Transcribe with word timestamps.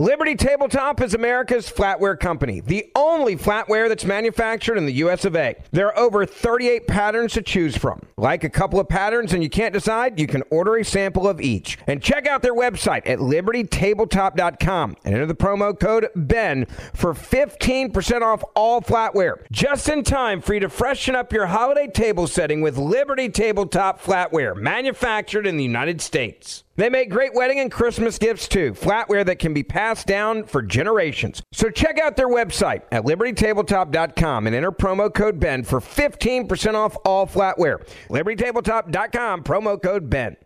Liberty 0.00 0.34
Tabletop 0.34 1.00
is 1.00 1.14
America's 1.14 1.70
flatware 1.70 2.18
company, 2.18 2.58
the 2.58 2.90
only 2.96 3.36
flatware 3.36 3.88
that's 3.88 4.04
manufactured 4.04 4.76
in 4.76 4.86
the 4.86 4.94
US 4.94 5.24
of 5.24 5.36
A. 5.36 5.54
There 5.70 5.86
are 5.86 5.96
over 5.96 6.26
38 6.26 6.88
patterns 6.88 7.34
to 7.34 7.42
choose 7.42 7.76
from. 7.76 8.02
Like 8.16 8.42
a 8.42 8.50
couple 8.50 8.80
of 8.80 8.88
patterns 8.88 9.32
and 9.32 9.40
you 9.40 9.48
can't 9.48 9.72
decide, 9.72 10.18
you 10.18 10.26
can 10.26 10.42
order 10.50 10.74
a 10.74 10.84
sample 10.84 11.28
of 11.28 11.40
each. 11.40 11.78
And 11.86 12.02
check 12.02 12.26
out 12.26 12.42
their 12.42 12.56
website 12.56 13.02
at 13.06 13.20
libertytabletop.com 13.20 14.96
and 15.04 15.14
enter 15.14 15.26
the 15.26 15.34
promo 15.36 15.78
code 15.78 16.08
BEN 16.16 16.66
for 16.92 17.14
15% 17.14 18.22
off 18.22 18.42
all 18.56 18.80
flatware. 18.80 19.46
Just 19.52 19.88
in 19.88 20.02
time 20.02 20.40
for 20.40 20.54
you 20.54 20.60
to 20.60 20.68
freshen 20.68 21.14
up 21.14 21.32
your 21.32 21.46
holiday 21.46 21.86
table 21.86 22.26
setting 22.26 22.62
with 22.62 22.76
Liberty 22.76 23.28
Tabletop 23.28 24.02
flatware, 24.02 24.56
manufactured 24.56 25.46
in 25.46 25.56
the 25.56 25.62
United 25.62 26.00
States. 26.00 26.63
They 26.76 26.88
make 26.88 27.10
great 27.10 27.34
wedding 27.34 27.60
and 27.60 27.70
Christmas 27.70 28.18
gifts 28.18 28.48
too, 28.48 28.72
flatware 28.72 29.24
that 29.26 29.38
can 29.38 29.54
be 29.54 29.62
passed 29.62 30.06
down 30.06 30.44
for 30.44 30.60
generations. 30.60 31.42
So 31.52 31.70
check 31.70 32.00
out 32.00 32.16
their 32.16 32.28
website 32.28 32.82
at 32.90 33.04
libertytabletop.com 33.04 34.46
and 34.46 34.56
enter 34.56 34.72
promo 34.72 35.12
code 35.12 35.38
BEN 35.38 35.62
for 35.64 35.80
15% 35.80 36.74
off 36.74 36.96
all 37.04 37.26
flatware. 37.26 37.86
libertytabletop.com, 38.08 39.44
promo 39.44 39.80
code 39.80 40.10
BEN. 40.10 40.36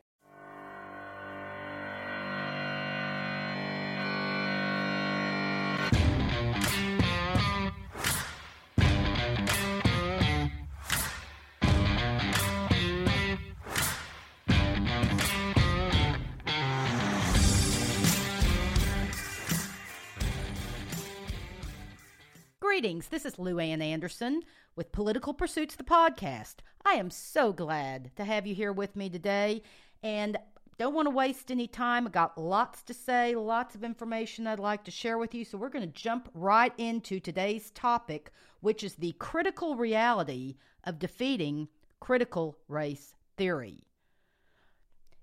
Greetings. 22.68 23.08
This 23.08 23.24
is 23.24 23.38
Lou 23.38 23.59
Ann 23.59 23.80
Anderson 23.80 24.43
with 24.76 24.93
Political 24.93 25.32
Pursuits, 25.32 25.74
the 25.74 25.84
podcast. 25.84 26.56
I 26.84 26.93
am 26.93 27.10
so 27.10 27.51
glad 27.51 28.10
to 28.16 28.24
have 28.24 28.46
you 28.46 28.54
here 28.54 28.74
with 28.74 28.95
me 28.95 29.09
today 29.09 29.62
and 30.02 30.37
don't 30.76 30.93
want 30.93 31.06
to 31.06 31.10
waste 31.10 31.51
any 31.51 31.66
time. 31.66 32.06
I 32.06 32.10
got 32.10 32.37
lots 32.37 32.82
to 32.82 32.93
say, 32.93 33.34
lots 33.34 33.74
of 33.74 33.82
information 33.82 34.46
I'd 34.46 34.59
like 34.59 34.84
to 34.84 34.90
share 34.90 35.16
with 35.16 35.34
you. 35.34 35.46
So 35.46 35.56
we're 35.56 35.70
going 35.70 35.90
to 35.90 36.01
jump 36.01 36.28
right 36.34 36.74
into 36.76 37.20
today's 37.20 37.70
topic, 37.70 38.30
which 38.60 38.84
is 38.84 38.96
the 38.96 39.12
critical 39.12 39.74
reality 39.74 40.56
of 40.84 40.98
defeating 40.98 41.68
critical 42.00 42.59
race 42.68 43.15
theory. 43.38 43.78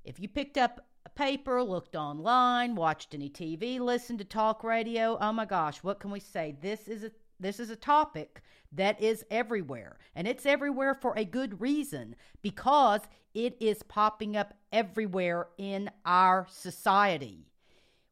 If 0.03 0.20
you 0.20 0.27
picked 0.27 0.58
up 0.58 0.88
a 1.05 1.09
paper, 1.09 1.61
looked 1.61 1.95
online, 1.95 2.73
watched 2.73 3.14
any 3.14 3.30
TV, 3.30 3.80
listened 3.80 4.17
to 4.17 4.25
talk 4.25 4.64
radio, 4.64 5.20
oh 5.22 5.31
my 5.31 5.45
gosh, 5.45 5.83
what 5.83 6.00
can 6.00 6.09
we 6.09 6.20
say? 6.20 6.55
This 6.59 6.88
is 6.88 7.03
a 7.03 7.11
this 7.39 7.59
is 7.59 7.69
a 7.69 7.75
topic 7.75 8.41
that 8.72 9.02
is 9.02 9.25
everywhere, 9.30 9.97
and 10.16 10.28
it's 10.28 10.45
everywhere 10.45 10.94
for 10.94 11.14
a 11.17 11.25
good 11.25 11.61
reason 11.61 12.16
because 12.42 13.02
it 13.33 13.58
is 13.59 13.83
popping 13.83 14.36
up 14.36 14.53
everywhere 14.72 15.47
in 15.58 15.89
our 16.05 16.47
society, 16.50 17.47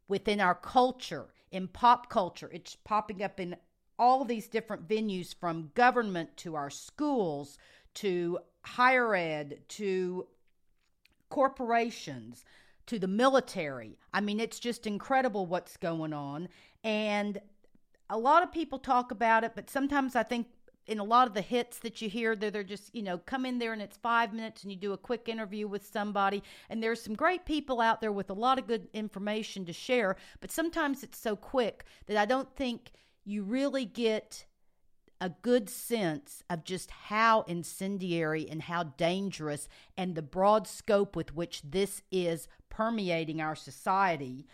within 0.08 0.40
our 0.40 0.56
culture, 0.56 1.28
in 1.52 1.68
pop 1.68 2.10
culture. 2.10 2.50
It's 2.54 2.76
popping 2.76 3.24
up 3.24 3.40
in 3.40 3.56
all 3.98 4.26
these 4.26 4.48
different 4.48 4.88
venues 4.88 5.34
from 5.34 5.72
government 5.76 6.36
to 6.38 6.56
our 6.56 6.70
schools 6.70 7.58
to 7.96 8.40
higher 8.62 9.16
ed 9.16 9.60
to 9.68 10.28
corporations 11.30 12.44
to 12.86 13.00
the 13.00 13.08
military. 13.08 13.98
I 14.14 14.22
mean, 14.22 14.40
it's 14.40 14.60
just 14.60 14.86
incredible 14.86 15.46
what's 15.46 15.78
going 15.78 16.14
on. 16.14 16.50
And 16.84 17.40
a 18.10 18.18
lot 18.18 18.44
of 18.44 18.52
people 18.52 18.80
talk 18.80 19.12
about 19.12 19.44
it, 19.44 19.54
but 19.56 19.70
sometimes 19.70 20.16
I 20.16 20.24
think 20.24 20.48
in 20.86 21.00
a 21.00 21.04
lot 21.04 21.28
of 21.28 21.34
the 21.34 21.42
hits 21.42 21.80
that 21.80 22.02
you 22.02 22.10
hear, 22.10 22.36
they're, 22.36 22.52
they're 22.52 22.64
just, 22.64 22.94
you 22.94 23.02
know, 23.02 23.18
come 23.18 23.46
in 23.46 23.58
there 23.58 23.74
and 23.74 23.82
it's 23.82 23.98
five 23.98 24.34
minutes 24.34 24.64
and 24.64 24.72
you 24.72 24.78
do 24.78 24.92
a 24.92 24.98
quick 24.98 25.30
interview 25.30 25.68
with 25.68 25.88
somebody. 25.88 26.44
And 26.70 26.84
there's 26.84 27.02
some 27.02 27.16
great 27.16 27.46
people 27.46 27.80
out 27.80 28.02
there 28.02 28.12
with 28.12 28.30
a 28.30 28.34
lot 28.34 28.60
of 28.60 28.68
good 28.68 28.88
information 28.94 29.66
to 29.66 29.74
share, 29.74 30.18
but 30.42 30.52
sometimes 30.52 31.04
it's 31.04 31.18
so 31.18 31.36
quick 31.36 31.86
that 32.08 32.18
I 32.18 32.26
don't 32.26 32.54
think 32.56 32.92
you 33.24 33.44
really 33.44 33.86
get 33.86 34.46
a 35.22 35.30
good 35.30 35.70
sense 35.70 36.44
of 36.50 36.66
just 36.66 36.92
how 36.92 37.44
incendiary 37.44 38.46
and 38.50 38.64
how 38.64 38.84
dangerous 38.84 39.70
and 39.96 40.16
the 40.16 40.22
broad 40.22 40.68
scope 40.68 41.16
with 41.16 41.34
which 41.34 41.62
this 41.62 42.02
is 42.12 42.50
permeating 42.70 43.40
our 43.40 43.56
society 43.56 44.46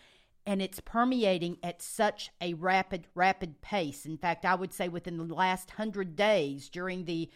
and 0.50 0.60
it's 0.60 0.80
permeating 0.80 1.58
at 1.62 1.80
such 1.80 2.32
a 2.40 2.54
rapid, 2.54 3.06
rapid 3.14 3.60
pace. 3.60 4.04
In 4.04 4.16
fact, 4.16 4.44
I 4.44 4.56
would 4.56 4.72
say 4.72 4.88
within 4.88 5.16
the 5.16 5.32
last 5.32 5.70
hundred 5.70 6.16
days 6.16 6.68
during 6.68 7.04
the 7.04 7.30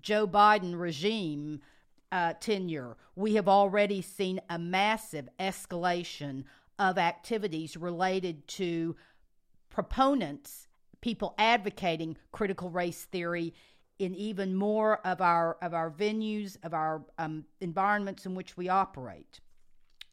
Joe 0.00 0.26
Biden 0.26 0.80
regime 0.80 1.60
uh, 2.10 2.32
tenure, 2.40 2.96
we 3.14 3.34
have 3.34 3.46
already 3.46 4.00
seen 4.00 4.40
a 4.48 4.58
massive 4.58 5.28
escalation 5.38 6.44
of 6.78 6.96
activities 6.96 7.76
related 7.76 8.48
to 8.48 8.96
proponents, 9.68 10.66
people 11.02 11.34
advocating 11.36 12.16
critical 12.32 12.70
race 12.70 13.04
theory 13.04 13.52
in 13.98 14.14
even 14.14 14.54
more 14.54 15.06
of 15.06 15.20
our 15.20 15.58
of 15.60 15.74
our 15.74 15.90
venues, 15.90 16.56
of 16.62 16.72
our 16.72 17.04
um, 17.18 17.44
environments 17.60 18.24
in 18.24 18.34
which 18.34 18.56
we 18.56 18.70
operate. 18.70 19.40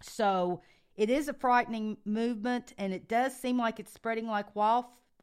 So 0.02 0.62
it 0.96 1.10
is 1.10 1.28
a 1.28 1.34
frightening 1.34 1.98
movement, 2.06 2.74
and 2.78 2.94
it 2.94 3.08
does 3.08 3.36
seem 3.36 3.58
like 3.58 3.80
it's 3.80 3.94
spreading 3.94 4.28
like 4.28 4.56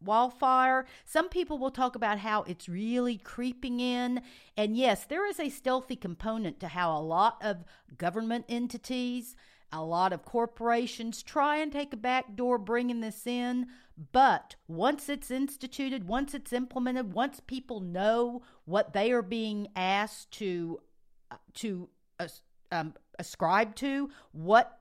wildfire. 0.01 0.87
Some 1.05 1.29
people 1.29 1.59
will 1.59 1.71
talk 1.71 1.95
about 1.95 2.19
how 2.19 2.43
it's 2.43 2.69
really 2.69 3.19
creeping 3.19 3.81
in. 3.81 4.23
And 4.57 4.77
yes, 4.77 5.05
there 5.05 5.27
is 5.27 5.39
a 5.39 5.49
stealthy 5.49 5.97
component 5.97 6.59
to 6.61 6.69
how 6.69 6.97
a 6.97 7.01
lot 7.01 7.39
of 7.41 7.65
government 7.97 8.47
entities, 8.49 9.37
a 9.73 9.85
lot 9.85 10.13
of 10.13 10.25
corporations 10.25 11.23
try 11.23 11.57
and 11.57 11.71
take 11.71 11.93
a 11.93 11.97
back 11.97 12.35
door 12.35 12.59
bringing 12.59 13.01
this 13.01 13.27
in. 13.27 13.67
But 14.13 14.57
once 14.67 15.09
it's 15.09 15.31
instituted, 15.31 16.09
once 16.09 16.35
it's 16.35 16.53
implemented, 16.53 17.13
once 17.13 17.39
people 17.39 17.81
know 17.81 18.43
what 18.65 18.93
they 18.93 19.13
are 19.13 19.23
being 19.23 19.69
asked 19.77 20.33
to 20.33 20.81
uh, 21.31 21.37
to 21.55 21.89
um, 22.73 22.95
ascribe 23.19 23.75
to, 23.77 24.11
what 24.33 24.80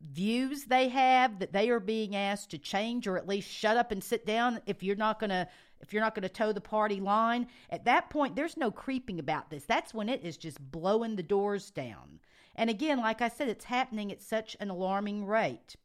views 0.00 0.64
they 0.64 0.88
have 0.88 1.38
that 1.40 1.52
they 1.52 1.68
are 1.70 1.80
being 1.80 2.14
asked 2.14 2.50
to 2.50 2.58
change 2.58 3.06
or 3.06 3.16
at 3.16 3.28
least 3.28 3.50
shut 3.50 3.76
up 3.76 3.90
and 3.90 4.02
sit 4.02 4.24
down 4.24 4.60
if 4.66 4.82
you're 4.82 4.96
not 4.96 5.18
going 5.18 5.30
to 5.30 5.48
if 5.80 5.92
you're 5.92 6.02
not 6.02 6.14
going 6.14 6.24
to 6.24 6.28
toe 6.28 6.52
the 6.52 6.60
party 6.60 7.00
line. 7.00 7.46
At 7.70 7.84
that 7.84 8.10
point 8.10 8.36
there's 8.36 8.56
no 8.56 8.70
creeping 8.70 9.18
about 9.18 9.50
this. 9.50 9.64
That's 9.64 9.94
when 9.94 10.08
it 10.08 10.24
is 10.24 10.36
just 10.36 10.60
blowing 10.70 11.16
the 11.16 11.22
doors 11.22 11.70
down. 11.70 12.20
And 12.54 12.70
again 12.70 12.98
like 12.98 13.20
i 13.20 13.28
said 13.28 13.48
it's 13.48 13.64
happening 13.64 14.12
at 14.12 14.22
such 14.22 14.56
an 14.60 14.70
alarming 14.70 15.26
rate. 15.26 15.76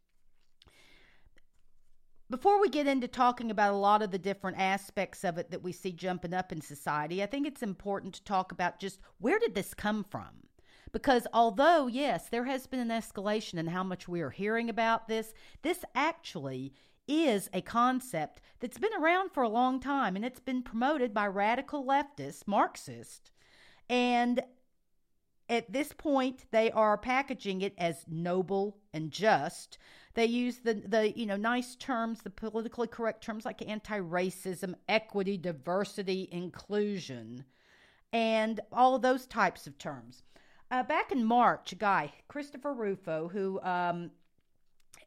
Before 2.30 2.59
we 2.59 2.69
get 2.69 2.88
into 2.88 3.07
talking 3.07 3.51
about 3.51 3.74
a 3.74 3.78
lot 3.78 4.01
of 4.01 4.09
the 4.09 4.18
different 4.18 4.57
aspects 4.57 5.24
of 5.24 5.38
it 5.38 5.51
that 5.51 5.62
we 5.62 5.72
see 5.72 5.91
jumping 5.91 6.34
up 6.34 6.51
in 6.51 6.62
society 6.62 7.22
i 7.22 7.25
think 7.25 7.45
it's 7.45 7.62
important 7.62 8.13
to 8.16 8.24
talk 8.24 8.51
about 8.51 8.80
just 8.80 9.00
where 9.19 9.38
did 9.38 9.53
this 9.53 9.74
come 9.74 10.03
from 10.03 10.47
because 10.94 11.28
although, 11.34 11.88
yes, 11.88 12.30
there 12.30 12.46
has 12.46 12.68
been 12.68 12.80
an 12.80 12.90
escalation 13.02 13.56
in 13.56 13.68
how 13.68 13.84
much 13.84 14.08
we 14.08 14.22
are 14.22 14.30
hearing 14.30 14.70
about 14.70 15.08
this, 15.08 15.34
this 15.64 15.84
actually 15.94 16.74
is 17.08 17.50
a 17.52 17.62
concept 17.62 18.40
that's 18.59 18.78
been 18.78 18.94
around 18.94 19.31
for 19.31 19.44
a 19.44 19.50
long 19.50 19.80
time 19.81 20.16
and 20.16 20.24
it's 20.24 20.40
been 20.40 20.62
promoted 20.62 21.14
by 21.14 21.28
radical 21.28 21.84
leftists, 21.84 22.48
Marxists. 22.48 23.31
And 23.90 24.42
at 25.50 25.74
this 25.74 25.92
point, 25.92 26.46
they 26.52 26.72
are 26.72 26.98
packaging 26.98 27.62
it 27.62 27.74
as 27.78 28.06
noble 28.08 28.78
and 28.94 29.12
just. 29.12 29.78
They 30.14 30.25
use 30.25 30.58
the, 30.60 30.75
the 30.75 31.12
you 31.18 31.25
know 31.25 31.36
nice 31.36 31.75
terms, 31.75 32.22
the 32.22 32.30
politically 32.30 32.88
correct 32.88 33.24
terms 33.24 33.45
like 33.45 33.68
anti-racism, 33.68 34.75
equity, 34.88 35.38
diversity, 35.38 36.30
inclusion, 36.31 37.45
and 38.13 38.60
all 38.72 39.00
those 39.00 39.25
types 39.25 39.68
of 39.68 39.78
terms. 39.78 40.24
Uh, 40.74 40.81
back 40.81 41.12
in 41.12 41.24
March, 41.24 41.72
a 41.72 41.75
guy, 41.75 42.12
Christopher 42.28 42.74
Rufo, 42.74 43.28
who 43.31 43.62
um, 43.62 44.10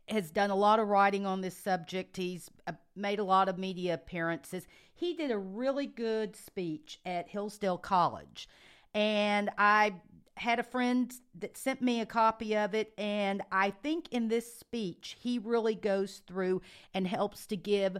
has 0.08 0.30
done 0.30 0.50
a 0.50 0.54
lot 0.54 0.78
of 0.78 0.86
writing 0.86 1.26
on 1.26 1.40
this 1.40 1.56
subject, 1.56 2.16
he's 2.16 2.48
uh, 2.68 2.72
made 2.94 3.18
a 3.18 3.24
lot 3.24 3.48
of 3.48 3.58
media 3.58 3.94
appearances. 3.94 4.64
He 4.94 5.14
did 5.14 5.32
a 5.32 5.38
really 5.38 5.86
good 5.86 6.36
speech 6.36 7.00
at 7.04 7.26
Hillsdale 7.26 7.78
College. 7.78 8.48
And 8.94 9.50
I 9.58 9.94
had 10.36 10.60
a 10.60 10.62
friend 10.62 11.12
that 11.40 11.58
sent 11.58 11.82
me 11.82 12.00
a 12.00 12.06
copy 12.06 12.56
of 12.56 12.72
it. 12.72 12.92
And 12.96 13.42
I 13.50 13.70
think 13.70 14.06
in 14.12 14.28
this 14.28 14.54
speech, 14.54 15.16
he 15.18 15.40
really 15.40 15.74
goes 15.74 16.22
through 16.28 16.62
and 16.94 17.08
helps 17.08 17.44
to 17.48 17.56
give 17.56 17.96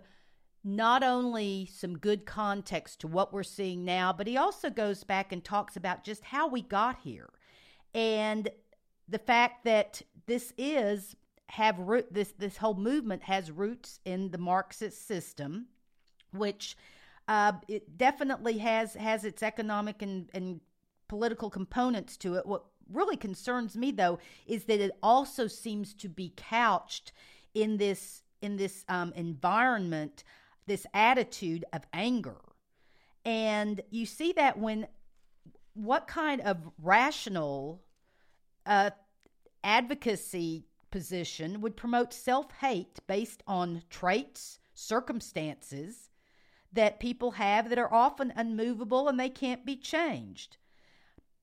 not 0.62 1.02
only 1.02 1.68
some 1.74 1.98
good 1.98 2.26
context 2.26 3.00
to 3.00 3.08
what 3.08 3.32
we're 3.32 3.42
seeing 3.42 3.84
now, 3.84 4.12
but 4.12 4.28
he 4.28 4.36
also 4.36 4.70
goes 4.70 5.02
back 5.02 5.32
and 5.32 5.42
talks 5.42 5.76
about 5.76 6.04
just 6.04 6.22
how 6.22 6.46
we 6.46 6.62
got 6.62 6.98
here 7.02 7.30
and 7.96 8.50
the 9.08 9.18
fact 9.18 9.64
that 9.64 10.02
this 10.26 10.52
is 10.58 11.16
have 11.48 11.78
root 11.78 12.12
this 12.12 12.32
this 12.38 12.58
whole 12.58 12.74
movement 12.74 13.22
has 13.22 13.50
roots 13.50 14.00
in 14.04 14.30
the 14.30 14.38
Marxist 14.38 15.08
system, 15.08 15.66
which 16.32 16.76
uh, 17.26 17.52
it 17.66 17.96
definitely 17.96 18.58
has 18.58 18.94
has 18.94 19.24
its 19.24 19.42
economic 19.42 20.02
and, 20.02 20.28
and 20.34 20.60
political 21.08 21.48
components 21.48 22.16
to 22.18 22.34
it. 22.34 22.46
What 22.46 22.64
really 22.92 23.16
concerns 23.16 23.76
me 23.76 23.92
though 23.92 24.18
is 24.46 24.64
that 24.64 24.80
it 24.80 24.92
also 25.02 25.46
seems 25.46 25.94
to 25.94 26.08
be 26.08 26.34
couched 26.36 27.12
in 27.54 27.78
this 27.78 28.22
in 28.42 28.56
this 28.58 28.84
um, 28.90 29.12
environment, 29.16 30.22
this 30.66 30.86
attitude 30.92 31.64
of 31.72 31.86
anger, 31.94 32.40
and 33.24 33.80
you 33.90 34.04
see 34.04 34.32
that 34.32 34.58
when 34.58 34.86
what 35.72 36.06
kind 36.06 36.40
of 36.40 36.58
rational 36.82 37.82
uh, 38.66 38.90
advocacy 39.64 40.66
position 40.90 41.60
would 41.60 41.76
promote 41.76 42.12
self 42.12 42.50
hate 42.60 42.98
based 43.06 43.42
on 43.46 43.82
traits, 43.90 44.58
circumstances 44.74 46.10
that 46.72 47.00
people 47.00 47.32
have 47.32 47.70
that 47.70 47.78
are 47.78 47.92
often 47.92 48.32
unmovable 48.36 49.08
and 49.08 49.18
they 49.18 49.30
can't 49.30 49.64
be 49.64 49.76
changed. 49.76 50.58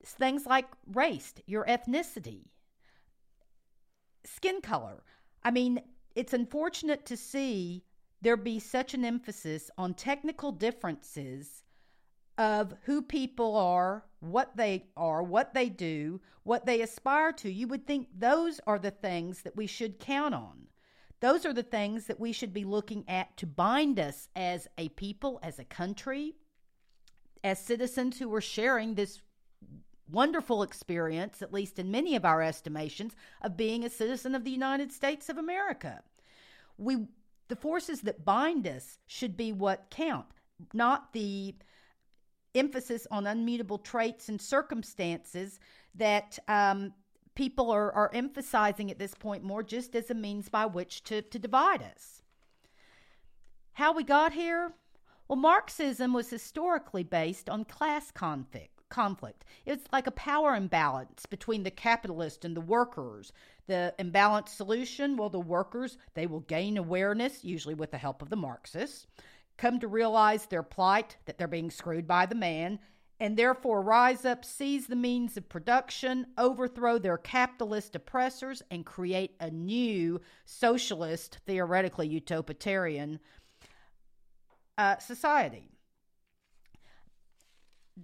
Things 0.04 0.46
like 0.46 0.66
race, 0.92 1.34
your 1.46 1.64
ethnicity, 1.64 2.44
skin 4.24 4.60
color. 4.60 5.02
I 5.42 5.50
mean, 5.50 5.80
it's 6.14 6.32
unfortunate 6.32 7.06
to 7.06 7.16
see 7.16 7.84
there 8.22 8.36
be 8.36 8.58
such 8.58 8.94
an 8.94 9.04
emphasis 9.04 9.70
on 9.76 9.94
technical 9.94 10.52
differences 10.52 11.64
of 12.38 12.74
who 12.84 13.02
people 13.02 13.56
are, 13.56 14.04
what 14.30 14.56
they 14.56 14.86
are, 14.96 15.22
what 15.22 15.54
they 15.54 15.68
do, 15.68 16.20
what 16.42 16.66
they 16.66 16.80
aspire 16.80 17.32
to. 17.32 17.50
You 17.50 17.68
would 17.68 17.86
think 17.86 18.08
those 18.16 18.60
are 18.66 18.78
the 18.78 18.90
things 18.90 19.42
that 19.42 19.56
we 19.56 19.66
should 19.66 19.98
count 19.98 20.34
on. 20.34 20.66
Those 21.20 21.46
are 21.46 21.52
the 21.52 21.62
things 21.62 22.06
that 22.06 22.20
we 22.20 22.32
should 22.32 22.52
be 22.52 22.64
looking 22.64 23.04
at 23.08 23.36
to 23.38 23.46
bind 23.46 23.98
us 23.98 24.28
as 24.36 24.68
a 24.76 24.90
people, 24.90 25.40
as 25.42 25.58
a 25.58 25.64
country, 25.64 26.34
as 27.42 27.58
citizens 27.58 28.18
who 28.18 28.32
are 28.34 28.40
sharing 28.40 28.94
this 28.94 29.22
wonderful 30.10 30.62
experience, 30.62 31.40
at 31.40 31.52
least 31.52 31.78
in 31.78 31.90
many 31.90 32.14
of 32.14 32.24
our 32.24 32.42
estimations, 32.42 33.14
of 33.40 33.56
being 33.56 33.84
a 33.84 33.90
citizen 33.90 34.34
of 34.34 34.44
the 34.44 34.50
United 34.50 34.92
States 34.92 35.28
of 35.28 35.38
America. 35.38 36.02
We 36.76 37.06
the 37.48 37.56
forces 37.56 38.00
that 38.02 38.24
bind 38.24 38.66
us 38.66 38.98
should 39.06 39.36
be 39.36 39.52
what 39.52 39.90
count, 39.90 40.26
not 40.72 41.12
the 41.12 41.54
emphasis 42.54 43.06
on 43.10 43.24
unmutable 43.24 43.82
traits 43.82 44.28
and 44.28 44.40
circumstances 44.40 45.58
that 45.94 46.38
um, 46.48 46.92
people 47.34 47.70
are, 47.70 47.92
are 47.92 48.10
emphasizing 48.14 48.90
at 48.90 48.98
this 48.98 49.14
point 49.14 49.42
more 49.42 49.62
just 49.62 49.94
as 49.94 50.10
a 50.10 50.14
means 50.14 50.48
by 50.48 50.66
which 50.66 51.02
to, 51.04 51.22
to 51.22 51.38
divide 51.38 51.82
us. 51.82 52.22
How 53.74 53.92
we 53.92 54.04
got 54.04 54.32
here? 54.32 54.72
Well, 55.28 55.36
Marxism 55.36 56.12
was 56.12 56.30
historically 56.30 57.02
based 57.02 57.48
on 57.48 57.64
class 57.64 58.10
conflict. 58.10 58.70
Conflict. 58.88 59.44
It's 59.66 59.86
like 59.92 60.06
a 60.06 60.12
power 60.12 60.54
imbalance 60.54 61.26
between 61.26 61.64
the 61.64 61.70
capitalist 61.70 62.44
and 62.44 62.56
the 62.56 62.60
workers. 62.60 63.32
The 63.66 63.94
imbalanced 63.98 64.50
solution, 64.50 65.16
well, 65.16 65.30
the 65.30 65.40
workers, 65.40 65.96
they 66.12 66.26
will 66.26 66.40
gain 66.40 66.76
awareness, 66.76 67.42
usually 67.42 67.74
with 67.74 67.90
the 67.90 67.98
help 67.98 68.22
of 68.22 68.30
the 68.30 68.36
Marxists 68.36 69.06
come 69.56 69.80
to 69.80 69.88
realize 69.88 70.46
their 70.46 70.62
plight, 70.62 71.16
that 71.26 71.38
they're 71.38 71.48
being 71.48 71.70
screwed 71.70 72.06
by 72.06 72.26
the 72.26 72.34
man, 72.34 72.78
and 73.20 73.36
therefore 73.36 73.80
rise 73.80 74.24
up, 74.24 74.44
seize 74.44 74.86
the 74.86 74.96
means 74.96 75.36
of 75.36 75.48
production, 75.48 76.26
overthrow 76.36 76.98
their 76.98 77.16
capitalist 77.16 77.94
oppressors, 77.94 78.62
and 78.70 78.84
create 78.84 79.36
a 79.40 79.50
new 79.50 80.20
socialist, 80.44 81.38
theoretically 81.46 82.08
utopian 82.08 83.20
uh, 84.76 84.98
society. 84.98 85.70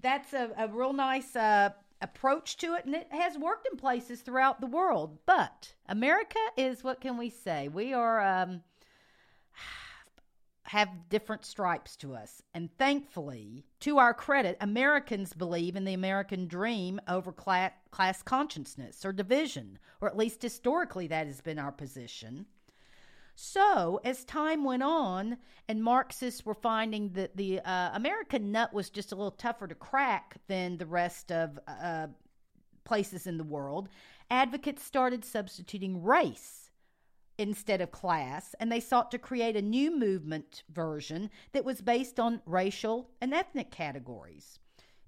That's 0.00 0.32
a, 0.32 0.50
a 0.56 0.68
real 0.68 0.92
nice 0.92 1.34
uh, 1.34 1.70
approach 2.00 2.56
to 2.58 2.74
it, 2.74 2.84
and 2.84 2.94
it 2.94 3.08
has 3.10 3.36
worked 3.36 3.66
in 3.70 3.76
places 3.76 4.20
throughout 4.20 4.60
the 4.60 4.68
world. 4.68 5.18
But 5.26 5.74
America 5.88 6.38
is 6.56 6.84
what 6.84 7.00
can 7.00 7.18
we 7.18 7.30
say? 7.30 7.68
We 7.68 7.92
are. 7.92 8.20
Um, 8.20 8.62
have 10.70 11.08
different 11.08 11.44
stripes 11.44 11.96
to 11.96 12.14
us. 12.14 12.44
And 12.54 12.70
thankfully, 12.78 13.64
to 13.80 13.98
our 13.98 14.14
credit, 14.14 14.56
Americans 14.60 15.32
believe 15.32 15.74
in 15.74 15.84
the 15.84 15.94
American 15.94 16.46
dream 16.46 17.00
over 17.08 17.32
class, 17.32 17.72
class 17.90 18.22
consciousness 18.22 19.04
or 19.04 19.12
division, 19.12 19.80
or 20.00 20.06
at 20.06 20.16
least 20.16 20.42
historically 20.42 21.08
that 21.08 21.26
has 21.26 21.40
been 21.40 21.58
our 21.58 21.72
position. 21.72 22.46
So, 23.34 24.00
as 24.04 24.24
time 24.24 24.62
went 24.62 24.84
on, 24.84 25.38
and 25.66 25.82
Marxists 25.82 26.46
were 26.46 26.54
finding 26.54 27.14
that 27.14 27.36
the 27.36 27.58
uh, 27.58 27.90
American 27.94 28.52
nut 28.52 28.72
was 28.72 28.90
just 28.90 29.10
a 29.10 29.16
little 29.16 29.32
tougher 29.32 29.66
to 29.66 29.74
crack 29.74 30.36
than 30.46 30.76
the 30.76 30.86
rest 30.86 31.32
of 31.32 31.58
uh, 31.66 32.06
places 32.84 33.26
in 33.26 33.38
the 33.38 33.44
world, 33.44 33.88
advocates 34.30 34.84
started 34.84 35.24
substituting 35.24 36.04
race 36.04 36.59
instead 37.40 37.80
of 37.80 37.90
class, 37.90 38.54
and 38.60 38.70
they 38.70 38.80
sought 38.80 39.10
to 39.10 39.18
create 39.18 39.56
a 39.56 39.62
new 39.62 39.90
movement 39.90 40.62
version 40.70 41.30
that 41.52 41.64
was 41.64 41.80
based 41.80 42.20
on 42.20 42.42
racial 42.44 43.08
and 43.18 43.32
ethnic 43.32 43.70
categories. 43.70 44.58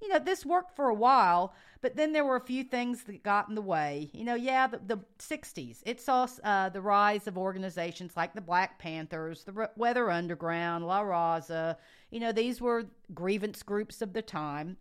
You 0.00 0.08
know, 0.08 0.19
this 0.19 0.46
worked 0.46 0.75
for 0.75 0.88
a 0.88 0.94
while, 0.94 1.55
but 1.82 1.94
then 1.94 2.12
there 2.12 2.25
were 2.25 2.37
a 2.37 2.40
few 2.40 2.64
things 2.64 3.05
that 3.05 3.23
got 3.23 3.50
in 3.50 3.55
the 3.55 3.61
way. 3.61 4.11
You 4.14 4.25
know, 4.25 4.34
yeah, 4.34 4.67
the, 4.67 4.81
the 4.84 4.99
60s, 5.19 5.82
it 5.84 6.00
saw 6.00 6.26
uh, 6.43 6.70
the 6.70 6.81
rise 6.81 7.26
of 7.26 7.37
organizations 7.37 8.17
like 8.17 8.34
the 8.34 8.40
Black 8.40 8.79
Panthers, 8.79 9.44
the 9.44 9.69
Weather 9.76 10.11
Underground, 10.11 10.87
La 10.87 11.02
Raza. 11.02 11.76
You 12.11 12.19
know, 12.19 12.32
these 12.32 12.62
were 12.62 12.87
grievance 13.12 13.62
groups 13.62 14.00
of 14.00 14.14
the 14.14 14.23
time. 14.23 14.79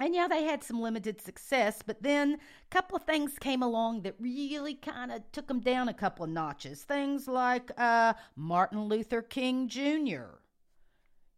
And 0.00 0.14
yeah, 0.14 0.28
they 0.28 0.44
had 0.44 0.64
some 0.64 0.80
limited 0.80 1.20
success, 1.20 1.82
but 1.84 2.02
then 2.02 2.34
a 2.34 2.38
couple 2.70 2.96
of 2.96 3.02
things 3.02 3.38
came 3.38 3.62
along 3.62 4.00
that 4.02 4.14
really 4.18 4.74
kind 4.74 5.12
of 5.12 5.30
took 5.30 5.46
them 5.46 5.60
down 5.60 5.90
a 5.90 5.94
couple 5.94 6.24
of 6.24 6.30
notches. 6.30 6.82
Things 6.82 7.28
like 7.28 7.70
uh, 7.76 8.14
Martin 8.34 8.84
Luther 8.84 9.20
King 9.20 9.68
Jr. 9.68 10.38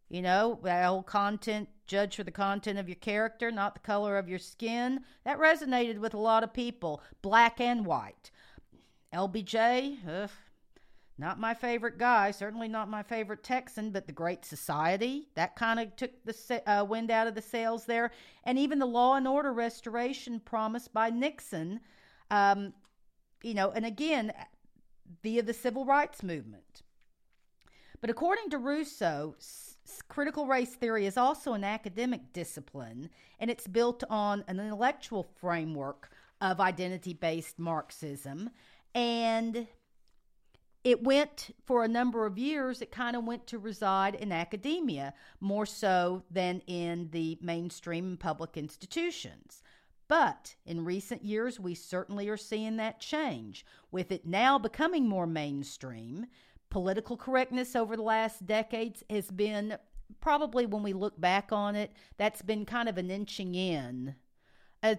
You 0.09 0.21
know, 0.21 0.59
that 0.63 0.87
old 0.87 1.07
content, 1.07 1.67
judge 1.87 2.15
for 2.15 2.23
the 2.23 2.31
content 2.31 2.79
of 2.79 2.87
your 2.87 2.95
character, 2.95 3.51
not 3.51 3.73
the 3.73 3.81
color 3.81 4.17
of 4.17 4.29
your 4.29 4.39
skin. 4.39 5.01
That 5.25 5.39
resonated 5.39 5.97
with 5.97 6.13
a 6.13 6.19
lot 6.19 6.43
of 6.43 6.53
people, 6.53 7.01
black 7.21 7.59
and 7.59 7.85
white. 7.85 8.31
LBJ, 9.13 9.97
ugh, 10.07 10.29
not 11.17 11.39
my 11.39 11.53
favorite 11.53 11.99
guy, 11.99 12.31
certainly 12.31 12.67
not 12.67 12.89
my 12.89 13.03
favorite 13.03 13.43
Texan, 13.43 13.91
but 13.91 14.07
the 14.07 14.11
Great 14.13 14.45
Society. 14.45 15.27
That 15.35 15.55
kind 15.55 15.79
of 15.79 15.95
took 15.95 16.11
the 16.25 16.71
uh, 16.71 16.83
wind 16.83 17.11
out 17.11 17.27
of 17.27 17.35
the 17.35 17.41
sails 17.41 17.85
there. 17.85 18.11
And 18.45 18.57
even 18.57 18.79
the 18.79 18.85
law 18.87 19.15
and 19.15 19.27
order 19.27 19.53
restoration 19.53 20.39
promised 20.39 20.91
by 20.91 21.11
Nixon, 21.11 21.81
um, 22.31 22.73
you 23.43 23.53
know, 23.53 23.69
and 23.71 23.85
again, 23.85 24.33
via 25.21 25.43
the 25.43 25.53
civil 25.53 25.85
rights 25.85 26.23
movement. 26.23 26.81
But 28.01 28.09
according 28.09 28.49
to 28.49 28.57
Rufo, 28.57 29.35
s- 29.37 29.77
critical 30.09 30.47
race 30.47 30.73
theory 30.73 31.05
is 31.05 31.15
also 31.15 31.53
an 31.53 31.63
academic 31.63 32.33
discipline, 32.33 33.09
and 33.39 33.51
it's 33.51 33.67
built 33.67 34.03
on 34.09 34.43
an 34.47 34.59
intellectual 34.59 35.23
framework 35.23 36.09
of 36.41 36.59
identity 36.59 37.13
based 37.13 37.59
Marxism. 37.59 38.49
And 38.95 39.67
it 40.83 41.03
went 41.03 41.55
for 41.65 41.83
a 41.83 41.87
number 41.87 42.25
of 42.25 42.37
years, 42.37 42.81
it 42.81 42.91
kind 42.91 43.15
of 43.15 43.23
went 43.23 43.47
to 43.47 43.57
reside 43.57 44.15
in 44.15 44.31
academia 44.31 45.13
more 45.39 45.65
so 45.65 46.23
than 46.29 46.61
in 46.67 47.09
the 47.11 47.37
mainstream 47.41 48.17
public 48.17 48.57
institutions. 48.57 49.63
But 50.09 50.55
in 50.65 50.83
recent 50.83 51.23
years, 51.23 51.59
we 51.59 51.73
certainly 51.73 52.27
are 52.27 52.37
seeing 52.37 52.77
that 52.77 52.99
change, 52.99 53.65
with 53.91 54.11
it 54.11 54.25
now 54.25 54.59
becoming 54.59 55.07
more 55.07 55.25
mainstream. 55.25 56.25
Political 56.69 57.17
correctness 57.17 57.75
over 57.75 57.95
the 57.95 58.03
last 58.03 58.45
decades 58.45 59.03
has 59.09 59.31
been 59.31 59.77
probably, 60.19 60.65
when 60.65 60.83
we 60.83 60.91
look 60.93 61.19
back 61.19 61.51
on 61.51 61.75
it, 61.75 61.91
that's 62.17 62.41
been 62.41 62.65
kind 62.65 62.89
of 62.89 62.97
an 62.97 63.09
inching 63.09 63.55
in, 63.55 64.15
a 64.83 64.97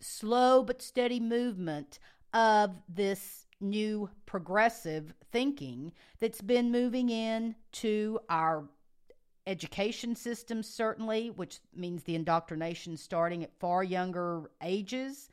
slow 0.00 0.62
but 0.62 0.80
steady 0.80 1.20
movement 1.20 1.98
of 2.32 2.70
this 2.88 3.46
new 3.60 4.08
progressive 4.26 5.12
thinking 5.32 5.92
that's 6.20 6.40
been 6.40 6.70
moving 6.70 7.10
in 7.10 7.54
to 7.72 8.20
our 8.28 8.64
education 9.46 10.14
system 10.14 10.62
certainly 10.62 11.30
which 11.30 11.58
means 11.74 12.02
the 12.02 12.14
indoctrination 12.14 12.96
starting 12.96 13.42
at 13.42 13.58
far 13.58 13.82
younger 13.82 14.50
ages 14.62 15.30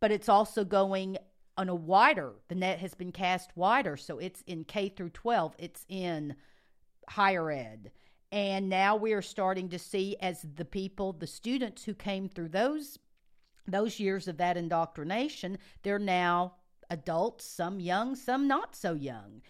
but 0.00 0.12
it's 0.12 0.28
also 0.28 0.64
going 0.64 1.16
on 1.56 1.68
a 1.68 1.74
wider 1.74 2.32
the 2.48 2.54
net 2.54 2.78
has 2.78 2.94
been 2.94 3.12
cast 3.12 3.50
wider. 3.56 3.96
So 3.96 4.18
it's 4.18 4.42
in 4.46 4.64
K 4.64 4.88
through 4.88 5.10
12 5.10 5.54
it's 5.58 5.84
in 5.88 6.36
higher 7.08 7.50
ed. 7.50 7.92
And 8.32 8.68
now 8.68 8.96
we 8.96 9.12
are 9.12 9.22
starting 9.22 9.68
to 9.70 9.78
see 9.78 10.16
as 10.20 10.44
the 10.54 10.64
people 10.64 11.12
the 11.12 11.26
students 11.26 11.84
who 11.84 11.94
came 11.94 12.28
through 12.28 12.48
those 12.48 12.98
those 13.68 13.98
years 13.98 14.28
of 14.28 14.36
that 14.36 14.56
indoctrination 14.56 15.58
they're 15.82 15.98
now 15.98 16.54
adults, 16.90 17.44
some 17.44 17.80
young, 17.80 18.14
some 18.14 18.46
not 18.46 18.74
so 18.76 18.94
young. 18.94 19.42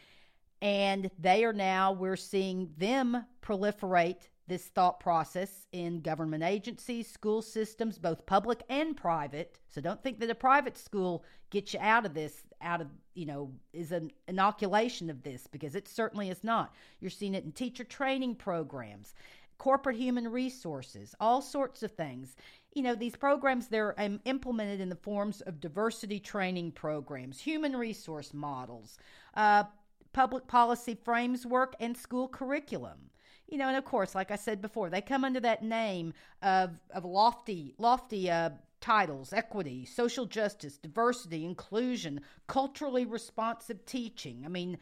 And 0.62 1.10
they 1.18 1.44
are 1.44 1.52
now, 1.52 1.92
we're 1.92 2.16
seeing 2.16 2.70
them 2.78 3.24
proliferate 3.42 4.28
this 4.48 4.68
thought 4.68 5.00
process 5.00 5.66
in 5.72 6.00
government 6.00 6.44
agencies, 6.44 7.10
school 7.10 7.42
systems, 7.42 7.98
both 7.98 8.26
public 8.26 8.62
and 8.68 8.96
private. 8.96 9.58
So 9.68 9.80
don't 9.80 10.02
think 10.02 10.20
that 10.20 10.30
a 10.30 10.36
private 10.36 10.78
school 10.78 11.24
gets 11.50 11.74
you 11.74 11.80
out 11.80 12.06
of 12.06 12.14
this, 12.14 12.42
out 12.62 12.80
of, 12.80 12.88
you 13.14 13.26
know, 13.26 13.52
is 13.72 13.92
an 13.92 14.12
inoculation 14.28 15.10
of 15.10 15.22
this, 15.22 15.46
because 15.48 15.74
it 15.74 15.88
certainly 15.88 16.30
is 16.30 16.44
not. 16.44 16.74
You're 17.00 17.10
seeing 17.10 17.34
it 17.34 17.44
in 17.44 17.52
teacher 17.52 17.84
training 17.84 18.36
programs, 18.36 19.14
corporate 19.58 19.96
human 19.96 20.28
resources, 20.28 21.14
all 21.18 21.42
sorts 21.42 21.82
of 21.82 21.92
things. 21.92 22.36
You 22.76 22.82
know, 22.82 22.94
these 22.94 23.16
programs, 23.16 23.68
they're 23.68 23.98
um, 23.98 24.20
implemented 24.26 24.80
in 24.80 24.90
the 24.90 24.96
forms 24.96 25.40
of 25.40 25.60
diversity 25.60 26.20
training 26.20 26.72
programs, 26.72 27.40
human 27.40 27.74
resource 27.74 28.34
models, 28.34 28.98
uh, 29.34 29.64
public 30.12 30.46
policy 30.46 30.96
framework, 31.02 31.74
and 31.80 31.96
school 31.96 32.28
curriculum 32.28 33.10
you 33.48 33.58
know, 33.58 33.68
and 33.68 33.76
of 33.76 33.84
course, 33.84 34.14
like 34.14 34.30
I 34.30 34.36
said 34.36 34.60
before, 34.60 34.90
they 34.90 35.00
come 35.00 35.24
under 35.24 35.40
that 35.40 35.62
name 35.62 36.12
of 36.42 36.70
of 36.90 37.04
lofty 37.04 37.74
lofty 37.78 38.30
uh, 38.30 38.50
titles: 38.80 39.32
equity, 39.32 39.84
social 39.84 40.26
justice, 40.26 40.78
diversity, 40.78 41.44
inclusion, 41.44 42.20
culturally 42.48 43.04
responsive 43.04 43.84
teaching. 43.86 44.42
I 44.44 44.48
mean, 44.48 44.78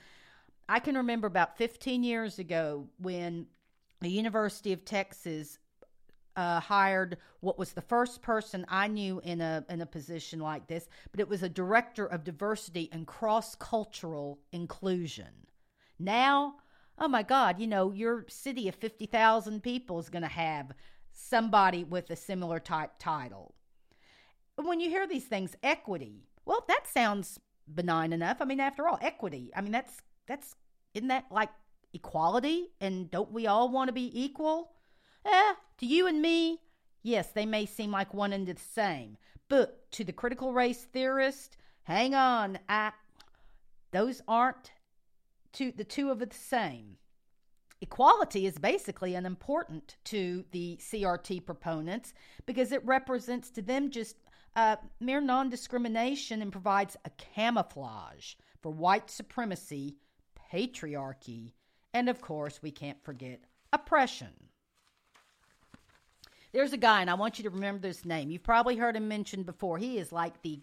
I 0.68 0.80
can 0.80 0.96
remember 0.96 1.26
about 1.26 1.58
15 1.58 2.02
years 2.02 2.38
ago 2.38 2.88
when 2.98 3.46
the 4.00 4.08
University 4.08 4.72
of 4.72 4.84
Texas 4.84 5.58
uh, 6.36 6.60
hired 6.60 7.18
what 7.40 7.58
was 7.58 7.72
the 7.72 7.82
first 7.82 8.22
person 8.22 8.66
I 8.68 8.88
knew 8.88 9.20
in 9.24 9.40
a 9.40 9.64
in 9.68 9.80
a 9.80 9.86
position 9.86 10.40
like 10.40 10.66
this, 10.66 10.88
but 11.10 11.20
it 11.20 11.28
was 11.28 11.42
a 11.42 11.48
director 11.48 12.06
of 12.06 12.24
diversity 12.24 12.88
and 12.92 13.06
cross 13.06 13.54
cultural 13.54 14.40
inclusion. 14.52 15.46
Now 15.98 16.56
oh 16.98 17.08
my 17.08 17.22
God, 17.22 17.58
you 17.58 17.66
know, 17.66 17.92
your 17.92 18.24
city 18.28 18.68
of 18.68 18.74
50,000 18.76 19.62
people 19.62 19.98
is 19.98 20.08
going 20.08 20.22
to 20.22 20.28
have 20.28 20.72
somebody 21.12 21.84
with 21.84 22.10
a 22.10 22.16
similar 22.16 22.60
type 22.60 22.92
title. 22.98 23.54
When 24.56 24.80
you 24.80 24.88
hear 24.88 25.06
these 25.06 25.24
things, 25.24 25.56
equity, 25.62 26.26
well, 26.44 26.64
that 26.68 26.86
sounds 26.86 27.40
benign 27.72 28.12
enough. 28.12 28.38
I 28.40 28.44
mean, 28.44 28.60
after 28.60 28.86
all, 28.86 28.98
equity, 29.00 29.50
I 29.56 29.60
mean, 29.60 29.72
that's, 29.72 30.02
that's, 30.26 30.54
isn't 30.94 31.08
that 31.08 31.24
like 31.30 31.50
equality? 31.92 32.68
And 32.80 33.10
don't 33.10 33.32
we 33.32 33.46
all 33.46 33.68
want 33.68 33.88
to 33.88 33.92
be 33.92 34.10
equal? 34.14 34.70
Eh, 35.24 35.54
to 35.78 35.86
you 35.86 36.06
and 36.06 36.20
me, 36.20 36.60
yes, 37.02 37.28
they 37.28 37.46
may 37.46 37.66
seem 37.66 37.90
like 37.90 38.12
one 38.12 38.32
and 38.32 38.46
the 38.46 38.56
same. 38.56 39.16
But 39.48 39.90
to 39.92 40.04
the 40.04 40.12
critical 40.12 40.52
race 40.52 40.84
theorist, 40.84 41.56
hang 41.84 42.14
on, 42.14 42.58
I, 42.68 42.92
those 43.92 44.22
aren't 44.26 44.72
two, 45.52 45.72
the 45.72 45.84
two 45.84 46.10
of 46.10 46.18
the 46.18 46.28
same. 46.32 46.96
Equality 47.80 48.46
is 48.46 48.58
basically 48.58 49.14
unimportant 49.14 49.96
to 50.04 50.44
the 50.52 50.78
CRT 50.80 51.44
proponents 51.44 52.14
because 52.46 52.72
it 52.72 52.84
represents 52.84 53.50
to 53.50 53.62
them 53.62 53.90
just 53.90 54.16
uh, 54.56 54.76
mere 55.00 55.20
non 55.20 55.48
discrimination 55.48 56.40
and 56.40 56.52
provides 56.52 56.96
a 57.04 57.10
camouflage 57.10 58.34
for 58.62 58.72
white 58.72 59.10
supremacy, 59.10 59.96
patriarchy, 60.50 61.52
and 61.92 62.08
of 62.08 62.20
course, 62.20 62.62
we 62.62 62.70
can't 62.70 63.02
forget 63.04 63.40
oppression. 63.72 64.32
There's 66.54 66.72
a 66.72 66.76
guy, 66.76 67.00
and 67.00 67.10
I 67.10 67.14
want 67.14 67.36
you 67.36 67.42
to 67.42 67.50
remember 67.50 67.80
this 67.80 68.04
name. 68.04 68.30
You've 68.30 68.44
probably 68.44 68.76
heard 68.76 68.94
him 68.94 69.08
mentioned 69.08 69.44
before. 69.44 69.76
He 69.76 69.98
is 69.98 70.12
like 70.12 70.40
the 70.42 70.60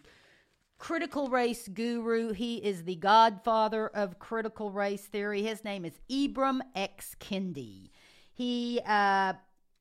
critical 0.78 1.28
race 1.28 1.68
guru. 1.68 2.32
He 2.32 2.56
is 2.56 2.84
the 2.84 2.96
godfather 2.96 3.88
of 3.88 4.18
critical 4.18 4.70
race 4.70 5.04
theory. 5.04 5.42
His 5.42 5.64
name 5.64 5.84
is 5.84 5.92
Ibram 6.10 6.60
X. 6.74 7.14
Kendi. 7.20 7.90
He 8.32 8.80
uh, 8.86 9.34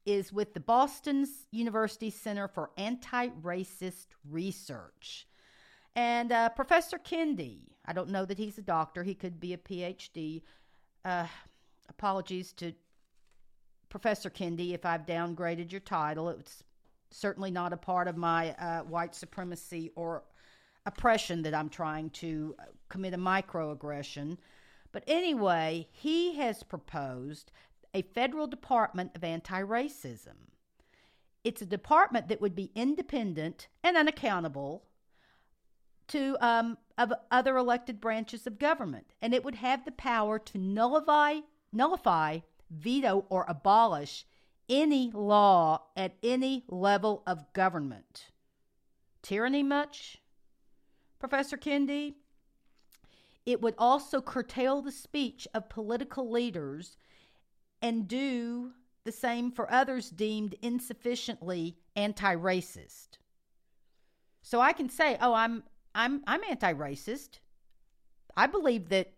is 0.05 0.33
with 0.33 0.53
the 0.53 0.59
Boston 0.59 1.25
University 1.49 2.09
Center 2.09 2.49
for 2.49 2.71
Anti 2.77 3.29
Racist 3.41 4.07
Research. 4.29 5.29
And 5.95 6.33
uh, 6.33 6.49
Professor 6.49 6.97
Kendi, 6.97 7.69
I 7.85 7.93
don't 7.93 8.09
know 8.09 8.25
that 8.25 8.37
he's 8.37 8.57
a 8.57 8.61
doctor, 8.61 9.03
he 9.03 9.15
could 9.15 9.39
be 9.39 9.53
a 9.53 9.57
PhD. 9.57 10.41
Uh, 11.05 11.27
apologies 11.87 12.51
to 12.57 12.73
Professor 13.91 14.31
Kendi 14.31 14.73
if 14.73 14.85
I've 14.85 15.05
downgraded 15.05 15.71
your 15.71 15.81
title. 15.81 16.29
It's 16.29 16.63
certainly 17.11 17.51
not 17.51 17.73
a 17.73 17.77
part 17.77 18.07
of 18.07 18.17
my 18.17 18.51
uh, 18.53 18.79
white 18.81 19.13
supremacy 19.13 19.91
or 19.95 20.23
oppression 20.85 21.43
that 21.43 21.53
I'm 21.53 21.69
trying 21.69 22.09
to 22.11 22.55
uh, 22.57 22.63
commit 22.89 23.13
a 23.13 23.17
microaggression. 23.17 24.37
But 24.91 25.03
anyway, 25.05 25.87
he 25.91 26.35
has 26.37 26.63
proposed 26.63 27.51
a 27.93 28.01
federal 28.01 28.47
department 28.47 29.11
of 29.15 29.23
anti 29.23 29.61
racism. 29.61 30.49
It's 31.43 31.61
a 31.61 31.65
department 31.65 32.29
that 32.29 32.41
would 32.41 32.55
be 32.55 32.71
independent 32.75 33.67
and 33.83 33.97
unaccountable 33.97 34.85
to 36.07 36.37
um, 36.39 36.77
of 36.97 37.13
other 37.29 37.57
elected 37.57 37.99
branches 37.99 38.47
of 38.47 38.59
government, 38.59 39.13
and 39.21 39.33
it 39.33 39.43
would 39.43 39.55
have 39.55 39.85
the 39.85 39.91
power 39.91 40.39
to 40.39 40.57
nullify, 40.57 41.39
nullify, 41.73 42.39
veto, 42.71 43.25
or 43.29 43.45
abolish 43.47 44.25
any 44.69 45.11
law 45.13 45.81
at 45.95 46.15
any 46.23 46.63
level 46.69 47.23
of 47.27 47.51
government. 47.53 48.27
Tyranny 49.21 49.63
much? 49.63 50.17
Professor 51.19 51.57
Kendi, 51.57 52.15
it 53.45 53.61
would 53.61 53.75
also 53.77 54.21
curtail 54.21 54.81
the 54.81 54.91
speech 54.91 55.47
of 55.53 55.69
political 55.69 56.29
leaders 56.29 56.97
and 57.81 58.07
do 58.07 58.71
the 59.03 59.11
same 59.11 59.51
for 59.51 59.71
others 59.71 60.09
deemed 60.09 60.55
insufficiently 60.61 61.77
anti-racist. 61.95 63.17
So 64.41 64.59
I 64.59 64.73
can 64.73 64.89
say, 64.89 65.17
"Oh, 65.19 65.33
I'm 65.33 65.63
I'm 65.93 66.23
I'm 66.27 66.41
anti-racist. 66.49 67.39
I 68.35 68.47
believe 68.47 68.89
that 68.89 69.13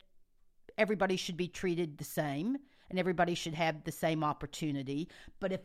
everybody 0.78 1.18
should 1.18 1.38
be 1.38 1.48
treated 1.48 1.98
the 1.98 2.04
same 2.04 2.58
and 2.94 3.00
everybody 3.00 3.34
should 3.34 3.56
have 3.56 3.84
the 3.84 3.92
same 3.92 4.24
opportunity, 4.24 5.10
but 5.40 5.52
if 5.52 5.62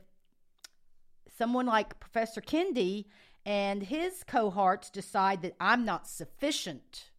someone 1.37 1.67
like 1.67 2.01
Professor 2.01 2.41
Kendi 2.41 3.05
and 3.45 3.83
his 3.83 4.25
cohorts 4.25 4.89
decide 4.89 5.43
that 5.43 5.55
I'm 5.61 5.85
not 5.85 6.09
sufficient, 6.09 7.11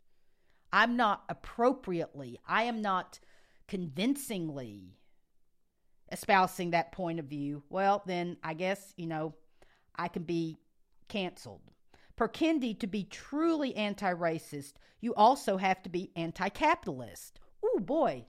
I'm 0.74 0.98
not 0.98 1.26
appropriately, 1.30 2.40
I 2.48 2.64
am 2.64 2.82
not 2.82 3.20
convincingly 3.68 4.98
espousing 6.12 6.72
that 6.72 6.92
point 6.92 7.20
of 7.20 7.26
view, 7.26 7.62
well, 7.70 8.02
then 8.08 8.38
I 8.44 8.56
guess, 8.56 8.96
you 8.98 9.06
know, 9.06 9.36
I 9.96 10.08
can 10.08 10.24
be 10.24 10.58
canceled. 11.08 11.62
For 12.18 12.28
Kendi, 12.28 12.80
to 12.80 12.88
be 12.88 13.04
truly 13.04 13.76
anti 13.76 14.12
racist, 14.12 14.74
you 15.02 15.14
also 15.14 15.58
have 15.58 15.84
to 15.84 15.90
be 15.90 16.12
anti 16.16 16.50
capitalist. 16.50 17.40
Oh 17.64 17.80
boy. 17.80 18.26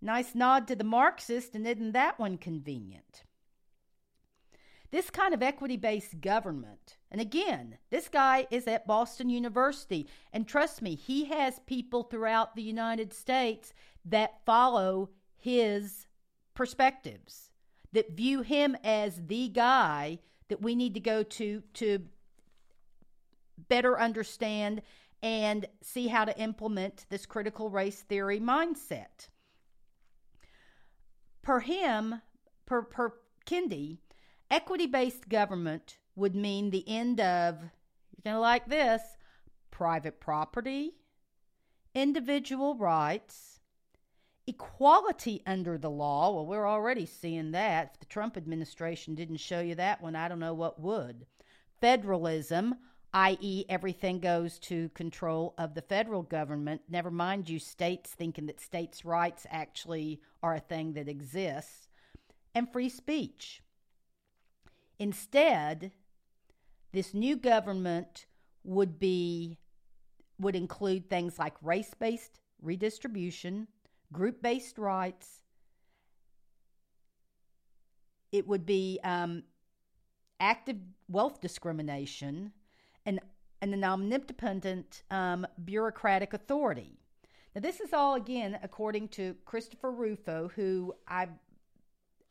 Nice 0.00 0.34
nod 0.34 0.68
to 0.68 0.76
the 0.76 0.84
Marxist, 0.84 1.54
and 1.54 1.66
isn't 1.66 1.92
that 1.92 2.18
one 2.18 2.38
convenient? 2.38 3.24
This 4.90 5.10
kind 5.10 5.34
of 5.34 5.42
equity 5.42 5.76
based 5.76 6.20
government, 6.20 6.96
and 7.10 7.20
again, 7.20 7.78
this 7.90 8.08
guy 8.08 8.46
is 8.50 8.66
at 8.66 8.86
Boston 8.86 9.28
University, 9.28 10.06
and 10.32 10.46
trust 10.46 10.80
me, 10.80 10.94
he 10.94 11.24
has 11.26 11.58
people 11.66 12.04
throughout 12.04 12.54
the 12.54 12.62
United 12.62 13.12
States 13.12 13.74
that 14.04 14.44
follow 14.44 15.10
his 15.36 16.06
perspectives, 16.54 17.50
that 17.92 18.16
view 18.16 18.42
him 18.42 18.76
as 18.84 19.26
the 19.26 19.48
guy 19.48 20.18
that 20.48 20.62
we 20.62 20.74
need 20.74 20.94
to 20.94 21.00
go 21.00 21.22
to 21.22 21.62
to 21.74 22.00
better 23.68 23.98
understand 23.98 24.82
and 25.22 25.66
see 25.82 26.06
how 26.08 26.24
to 26.24 26.38
implement 26.38 27.06
this 27.08 27.26
critical 27.26 27.70
race 27.70 28.02
theory 28.02 28.38
mindset. 28.38 29.28
Per 31.46 31.60
him, 31.60 32.22
per, 32.66 32.82
per 32.82 33.12
Kendi, 33.46 33.98
Equity 34.50 34.88
based 34.88 35.28
government 35.28 35.98
would 36.16 36.34
mean 36.34 36.70
the 36.70 36.82
end 36.88 37.20
of, 37.20 37.60
you're 37.60 38.22
going 38.24 38.34
to 38.34 38.40
like 38.40 38.68
this, 38.68 39.00
private 39.70 40.18
property, 40.18 40.94
individual 41.94 42.74
rights, 42.74 43.60
equality 44.48 45.40
under 45.46 45.78
the 45.78 45.88
law. 45.88 46.34
Well, 46.34 46.46
we're 46.46 46.66
already 46.66 47.06
seeing 47.06 47.52
that. 47.52 47.92
If 47.94 48.00
the 48.00 48.06
Trump 48.06 48.36
administration 48.36 49.14
didn't 49.14 49.36
show 49.36 49.60
you 49.60 49.76
that 49.76 50.02
one, 50.02 50.16
I 50.16 50.26
don't 50.26 50.40
know 50.40 50.52
what 50.52 50.80
would. 50.80 51.26
Federalism, 51.80 52.74
i.e., 53.16 53.64
everything 53.70 54.20
goes 54.20 54.58
to 54.58 54.90
control 54.90 55.54
of 55.56 55.74
the 55.74 55.80
federal 55.80 56.22
government. 56.22 56.82
Never 56.86 57.10
mind 57.10 57.48
you 57.48 57.58
states 57.58 58.10
thinking 58.10 58.44
that 58.44 58.60
states' 58.60 59.06
rights 59.06 59.46
actually 59.50 60.20
are 60.42 60.54
a 60.54 60.60
thing 60.60 60.92
that 60.92 61.08
exists. 61.08 61.88
And 62.54 62.70
free 62.70 62.90
speech. 62.90 63.62
Instead, 64.98 65.92
this 66.92 67.14
new 67.14 67.36
government 67.36 68.26
would 68.64 68.98
be 68.98 69.58
would 70.38 70.54
include 70.54 71.08
things 71.08 71.38
like 71.38 71.54
race 71.62 71.94
based 71.98 72.40
redistribution, 72.60 73.66
group 74.12 74.42
based 74.42 74.76
rights. 74.76 75.42
It 78.30 78.46
would 78.46 78.66
be 78.66 79.00
um, 79.02 79.44
active 80.38 80.76
wealth 81.08 81.40
discrimination 81.40 82.52
and 83.06 83.20
an 83.74 83.84
omnipotent 83.84 85.02
um, 85.10 85.46
bureaucratic 85.64 86.34
authority. 86.34 86.98
Now, 87.54 87.62
this 87.62 87.80
is 87.80 87.92
all, 87.92 88.14
again, 88.14 88.58
according 88.62 89.08
to 89.08 89.34
Christopher 89.46 89.90
Rufo, 89.90 90.50
who 90.54 90.94
I 91.08 91.28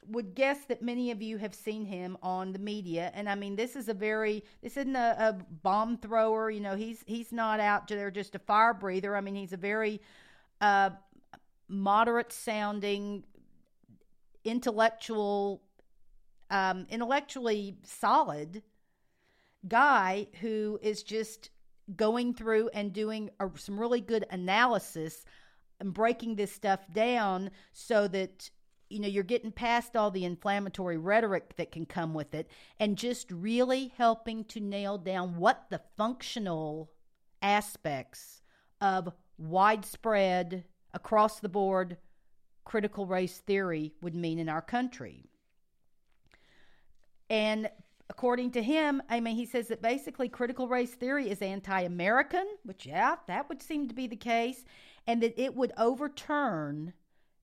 would 0.07 0.35
guess 0.35 0.65
that 0.65 0.83
many 0.83 1.09
of 1.09 1.21
you 1.21 1.37
have 1.37 1.55
seen 1.55 1.83
him 1.83 2.15
on 2.21 2.53
the 2.53 2.59
media. 2.59 3.11
And 3.15 3.27
I 3.27 3.33
mean, 3.33 3.55
this 3.55 3.75
is 3.75 3.89
a 3.89 3.93
very, 3.93 4.43
this 4.61 4.77
isn't 4.77 4.95
a, 4.95 5.15
a 5.17 5.33
bomb 5.63 5.97
thrower. 5.97 6.51
You 6.51 6.59
know, 6.59 6.75
he's, 6.75 7.03
he's 7.07 7.31
not 7.31 7.59
out 7.59 7.87
there 7.87 8.11
just 8.11 8.35
a 8.35 8.39
fire 8.39 8.73
breather. 8.73 9.15
I 9.15 9.21
mean, 9.21 9.33
he's 9.33 9.53
a 9.53 9.57
very 9.57 9.99
uh, 10.61 10.91
moderate 11.67 12.31
sounding, 12.31 13.23
intellectual, 14.43 15.63
um, 16.51 16.85
intellectually 16.91 17.77
solid 17.83 18.61
guy 19.67 20.27
who 20.41 20.79
is 20.81 21.03
just 21.03 21.49
going 21.95 22.33
through 22.33 22.69
and 22.73 22.93
doing 22.93 23.29
a, 23.39 23.49
some 23.55 23.79
really 23.79 24.01
good 24.01 24.25
analysis 24.31 25.25
and 25.79 25.93
breaking 25.93 26.35
this 26.35 26.51
stuff 26.51 26.81
down 26.91 27.51
so 27.73 28.07
that 28.07 28.49
you 28.89 28.99
know 28.99 29.07
you're 29.07 29.23
getting 29.23 29.51
past 29.51 29.95
all 29.95 30.11
the 30.11 30.25
inflammatory 30.25 30.97
rhetoric 30.97 31.55
that 31.57 31.71
can 31.71 31.85
come 31.85 32.13
with 32.13 32.33
it 32.33 32.47
and 32.79 32.97
just 32.97 33.31
really 33.31 33.91
helping 33.97 34.43
to 34.45 34.59
nail 34.59 34.97
down 34.97 35.37
what 35.37 35.65
the 35.69 35.81
functional 35.97 36.91
aspects 37.41 38.41
of 38.81 39.11
widespread 39.37 40.63
across 40.93 41.39
the 41.39 41.49
board 41.49 41.97
critical 42.63 43.05
race 43.05 43.37
theory 43.39 43.93
would 44.01 44.15
mean 44.15 44.39
in 44.39 44.49
our 44.49 44.61
country. 44.61 45.29
And 47.29 47.69
according 48.09 48.51
to 48.51 48.63
him, 48.63 49.01
I 49.09 49.19
mean, 49.19 49.35
he 49.35 49.45
says 49.45 49.67
that 49.67 49.81
basically 49.81 50.29
critical 50.29 50.67
race 50.67 50.93
theory 50.93 51.29
is 51.29 51.41
anti 51.41 51.81
American, 51.81 52.45
which, 52.63 52.85
yeah, 52.85 53.15
that 53.27 53.49
would 53.49 53.61
seem 53.61 53.87
to 53.87 53.95
be 53.95 54.07
the 54.07 54.15
case, 54.15 54.63
and 55.07 55.21
that 55.21 55.39
it 55.39 55.55
would 55.55 55.73
overturn 55.77 56.93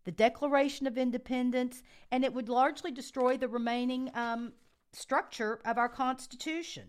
the 0.05 0.13
Declaration 0.13 0.87
of 0.87 0.99
Independence 0.99 1.83
and 2.11 2.25
it 2.25 2.35
would 2.35 2.49
largely 2.49 2.91
destroy 2.91 3.37
the 3.37 3.49
remaining 3.49 4.11
um, 4.15 4.53
structure 4.93 5.61
of 5.65 5.79
our 5.79 5.89
Constitution. 5.89 6.89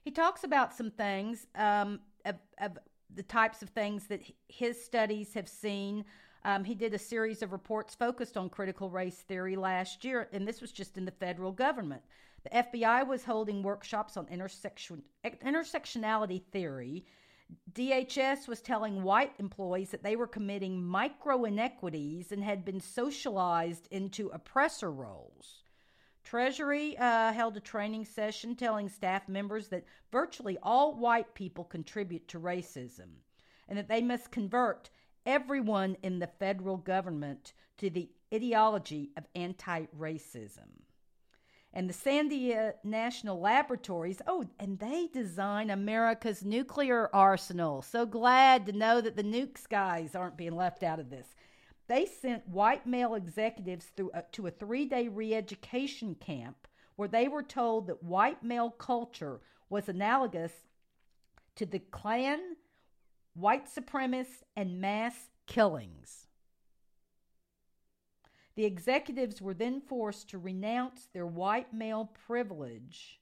He 0.00 0.10
talks 0.10 0.42
about 0.42 0.74
some 0.74 0.90
things 0.90 1.46
um, 1.54 2.00
of, 2.24 2.36
of 2.60 2.78
the 3.14 3.22
types 3.22 3.62
of 3.62 3.70
things 3.70 4.06
that 4.06 4.22
his 4.48 4.82
studies 4.82 5.34
have 5.34 5.48
seen 5.48 6.04
um, 6.44 6.64
he 6.64 6.74
did 6.74 6.94
a 6.94 6.98
series 6.98 7.42
of 7.42 7.52
reports 7.52 7.94
focused 7.94 8.36
on 8.36 8.48
critical 8.48 8.90
race 8.90 9.18
theory 9.18 9.56
last 9.56 10.04
year, 10.04 10.28
and 10.32 10.46
this 10.46 10.60
was 10.60 10.72
just 10.72 10.96
in 10.96 11.04
the 11.04 11.10
federal 11.10 11.52
government. 11.52 12.02
The 12.44 12.50
FBI 12.50 13.06
was 13.06 13.24
holding 13.24 13.62
workshops 13.62 14.16
on 14.16 14.28
intersection, 14.28 15.02
intersectionality 15.24 16.42
theory. 16.52 17.04
DHS 17.72 18.46
was 18.46 18.60
telling 18.60 19.02
white 19.02 19.32
employees 19.38 19.90
that 19.90 20.02
they 20.02 20.16
were 20.16 20.26
committing 20.26 20.84
micro 20.84 21.44
inequities 21.44 22.30
and 22.30 22.44
had 22.44 22.64
been 22.64 22.80
socialized 22.80 23.88
into 23.90 24.28
oppressor 24.28 24.90
roles. 24.90 25.62
Treasury 26.24 26.96
uh, 26.98 27.32
held 27.32 27.56
a 27.56 27.60
training 27.60 28.04
session 28.04 28.54
telling 28.54 28.90
staff 28.90 29.28
members 29.28 29.68
that 29.68 29.86
virtually 30.12 30.58
all 30.62 30.94
white 30.94 31.32
people 31.34 31.64
contribute 31.64 32.28
to 32.28 32.38
racism 32.38 33.08
and 33.66 33.78
that 33.78 33.88
they 33.88 34.02
must 34.02 34.30
convert 34.30 34.90
everyone 35.28 35.94
in 36.02 36.18
the 36.18 36.26
federal 36.26 36.78
government 36.78 37.52
to 37.76 37.90
the 37.90 38.08
ideology 38.34 39.10
of 39.16 39.24
anti 39.36 39.84
racism. 39.96 40.82
And 41.74 41.88
the 41.88 41.94
Sandia 41.94 42.72
National 42.82 43.38
Laboratories, 43.38 44.22
oh, 44.26 44.46
and 44.58 44.78
they 44.78 45.06
design 45.12 45.68
America's 45.68 46.42
nuclear 46.42 47.10
arsenal. 47.12 47.82
So 47.82 48.06
glad 48.06 48.64
to 48.66 48.72
know 48.72 49.02
that 49.02 49.16
the 49.16 49.22
nukes 49.22 49.68
guys 49.68 50.14
aren't 50.14 50.38
being 50.38 50.56
left 50.56 50.82
out 50.82 50.98
of 50.98 51.10
this. 51.10 51.26
They 51.88 52.06
sent 52.06 52.48
white 52.48 52.86
male 52.86 53.14
executives 53.14 53.86
through 53.94 54.12
a, 54.14 54.22
to 54.32 54.46
a 54.46 54.50
three 54.50 54.86
day 54.86 55.08
re 55.08 55.34
education 55.34 56.14
camp 56.14 56.66
where 56.96 57.08
they 57.08 57.28
were 57.28 57.42
told 57.42 57.86
that 57.86 58.02
white 58.02 58.42
male 58.42 58.70
culture 58.70 59.40
was 59.68 59.90
analogous 59.90 60.52
to 61.56 61.66
the 61.66 61.78
Klan 61.78 62.56
white 63.38 63.66
supremacists, 63.66 64.42
and 64.56 64.80
mass 64.80 65.30
killings. 65.46 66.26
The 68.56 68.64
executives 68.64 69.40
were 69.40 69.54
then 69.54 69.80
forced 69.80 70.28
to 70.30 70.38
renounce 70.38 71.06
their 71.12 71.26
white 71.26 71.72
male 71.72 72.10
privilege 72.26 73.20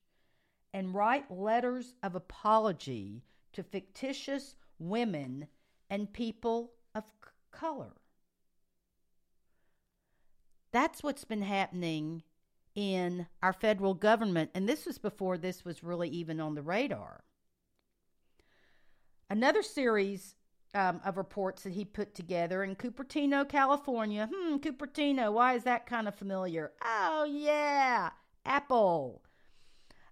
and 0.73 0.95
write 0.95 1.31
letters 1.31 1.95
of 2.03 2.15
apology 2.15 3.23
to 3.53 3.63
fictitious 3.63 4.57
women 4.79 5.49
and 5.91 6.13
people 6.13 6.73
of 6.95 7.05
color. 7.51 7.93
That's 10.73 11.03
what's 11.03 11.25
been 11.25 11.43
happening 11.43 12.23
in 12.75 13.27
our 13.43 13.53
federal 13.53 13.95
government, 13.95 14.51
and 14.55 14.67
this 14.67 14.87
was 14.87 14.97
before 14.99 15.37
this 15.39 15.65
was 15.65 15.83
really 15.83 16.09
even 16.09 16.41
on 16.41 16.55
the 16.55 16.63
radar. 16.63 17.25
Another 19.29 19.63
series 19.63 20.37
um, 20.73 21.01
of 21.05 21.17
reports 21.17 21.65
that 21.65 21.73
he 21.73 21.85
put 21.85 22.15
together 22.15 22.63
in 22.63 22.77
Cupertino, 22.77 23.49
California. 23.49 24.29
Hmm, 24.33 24.57
Cupertino, 24.57 25.33
why 25.33 25.55
is 25.55 25.65
that 25.65 25.87
kind 25.87 26.07
of 26.07 26.15
familiar? 26.15 26.73
Oh, 26.85 27.25
yeah, 27.25 28.11
Apple. 28.45 29.23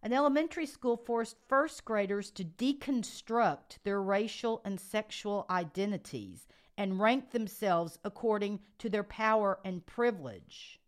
An 0.03 0.13
elementary 0.13 0.67
school 0.67 0.97
forced 0.97 1.37
first 1.49 1.85
graders 1.85 2.31
to 2.33 2.45
deconstruct 2.45 3.79
their 3.85 4.03
racial 4.03 4.61
and 4.65 4.81
sexual 4.81 5.47
identities 5.49 6.49
and 6.77 6.99
rank 7.01 7.31
themselves 7.31 7.99
according 8.05 8.59
to 8.79 8.89
their 8.89 9.05
power 9.05 9.61
and 9.65 9.87
privilege. 9.87 10.81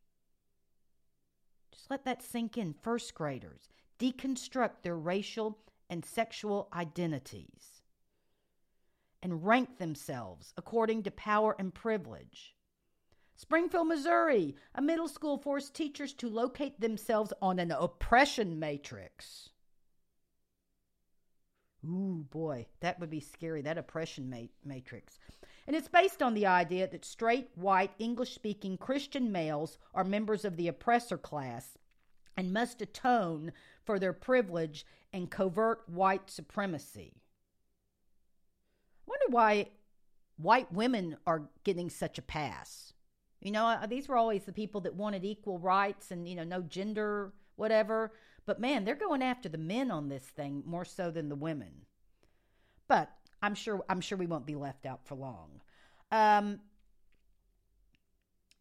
Just 1.70 1.90
let 1.90 2.04
that 2.04 2.22
sink 2.22 2.58
in. 2.58 2.74
First 2.82 3.14
graders 3.14 3.68
deconstruct 4.00 4.82
their 4.82 4.98
racial 4.98 5.58
and 5.88 6.04
sexual 6.04 6.68
identities 6.74 7.75
and 9.26 9.44
rank 9.44 9.78
themselves 9.78 10.54
according 10.56 11.02
to 11.02 11.10
power 11.10 11.56
and 11.58 11.74
privilege. 11.74 12.54
Springfield, 13.34 13.88
Missouri, 13.88 14.54
a 14.72 14.80
middle 14.80 15.08
school 15.08 15.36
forced 15.36 15.74
teachers 15.74 16.12
to 16.12 16.28
locate 16.28 16.80
themselves 16.80 17.32
on 17.42 17.58
an 17.58 17.72
oppression 17.72 18.60
matrix. 18.60 19.48
Ooh, 21.84 22.24
boy, 22.30 22.66
that 22.78 23.00
would 23.00 23.10
be 23.10 23.18
scary, 23.18 23.62
that 23.62 23.78
oppression 23.78 24.30
ma- 24.30 24.46
matrix. 24.64 25.18
And 25.66 25.74
it's 25.74 25.88
based 25.88 26.22
on 26.22 26.34
the 26.34 26.46
idea 26.46 26.86
that 26.86 27.04
straight, 27.04 27.48
white, 27.56 27.94
English 27.98 28.32
speaking 28.32 28.78
Christian 28.78 29.32
males 29.32 29.76
are 29.92 30.04
members 30.04 30.44
of 30.44 30.56
the 30.56 30.68
oppressor 30.68 31.18
class 31.18 31.76
and 32.36 32.52
must 32.52 32.80
atone 32.80 33.50
for 33.84 33.98
their 33.98 34.12
privilege 34.12 34.86
and 35.12 35.28
covert 35.32 35.82
white 35.88 36.30
supremacy 36.30 37.24
wonder 39.06 39.26
why 39.30 39.68
white 40.36 40.72
women 40.72 41.16
are 41.26 41.48
getting 41.64 41.90
such 41.90 42.18
a 42.18 42.22
pass. 42.22 42.92
You 43.40 43.50
know, 43.50 43.66
uh, 43.66 43.86
these 43.86 44.08
were 44.08 44.16
always 44.16 44.44
the 44.44 44.52
people 44.52 44.80
that 44.82 44.94
wanted 44.94 45.24
equal 45.24 45.58
rights 45.58 46.10
and, 46.10 46.28
you 46.28 46.34
know, 46.34 46.44
no 46.44 46.62
gender, 46.62 47.32
whatever. 47.56 48.12
But 48.46 48.60
man, 48.60 48.84
they're 48.84 48.94
going 48.94 49.22
after 49.22 49.48
the 49.48 49.58
men 49.58 49.90
on 49.90 50.08
this 50.08 50.24
thing 50.24 50.62
more 50.66 50.84
so 50.84 51.10
than 51.10 51.28
the 51.28 51.36
women. 51.36 51.86
But 52.88 53.10
I'm 53.42 53.54
sure 53.54 53.84
I'm 53.88 54.00
sure 54.00 54.16
we 54.16 54.26
won't 54.26 54.46
be 54.46 54.54
left 54.54 54.86
out 54.86 55.04
for 55.04 55.14
long. 55.16 55.60
Um, 56.10 56.60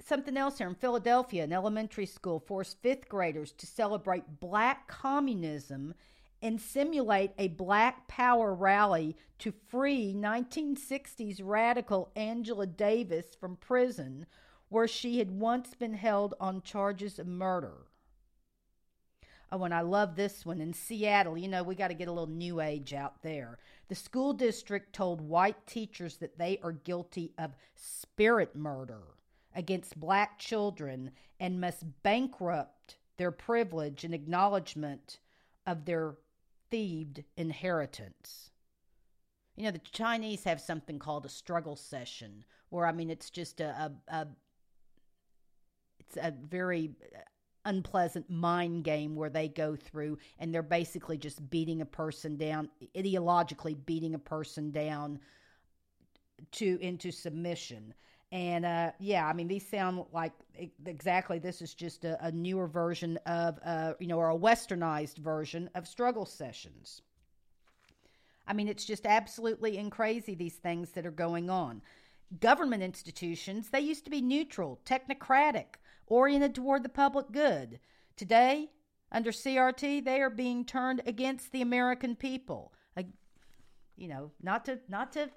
something 0.01 0.35
else 0.35 0.57
here 0.57 0.67
in 0.67 0.75
Philadelphia, 0.75 1.43
an 1.43 1.53
elementary 1.53 2.05
school 2.05 2.39
forced 2.39 2.81
fifth 2.81 3.07
graders 3.07 3.51
to 3.53 3.67
celebrate 3.67 4.39
black 4.39 4.87
communism 4.87 5.93
and 6.41 6.59
simulate 6.61 7.31
a 7.37 7.47
Black 7.47 8.07
Power 8.07 8.53
rally 8.53 9.15
to 9.39 9.53
free 9.67 10.13
1960s 10.13 11.41
radical 11.43 12.11
Angela 12.15 12.67
Davis 12.67 13.35
from 13.39 13.55
prison, 13.57 14.25
where 14.69 14.87
she 14.87 15.19
had 15.19 15.31
once 15.31 15.73
been 15.73 15.93
held 15.93 16.33
on 16.39 16.61
charges 16.61 17.19
of 17.19 17.27
murder. 17.27 17.87
Oh, 19.51 19.63
and 19.63 19.73
I 19.73 19.81
love 19.81 20.15
this 20.15 20.45
one. 20.45 20.59
In 20.59 20.73
Seattle, 20.73 21.37
you 21.37 21.47
know, 21.47 21.63
we 21.63 21.75
got 21.75 21.89
to 21.89 21.93
get 21.93 22.07
a 22.07 22.11
little 22.11 22.27
new 22.27 22.59
age 22.59 22.93
out 22.93 23.21
there. 23.21 23.59
The 23.87 23.95
school 23.95 24.33
district 24.33 24.93
told 24.93 25.21
white 25.21 25.65
teachers 25.67 26.17
that 26.17 26.37
they 26.37 26.59
are 26.63 26.71
guilty 26.71 27.31
of 27.37 27.55
spirit 27.75 28.55
murder 28.55 29.01
against 29.55 29.99
black 29.99 30.39
children 30.39 31.11
and 31.39 31.61
must 31.61 31.85
bankrupt 32.03 32.97
their 33.17 33.31
privilege 33.31 34.03
and 34.03 34.13
acknowledgement 34.13 35.19
of 35.65 35.85
their 35.85 36.15
thieved 36.69 37.23
inheritance. 37.37 38.51
You 39.55 39.63
know, 39.63 39.71
the 39.71 39.79
Chinese 39.79 40.43
have 40.43 40.59
something 40.59 40.99
called 40.99 41.25
a 41.25 41.29
struggle 41.29 41.75
session, 41.75 42.43
where 42.69 42.85
I 42.85 42.91
mean, 42.91 43.09
it's 43.09 43.29
just 43.29 43.61
a, 43.61 43.91
a, 44.09 44.15
a 44.15 44.27
it's 45.99 46.17
a 46.17 46.31
very 46.31 46.91
unpleasant 47.65 48.29
mind 48.29 48.83
game 48.83 49.15
where 49.15 49.29
they 49.29 49.47
go 49.47 49.75
through 49.75 50.17
and 50.39 50.53
they're 50.53 50.61
basically 50.61 51.17
just 51.17 51.49
beating 51.49 51.81
a 51.81 51.85
person 51.85 52.37
down, 52.37 52.69
ideologically 52.95 53.75
beating 53.85 54.13
a 54.13 54.19
person 54.19 54.71
down 54.71 55.19
to 56.51 56.77
into 56.81 57.11
submission. 57.11 57.93
And 58.31 58.65
uh, 58.65 58.91
yeah, 58.99 59.27
I 59.27 59.33
mean, 59.33 59.47
these 59.47 59.67
sound 59.67 60.03
like 60.11 60.33
exactly 60.85 61.39
this 61.39 61.61
is 61.61 61.73
just 61.73 62.05
a, 62.05 62.23
a 62.25 62.31
newer 62.31 62.67
version 62.67 63.17
of, 63.25 63.59
uh, 63.63 63.93
you 63.99 64.07
know, 64.07 64.17
or 64.17 64.29
a 64.29 64.37
westernized 64.37 65.17
version 65.17 65.69
of 65.75 65.87
struggle 65.87 66.25
sessions. 66.25 67.01
I 68.47 68.53
mean, 68.53 68.67
it's 68.67 68.85
just 68.85 69.05
absolutely 69.05 69.77
and 69.77 69.91
crazy, 69.91 70.35
these 70.35 70.55
things 70.55 70.91
that 70.91 71.05
are 71.05 71.11
going 71.11 71.49
on. 71.49 71.81
Government 72.39 72.83
institutions, 72.83 73.69
they 73.69 73.79
used 73.79 74.05
to 74.05 74.11
be 74.11 74.21
neutral, 74.21 74.79
technocratic, 74.85 75.75
oriented 76.07 76.55
toward 76.55 76.83
the 76.83 76.89
public 76.89 77.31
good. 77.31 77.79
Today, 78.15 78.69
under 79.11 79.31
CRT, 79.31 80.03
they 80.03 80.21
are 80.21 80.29
being 80.29 80.65
turned 80.65 81.01
against 81.05 81.51
the 81.51 81.61
American 81.61 82.15
people. 82.15 82.73
Uh, 82.97 83.03
you 83.95 84.07
know, 84.07 84.31
not 84.41 84.65
to 84.65 84.79
not 84.89 85.13
to 85.13 85.29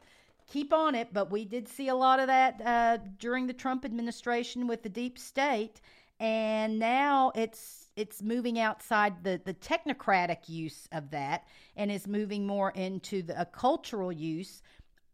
keep 0.49 0.73
on 0.73 0.95
it, 0.95 1.09
but 1.13 1.31
we 1.31 1.45
did 1.45 1.69
see 1.69 1.89
a 1.89 1.95
lot 1.95 2.19
of 2.19 2.27
that 2.27 2.61
uh, 2.65 2.99
during 3.19 3.47
the 3.47 3.53
Trump 3.53 3.85
administration 3.85 4.67
with 4.67 4.83
the 4.83 4.89
deep 4.89 5.19
state, 5.19 5.81
and 6.19 6.79
now 6.79 7.31
it's 7.35 7.89
it's 7.97 8.23
moving 8.23 8.59
outside 8.59 9.23
the 9.23 9.41
the 9.45 9.55
technocratic 9.55 10.49
use 10.49 10.89
of 10.93 11.11
that 11.11 11.47
and 11.77 11.91
is 11.91 12.07
moving 12.07 12.47
more 12.47 12.71
into 12.73 13.23
the, 13.23 13.41
a 13.41 13.45
cultural 13.45 14.11
use 14.11 14.63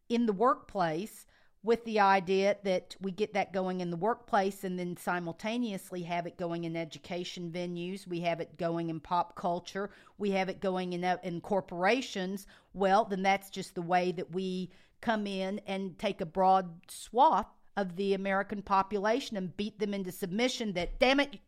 in 0.09 0.27
the 0.27 0.33
workplace 0.33 1.27
with 1.64 1.83
the 1.87 1.99
idea 1.99 2.57
that 2.62 2.94
we 3.01 3.11
get 3.11 3.33
that 3.33 3.51
going 3.51 3.81
in 3.81 3.90
the 3.90 3.97
workplace 3.97 4.64
and 4.64 4.79
then 4.79 4.94
simultaneously 4.99 6.03
have 6.03 6.27
it 6.27 6.37
going 6.37 6.64
in 6.64 6.77
education 6.77 7.51
venues, 7.51 8.07
we 8.07 8.20
have 8.20 8.38
it 8.38 8.59
going 8.59 8.90
in 8.90 9.01
pop 9.01 9.35
culture, 9.35 9.88
we 10.18 10.31
have 10.31 10.51
it 10.51 10.61
going 10.61 10.92
in 10.92 11.03
uh, 11.03 11.16
in 11.23 11.40
corporations, 11.40 12.47
well, 12.75 13.07
then 13.07 13.23
that's 13.23 13.49
just 13.49 13.75
the 13.75 13.83
way 13.83 14.12
that 14.12 14.31
we 14.31 14.70
come 15.05 15.27
in 15.27 15.61
and 15.67 15.99
take 15.99 16.23
a 16.23 16.27
broad 16.27 16.81
swath 16.88 17.47
of 17.77 17.97
the 17.97 18.14
American 18.14 18.62
population 18.62 19.37
and 19.37 19.57
beat 19.57 19.79
them 19.79 19.93
into 19.93 20.11
submission 20.11 20.73
that, 20.73 20.99
damn 20.99 21.21
it, 21.21 21.38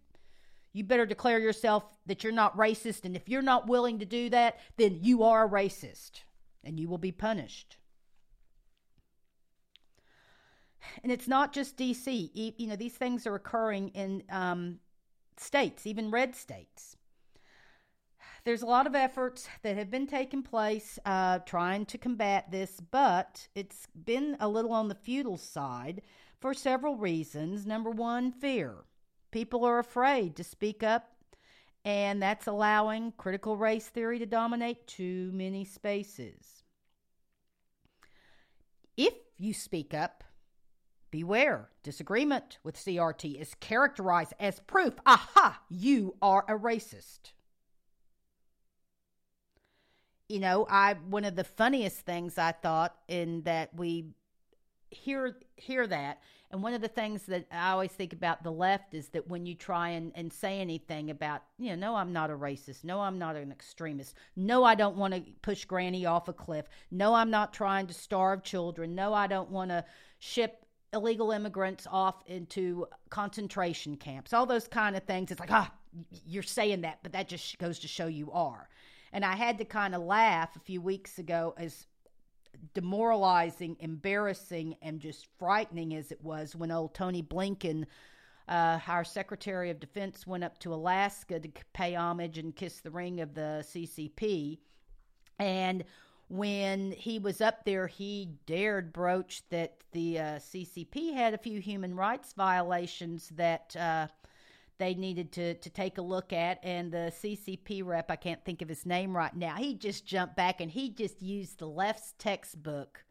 you 0.75 0.85
better 0.85 1.07
declare 1.07 1.39
yourself 1.39 1.85
that 2.05 2.23
you're 2.23 2.35
not 2.35 2.57
racist. 2.57 3.07
And 3.07 3.17
if 3.17 3.31
you're 3.31 3.41
not 3.41 3.67
willing 3.67 3.99
to 4.01 4.05
do 4.05 4.29
that, 4.29 4.59
then 4.77 4.99
you 5.01 5.23
are 5.23 5.47
a 5.47 5.49
racist 5.49 6.23
and 6.63 6.79
you 6.79 6.87
will 6.87 6.99
be 6.99 7.13
punished. 7.13 7.79
And 11.03 11.11
it's 11.11 11.27
not 11.27 11.55
just 11.55 11.79
DC. 11.79 12.31
You 12.59 12.67
know, 12.67 12.77
these 12.77 12.95
things 12.95 13.27
are 13.27 13.35
occurring 13.35 13.89
in 13.89 14.23
um, 14.29 14.81
states, 15.39 15.87
even 15.87 16.11
red 16.11 16.37
states 16.37 16.96
there's 18.47 18.63
a 18.63 18.67
lot 18.67 18.87
of 18.87 18.95
efforts 18.95 19.49
that 19.63 19.77
have 19.77 19.91
been 19.91 20.07
taking 20.07 20.41
place 20.41 21.01
uh, 21.05 21.41
trying 21.41 21.85
to 21.85 21.99
combat 21.99 22.49
this, 22.49 22.81
but 22.93 23.49
it's 23.57 23.89
been 24.05 24.37
a 24.39 24.49
little 24.49 24.73
on 24.73 24.87
the 24.87 24.95
futile 24.95 25.37
side 25.37 26.01
for 26.39 26.55
several 26.55 26.95
reasons. 26.97 27.67
Number 27.67 27.91
one, 27.91 28.31
fear. 28.31 28.85
People 29.33 29.65
are 29.65 29.81
afraid 29.81 30.37
to 30.37 30.45
speak 30.45 30.85
up, 30.85 31.11
and 31.85 32.23
that's 32.23 32.47
allowing 32.47 33.13
critical 33.17 33.57
race 33.57 33.89
theory 33.89 34.21
to 34.21 34.27
dominate 34.27 34.87
too 34.87 35.33
many 35.35 35.65
spaces. 35.65 36.63
If 38.97 39.15
you 39.39 39.55
speak 39.55 39.93
up, 39.93 40.23
beware. 41.11 41.71
Disagreement 41.83 42.59
with 42.63 42.77
CRT 42.77 43.41
is 43.41 43.57
characterized 43.59 44.35
as 44.39 44.61
proof 44.69 44.95
aha, 45.05 45.63
you 45.69 46.15
are 46.23 46.45
a 46.47 46.57
racist 46.57 47.33
you 50.29 50.41
know, 50.41 50.67
I 50.69 50.95
one 51.09 51.25
of 51.25 51.37
the 51.37 51.45
funniest 51.45 52.01
things 52.01 52.39
I 52.39 52.53
thought 52.53 52.97
in 53.09 53.43
that 53.43 53.75
we 53.75 54.07
hear 54.91 55.37
hear 55.57 55.87
that 55.87 56.21
and 56.51 56.63
one 56.63 56.75
of 56.75 56.81
the 56.81 56.89
things 56.89 57.25
that 57.25 57.45
I 57.51 57.73
always 57.73 57.91
think 57.91 58.13
about 58.13 58.45
the 58.45 58.53
left 58.53 58.95
is 58.95 59.09
that 59.09 59.29
when 59.29 59.47
you 59.47 59.55
try 59.55 59.91
and, 59.91 60.13
and 60.15 60.33
say 60.33 60.61
anything 60.61 61.11
about, 61.11 61.43
you 61.59 61.71
know, 61.71 61.75
no, 61.75 61.97
I'm 61.97 62.13
not 62.13 62.31
a 62.31 62.35
racist. 62.35 62.85
No, 62.85 63.01
I'm 63.01 63.19
not 63.19 63.35
an 63.35 63.51
extremist. 63.51 64.15
No, 64.37 64.63
I 64.63 64.75
don't 64.75 64.97
want 64.97 65.15
to 65.15 65.23
push 65.43 65.65
granny 65.65 66.07
off 66.07 66.29
a 66.29 66.33
cliff. 66.33 66.67
No, 66.91 67.15
I'm 67.15 67.31
not 67.31 67.53
trying 67.53 67.89
to 67.89 67.95
starve 67.95 68.45
children. 68.45 68.95
No, 68.95 69.13
I 69.13 69.27
don't 69.27 69.51
want 69.51 69.71
to 69.71 69.85
ship 70.19 70.65
illegal 70.93 71.33
immigrants 71.33 71.87
off 71.91 72.23
into 72.27 72.87
concentration 73.11 73.97
camps. 73.97 74.33
All 74.33 74.47
those 74.47 74.69
kind 74.69 74.97
of 74.97 75.03
things. 75.03 75.33
It's 75.33 75.41
like, 75.41 75.53
ah, 75.53 75.73
you're 76.25 76.45
saying 76.45 76.83
that, 76.83 77.01
but 77.03 77.13
that 77.13 77.29
just 77.29 77.59
goes 77.59 77.81
to 77.81 77.89
show 77.89 78.07
you 78.07 78.31
are. 78.31 78.69
And 79.17 79.25
I 79.25 79.35
had 79.35 79.57
to 79.61 79.65
kind 79.65 79.95
of 79.95 80.03
laugh 80.03 80.57
a 80.57 80.61
few 80.61 80.83
weeks 80.83 81.19
ago 81.19 81.55
as 81.57 81.87
demoralizing, 82.75 83.79
embarrassing, 83.81 84.77
and 84.83 85.01
just 85.01 85.27
frightening 85.39 85.95
as 85.95 86.13
it 86.13 86.23
was 86.23 86.55
when 86.55 86.71
old 86.71 86.93
Tony 86.93 87.23
Blinken, 87.23 87.87
uh, 88.47 88.79
our 88.87 89.05
Secretary 89.05 89.71
of 89.71 89.81
Defense, 89.81 90.27
went 90.27 90.45
up 90.45 90.59
to 90.59 90.75
Alaska 90.75 91.41
to 91.41 91.49
pay 91.73 91.95
homage 91.95 92.37
and 92.37 92.55
kiss 92.55 92.81
the 92.81 92.91
ring 92.91 93.23
of 93.23 93.33
the 93.33 93.65
CCP. 93.67 94.59
And 95.39 95.85
when 96.29 96.93
he 96.93 97.19
was 97.19 97.41
up 97.41 97.65
there, 97.65 97.87
he 97.87 98.35
dared 98.45 98.93
broach 98.93 99.49
that 99.49 99.79
the 99.93 100.19
uh, 100.19 100.25
CCP 100.41 101.15
had 101.15 101.33
a 101.33 101.39
few 101.39 101.59
human 101.59 101.97
rights 101.97 102.35
violations 102.35 103.31
that. 103.31 103.75
Uh, 103.75 104.09
they 104.79 104.95
needed 104.95 105.33
to 105.33 105.55
to 105.55 105.71
take 105.71 105.99
a 105.99 106.03
look 106.03 106.33
at 106.33 106.59
and 106.63 106.93
the 106.93 107.13
CCP 107.23 107.85
rep 107.85 108.11
I 108.11 108.17
can't 108.17 108.45
think 108.45 108.63
of 108.63 108.69
his 108.69 108.87
name 108.87 109.17
right 109.17 109.35
now 109.35 109.57
he 109.57 109.75
just 109.75 110.07
jumped 110.07 110.37
back 110.37 110.61
and 110.61 110.71
he 110.71 110.91
just 110.91 111.23
used 111.23 111.59
the 111.59 111.69
left's 111.69 112.15
textbook 112.19 113.05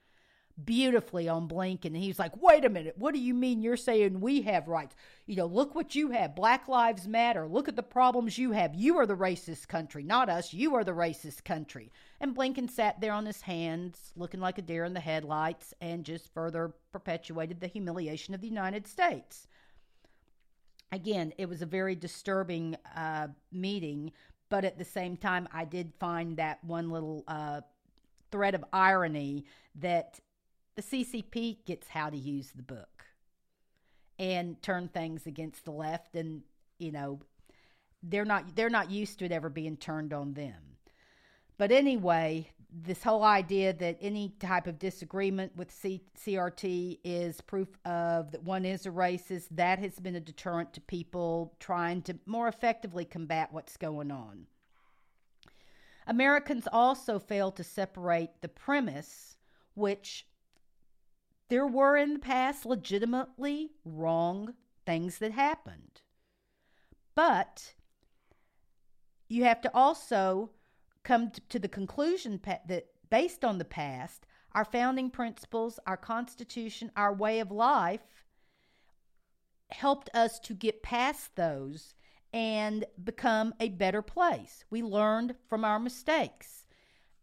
beautifully 0.63 1.27
on 1.27 1.49
Blinken 1.49 1.87
and 1.87 1.97
he 1.97 2.07
was 2.07 2.19
like 2.19 2.41
wait 2.41 2.63
a 2.63 2.69
minute 2.69 2.95
what 2.97 3.13
do 3.13 3.19
you 3.19 3.33
mean 3.33 3.61
you're 3.61 3.75
saying 3.75 4.21
we 4.21 4.41
have 4.43 4.67
rights? 4.67 4.95
You 5.25 5.35
know 5.35 5.47
look 5.47 5.75
what 5.75 5.95
you 5.95 6.11
have 6.11 6.35
black 6.35 6.67
lives 6.67 7.07
matter 7.07 7.47
look 7.47 7.67
at 7.67 7.75
the 7.75 7.83
problems 7.83 8.37
you 8.37 8.51
have 8.51 8.73
you 8.73 8.97
are 8.97 9.05
the 9.05 9.15
racist 9.15 9.67
country 9.67 10.03
not 10.03 10.29
us 10.29 10.53
you 10.53 10.75
are 10.75 10.83
the 10.83 10.91
racist 10.91 11.43
country. 11.43 11.91
And 12.21 12.35
Blinken 12.35 12.69
sat 12.69 13.01
there 13.01 13.11
on 13.11 13.25
his 13.25 13.41
hands 13.41 14.13
looking 14.15 14.39
like 14.39 14.57
a 14.57 14.61
deer 14.61 14.85
in 14.85 14.93
the 14.93 14.99
headlights 14.99 15.73
and 15.81 16.05
just 16.05 16.33
further 16.33 16.73
perpetuated 16.91 17.59
the 17.59 17.67
humiliation 17.67 18.33
of 18.33 18.41
the 18.41 18.47
United 18.47 18.87
States 18.87 19.47
again, 20.91 21.33
it 21.37 21.47
was 21.47 21.61
a 21.61 21.65
very 21.65 21.95
disturbing 21.95 22.75
uh, 22.95 23.27
meeting, 23.51 24.11
but 24.49 24.65
at 24.65 24.77
the 24.77 24.85
same 24.85 25.17
time, 25.17 25.47
I 25.51 25.65
did 25.65 25.93
find 25.99 26.37
that 26.37 26.63
one 26.63 26.89
little 26.89 27.23
uh, 27.27 27.61
thread 28.31 28.55
of 28.55 28.63
irony 28.71 29.45
that 29.75 30.19
the 30.75 30.81
CCP 30.81 31.65
gets 31.65 31.87
how 31.87 32.09
to 32.09 32.17
use 32.17 32.51
the 32.55 32.63
book 32.63 33.05
and 34.19 34.61
turn 34.61 34.87
things 34.89 35.25
against 35.27 35.65
the 35.65 35.71
left, 35.71 36.15
and 36.15 36.41
you 36.77 36.91
know 36.91 37.19
they're 38.03 38.25
not 38.25 38.55
they're 38.55 38.69
not 38.69 38.91
used 38.91 39.19
to 39.19 39.25
it 39.25 39.31
ever 39.31 39.49
being 39.49 39.77
turned 39.77 40.13
on 40.13 40.33
them. 40.33 40.77
But 41.57 41.71
anyway, 41.71 42.49
this 42.83 43.03
whole 43.03 43.23
idea 43.23 43.71
that 43.71 43.97
any 44.01 44.33
type 44.39 44.67
of 44.67 44.77
disagreement 44.77 45.55
with 45.55 45.71
C- 45.71 46.03
CRT 46.17 46.99
is 47.03 47.39
proof 47.41 47.77
of 47.85 48.31
that 48.31 48.43
one 48.43 48.65
is 48.65 48.85
a 48.85 48.89
racist, 48.89 49.47
that 49.51 49.79
has 49.79 49.99
been 49.99 50.15
a 50.15 50.19
deterrent 50.19 50.73
to 50.73 50.81
people 50.81 51.55
trying 51.59 52.01
to 52.03 52.17
more 52.25 52.47
effectively 52.47 53.05
combat 53.05 53.53
what's 53.53 53.77
going 53.77 54.11
on. 54.11 54.47
Americans 56.05 56.67
also 56.71 57.17
fail 57.17 57.49
to 57.51 57.63
separate 57.63 58.41
the 58.41 58.49
premise, 58.49 59.37
which 59.73 60.27
there 61.49 61.67
were 61.67 61.95
in 61.95 62.13
the 62.13 62.19
past 62.19 62.65
legitimately 62.65 63.71
wrong 63.85 64.53
things 64.85 65.19
that 65.19 65.31
happened. 65.31 66.01
But 67.15 67.73
you 69.29 69.45
have 69.45 69.61
to 69.61 69.71
also 69.73 70.51
come 71.05 71.31
to 71.49 71.59
the 71.59 71.69
conclusion 71.69 72.41
that 72.67 72.87
based 73.09 73.45
on 73.45 73.57
the 73.57 73.65
past, 73.65 74.25
our 74.53 74.65
founding 74.65 75.09
principles, 75.09 75.79
our 75.87 75.95
Constitution, 75.95 76.91
our 76.97 77.13
way 77.13 77.39
of 77.39 77.51
life 77.51 78.01
helped 79.69 80.09
us 80.13 80.39
to 80.39 80.53
get 80.53 80.83
past 80.83 81.35
those 81.35 81.93
and 82.33 82.85
become 83.03 83.53
a 83.59 83.69
better 83.69 84.01
place. 84.01 84.65
We 84.69 84.81
learned 84.83 85.35
from 85.47 85.63
our 85.63 85.79
mistakes. 85.79 86.65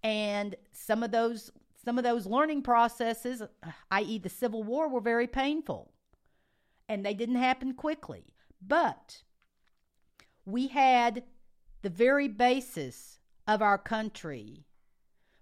And 0.02 0.56
some 0.72 1.02
of 1.02 1.10
those 1.10 1.50
some 1.84 1.98
of 1.98 2.04
those 2.04 2.26
learning 2.26 2.62
processes, 2.62 3.42
uh, 3.42 3.48
i.e. 3.90 4.18
the 4.18 4.28
Civil 4.28 4.62
War, 4.62 4.88
were 4.88 5.00
very 5.00 5.26
painful. 5.26 5.92
And 6.88 7.04
they 7.04 7.12
didn't 7.12 7.36
happen 7.36 7.74
quickly. 7.74 8.22
But 8.64 9.22
we 10.44 10.68
had 10.68 11.24
the 11.82 11.90
very 11.90 12.28
basis 12.28 13.18
of 13.52 13.62
our 13.62 13.78
country 13.78 14.64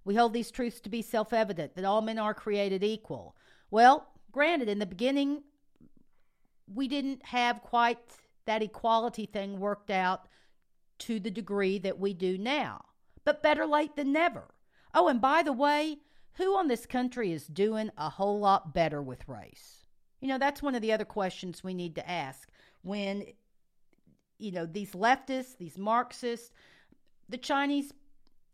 We 0.05 0.16
hold 0.16 0.33
these 0.33 0.51
truths 0.51 0.81
to 0.81 0.90
be 0.90 1.03
self 1.03 1.33
evident 1.33 1.75
that 1.77 1.85
all 1.85 2.03
men 2.03 2.18
are 2.18 2.35
created 2.35 2.83
equal. 2.83 3.37
Well, 3.70 4.09
granted, 4.33 4.68
in 4.68 4.79
the 4.79 4.87
beginning, 4.87 5.42
we 6.66 6.88
didn't 6.88 7.25
have 7.27 7.62
quite 7.62 7.99
that 8.46 8.62
equality 8.62 9.27
thing 9.27 9.61
worked 9.61 9.90
out 9.90 10.27
to 11.01 11.20
the 11.20 11.31
degree 11.31 11.79
that 11.79 11.99
we 11.99 12.14
do 12.14 12.38
now. 12.38 12.85
But 13.25 13.42
better 13.42 13.66
late 13.66 13.94
than 13.96 14.12
never. 14.12 14.55
Oh, 14.94 15.09
and 15.09 15.20
by 15.20 15.42
the 15.42 15.53
way, 15.53 15.99
who 16.35 16.57
on 16.57 16.68
this 16.68 16.87
country 16.87 17.33
is 17.33 17.46
doing 17.46 17.90
a 17.96 18.11
whole 18.11 18.40
lot 18.40 18.75
better 18.75 19.03
with 19.03 19.29
race? 19.29 19.85
You 20.20 20.29
know, 20.29 20.38
that's 20.38 20.62
one 20.62 20.75
of 20.75 20.83
the 20.83 20.92
other 20.92 21.05
questions 21.05 21.62
we 21.62 21.75
need 21.75 21.94
to 21.96 22.11
ask 22.11 22.49
when, 22.83 23.27
you 24.38 24.53
know, 24.53 24.66
these 24.66 24.92
leftists, 24.92 25.57
these 25.59 25.79
Marxists, 25.79 26.51
the 27.29 27.38
Chinese 27.38 27.92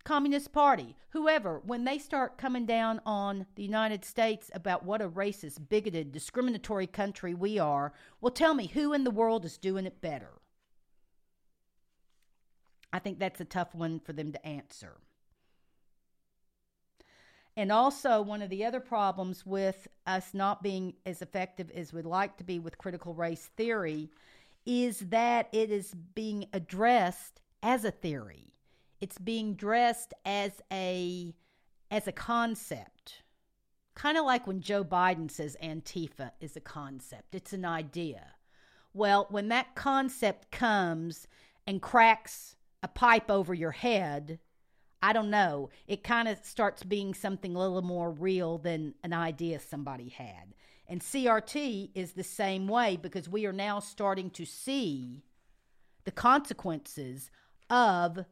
Communist 0.06 0.52
Party, 0.52 0.94
whoever, 1.08 1.60
when 1.66 1.82
they 1.82 1.98
start 1.98 2.38
coming 2.38 2.64
down 2.64 3.00
on 3.04 3.44
the 3.56 3.64
United 3.64 4.04
States 4.04 4.52
about 4.54 4.84
what 4.84 5.02
a 5.02 5.08
racist, 5.08 5.68
bigoted, 5.68 6.12
discriminatory 6.12 6.86
country 6.86 7.34
we 7.34 7.58
are, 7.58 7.92
well, 8.20 8.30
tell 8.30 8.54
me 8.54 8.68
who 8.68 8.92
in 8.92 9.02
the 9.02 9.10
world 9.10 9.44
is 9.44 9.58
doing 9.58 9.84
it 9.84 10.00
better? 10.00 10.30
I 12.92 13.00
think 13.00 13.18
that's 13.18 13.40
a 13.40 13.44
tough 13.44 13.74
one 13.74 13.98
for 13.98 14.12
them 14.12 14.30
to 14.30 14.46
answer. 14.46 14.98
And 17.56 17.72
also, 17.72 18.22
one 18.22 18.42
of 18.42 18.48
the 18.48 18.64
other 18.64 18.78
problems 18.78 19.44
with 19.44 19.88
us 20.06 20.32
not 20.32 20.62
being 20.62 20.94
as 21.04 21.20
effective 21.20 21.68
as 21.72 21.92
we'd 21.92 22.06
like 22.06 22.36
to 22.36 22.44
be 22.44 22.60
with 22.60 22.78
critical 22.78 23.12
race 23.12 23.50
theory 23.56 24.08
is 24.64 25.00
that 25.00 25.48
it 25.50 25.72
is 25.72 25.94
being 26.14 26.46
addressed 26.52 27.40
as 27.60 27.84
a 27.84 27.90
theory 27.90 28.52
it's 29.00 29.18
being 29.18 29.54
dressed 29.54 30.14
as 30.24 30.60
a 30.72 31.34
as 31.90 32.08
a 32.08 32.12
concept. 32.12 33.22
Kind 33.94 34.18
of 34.18 34.24
like 34.24 34.46
when 34.46 34.60
joe 34.60 34.84
biden 34.84 35.30
says 35.30 35.56
antifa 35.62 36.32
is 36.40 36.56
a 36.56 36.60
concept 36.60 37.34
it's 37.34 37.52
an 37.52 37.64
idea. 37.64 38.32
Well 38.92 39.26
when 39.30 39.48
that 39.48 39.74
concept 39.74 40.50
comes 40.50 41.26
and 41.66 41.82
cracks 41.82 42.56
a 42.82 42.88
pipe 42.88 43.30
over 43.30 43.54
your 43.54 43.72
head 43.72 44.38
i 45.02 45.12
don't 45.12 45.30
know 45.30 45.70
it 45.86 46.04
kind 46.04 46.28
of 46.28 46.38
starts 46.44 46.82
being 46.82 47.12
something 47.14 47.54
a 47.54 47.58
little 47.58 47.82
more 47.82 48.10
real 48.10 48.58
than 48.58 48.94
an 49.02 49.12
idea 49.12 49.58
somebody 49.58 50.08
had. 50.08 50.54
And 50.88 51.00
crt 51.00 51.90
is 51.94 52.12
the 52.12 52.22
same 52.24 52.68
way 52.68 52.96
because 52.96 53.28
we 53.28 53.46
are 53.46 53.52
now 53.52 53.80
starting 53.80 54.30
to 54.30 54.44
see 54.44 55.24
the 56.04 56.12
consequences 56.12 57.30
of 57.68 58.24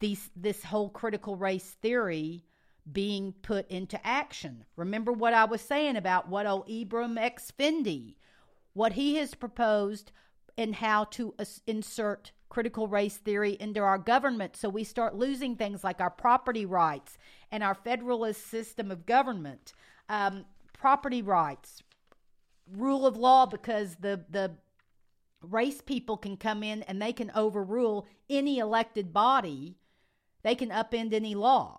these 0.00 0.30
this 0.36 0.64
whole 0.64 0.88
critical 0.90 1.36
race 1.36 1.76
theory 1.82 2.44
being 2.90 3.34
put 3.42 3.70
into 3.70 4.04
action. 4.06 4.64
Remember 4.76 5.12
what 5.12 5.34
I 5.34 5.44
was 5.44 5.60
saying 5.60 5.96
about 5.96 6.28
what 6.28 6.46
old 6.46 6.68
Ibram 6.68 7.18
X. 7.18 7.52
Kendi, 7.58 8.14
what 8.72 8.92
he 8.92 9.16
has 9.16 9.34
proposed 9.34 10.12
and 10.56 10.74
how 10.74 11.04
to 11.04 11.34
insert 11.66 12.32
critical 12.48 12.88
race 12.88 13.18
theory 13.18 13.56
into 13.60 13.80
our 13.80 13.98
government 13.98 14.56
so 14.56 14.68
we 14.68 14.82
start 14.82 15.14
losing 15.14 15.54
things 15.54 15.84
like 15.84 16.00
our 16.00 16.10
property 16.10 16.64
rights 16.64 17.18
and 17.52 17.62
our 17.62 17.74
federalist 17.74 18.46
system 18.46 18.90
of 18.90 19.04
government. 19.04 19.72
Um, 20.08 20.46
property 20.72 21.20
rights, 21.20 21.82
rule 22.72 23.06
of 23.06 23.16
law, 23.16 23.44
because 23.44 23.96
the, 23.96 24.24
the 24.30 24.52
race 25.42 25.80
people 25.80 26.16
can 26.16 26.36
come 26.36 26.62
in 26.62 26.82
and 26.84 27.00
they 27.00 27.12
can 27.12 27.30
overrule 27.34 28.06
any 28.30 28.58
elected 28.58 29.12
body 29.12 29.76
they 30.48 30.54
can 30.54 30.70
upend 30.70 31.12
any 31.12 31.34
law. 31.34 31.78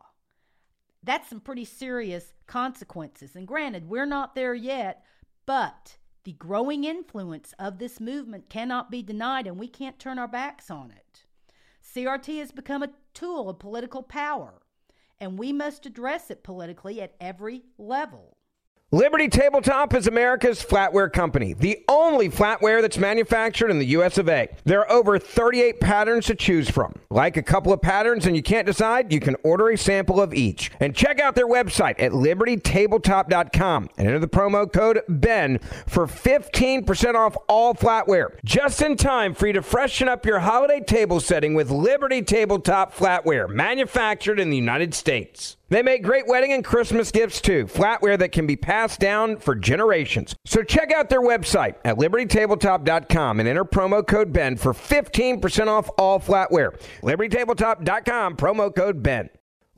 That's 1.01 1.27
some 1.27 1.39
pretty 1.39 1.65
serious 1.65 2.33
consequences. 2.45 3.35
And 3.35 3.47
granted, 3.47 3.89
we're 3.89 4.05
not 4.05 4.35
there 4.35 4.53
yet, 4.53 5.03
but 5.47 5.97
the 6.23 6.33
growing 6.33 6.83
influence 6.83 7.55
of 7.57 7.79
this 7.79 7.99
movement 7.99 8.47
cannot 8.47 8.91
be 8.91 9.01
denied, 9.01 9.47
and 9.47 9.57
we 9.57 9.67
can't 9.67 9.97
turn 9.97 10.19
our 10.19 10.27
backs 10.27 10.69
on 10.69 10.91
it. 10.91 11.23
CRT 11.83 12.37
has 12.37 12.51
become 12.51 12.83
a 12.83 12.91
tool 13.15 13.49
of 13.49 13.57
political 13.57 14.03
power, 14.03 14.61
and 15.19 15.39
we 15.39 15.51
must 15.51 15.87
address 15.87 16.29
it 16.29 16.43
politically 16.43 17.01
at 17.01 17.15
every 17.19 17.63
level. 17.79 18.37
Liberty 18.91 19.27
Tabletop 19.27 19.93
is 19.93 20.07
America's 20.07 20.65
flatware 20.65 21.13
company, 21.13 21.53
the 21.53 21.85
only 21.87 22.27
flatware 22.27 22.81
that's 22.81 22.97
manufactured 22.97 23.69
in 23.69 23.77
the 23.77 23.85
US 23.85 24.17
of 24.17 24.27
A. 24.27 24.49
There 24.63 24.79
are 24.79 24.91
over 24.91 25.19
38 25.19 25.79
patterns 25.79 26.25
to 26.25 26.33
choose 26.33 26.71
from. 26.71 26.95
Like 27.11 27.37
a 27.37 27.43
couple 27.43 27.71
of 27.71 27.83
patterns 27.83 28.25
and 28.25 28.35
you 28.35 28.41
can't 28.41 28.65
decide, 28.65 29.13
you 29.13 29.19
can 29.19 29.35
order 29.43 29.69
a 29.69 29.77
sample 29.77 30.19
of 30.19 30.33
each. 30.33 30.71
And 30.79 30.95
check 30.95 31.19
out 31.19 31.35
their 31.35 31.47
website 31.47 32.01
at 32.01 32.13
libertytabletop.com 32.13 33.89
and 33.95 34.07
enter 34.07 34.17
the 34.17 34.27
promo 34.27 34.73
code 34.73 35.03
BEN 35.07 35.59
for 35.85 36.07
15% 36.07 37.13
off 37.13 37.37
all 37.47 37.75
flatware. 37.75 38.29
Just 38.43 38.81
in 38.81 38.97
time 38.97 39.35
for 39.35 39.45
you 39.45 39.53
to 39.53 39.61
freshen 39.61 40.07
up 40.07 40.25
your 40.25 40.39
holiday 40.39 40.79
table 40.79 41.19
setting 41.19 41.53
with 41.53 41.69
Liberty 41.69 42.23
Tabletop 42.23 42.95
flatware, 42.95 43.47
manufactured 43.47 44.39
in 44.39 44.49
the 44.49 44.57
United 44.57 44.95
States. 44.95 45.57
They 45.69 45.83
make 45.83 46.03
great 46.03 46.27
wedding 46.27 46.51
and 46.51 46.63
Christmas 46.63 47.11
gifts 47.11 47.41
too, 47.41 47.65
flatware 47.65 48.17
that 48.19 48.31
can 48.31 48.47
be 48.47 48.55
passed 48.55 48.99
down 48.99 49.37
for 49.37 49.55
generations. 49.55 50.35
So 50.45 50.63
check 50.63 50.91
out 50.91 51.09
their 51.09 51.21
website 51.21 51.75
at 51.85 51.97
libertytabletop.com 51.97 53.39
and 53.39 53.47
enter 53.47 53.65
promo 53.65 54.05
code 54.05 54.33
BEN 54.33 54.57
for 54.57 54.73
15% 54.73 55.67
off 55.67 55.89
all 55.97 56.19
flatware. 56.19 56.79
libertytabletop.com, 57.01 58.35
promo 58.35 58.75
code 58.75 59.03
BEN. 59.03 59.29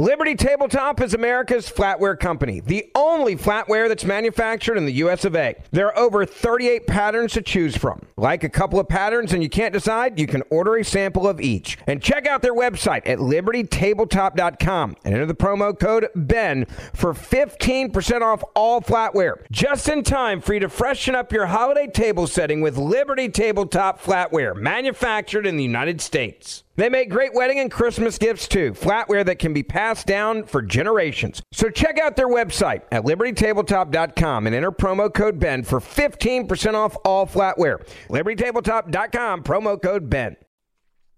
Liberty 0.01 0.33
Tabletop 0.33 0.99
is 0.99 1.13
America's 1.13 1.69
flatware 1.69 2.19
company, 2.19 2.59
the 2.59 2.89
only 2.95 3.35
flatware 3.35 3.87
that's 3.87 4.03
manufactured 4.03 4.75
in 4.75 4.87
the 4.87 4.93
US 4.93 5.25
of 5.25 5.35
A. 5.35 5.55
There 5.69 5.85
are 5.89 5.95
over 5.95 6.25
38 6.25 6.87
patterns 6.87 7.33
to 7.33 7.43
choose 7.43 7.77
from. 7.77 8.07
Like 8.17 8.43
a 8.43 8.49
couple 8.49 8.79
of 8.79 8.89
patterns 8.89 9.31
and 9.31 9.43
you 9.43 9.49
can't 9.49 9.73
decide, 9.73 10.19
you 10.19 10.25
can 10.25 10.41
order 10.49 10.75
a 10.75 10.83
sample 10.83 11.27
of 11.27 11.39
each. 11.39 11.77
And 11.85 12.01
check 12.01 12.25
out 12.25 12.41
their 12.41 12.55
website 12.55 13.03
at 13.05 13.19
libertytabletop.com 13.19 14.95
and 15.05 15.13
enter 15.13 15.27
the 15.27 15.35
promo 15.35 15.79
code 15.79 16.07
BEN 16.15 16.65
for 16.95 17.13
15% 17.13 18.21
off 18.23 18.43
all 18.55 18.81
flatware. 18.81 19.43
Just 19.51 19.87
in 19.87 20.01
time 20.01 20.41
for 20.41 20.55
you 20.55 20.61
to 20.61 20.69
freshen 20.69 21.13
up 21.13 21.31
your 21.31 21.45
holiday 21.45 21.85
table 21.85 22.25
setting 22.25 22.61
with 22.61 22.75
Liberty 22.75 23.29
Tabletop 23.29 24.01
flatware, 24.01 24.55
manufactured 24.55 25.45
in 25.45 25.57
the 25.57 25.63
United 25.63 26.01
States. 26.01 26.63
They 26.81 26.89
make 26.89 27.11
great 27.11 27.35
wedding 27.35 27.59
and 27.59 27.69
Christmas 27.69 28.17
gifts 28.17 28.47
too, 28.47 28.71
flatware 28.71 29.23
that 29.25 29.37
can 29.37 29.53
be 29.53 29.61
passed 29.61 30.07
down 30.07 30.45
for 30.45 30.63
generations. 30.63 31.39
So 31.51 31.69
check 31.69 31.99
out 31.99 32.15
their 32.15 32.27
website 32.27 32.81
at 32.91 33.03
libertytabletop.com 33.03 34.47
and 34.47 34.55
enter 34.55 34.71
promo 34.71 35.13
code 35.13 35.37
BEN 35.37 35.61
for 35.61 35.79
15% 35.79 36.73
off 36.73 36.97
all 37.05 37.27
flatware. 37.27 37.87
libertytabletop.com, 38.09 39.43
promo 39.43 39.79
code 39.79 40.09
BEN. 40.09 40.37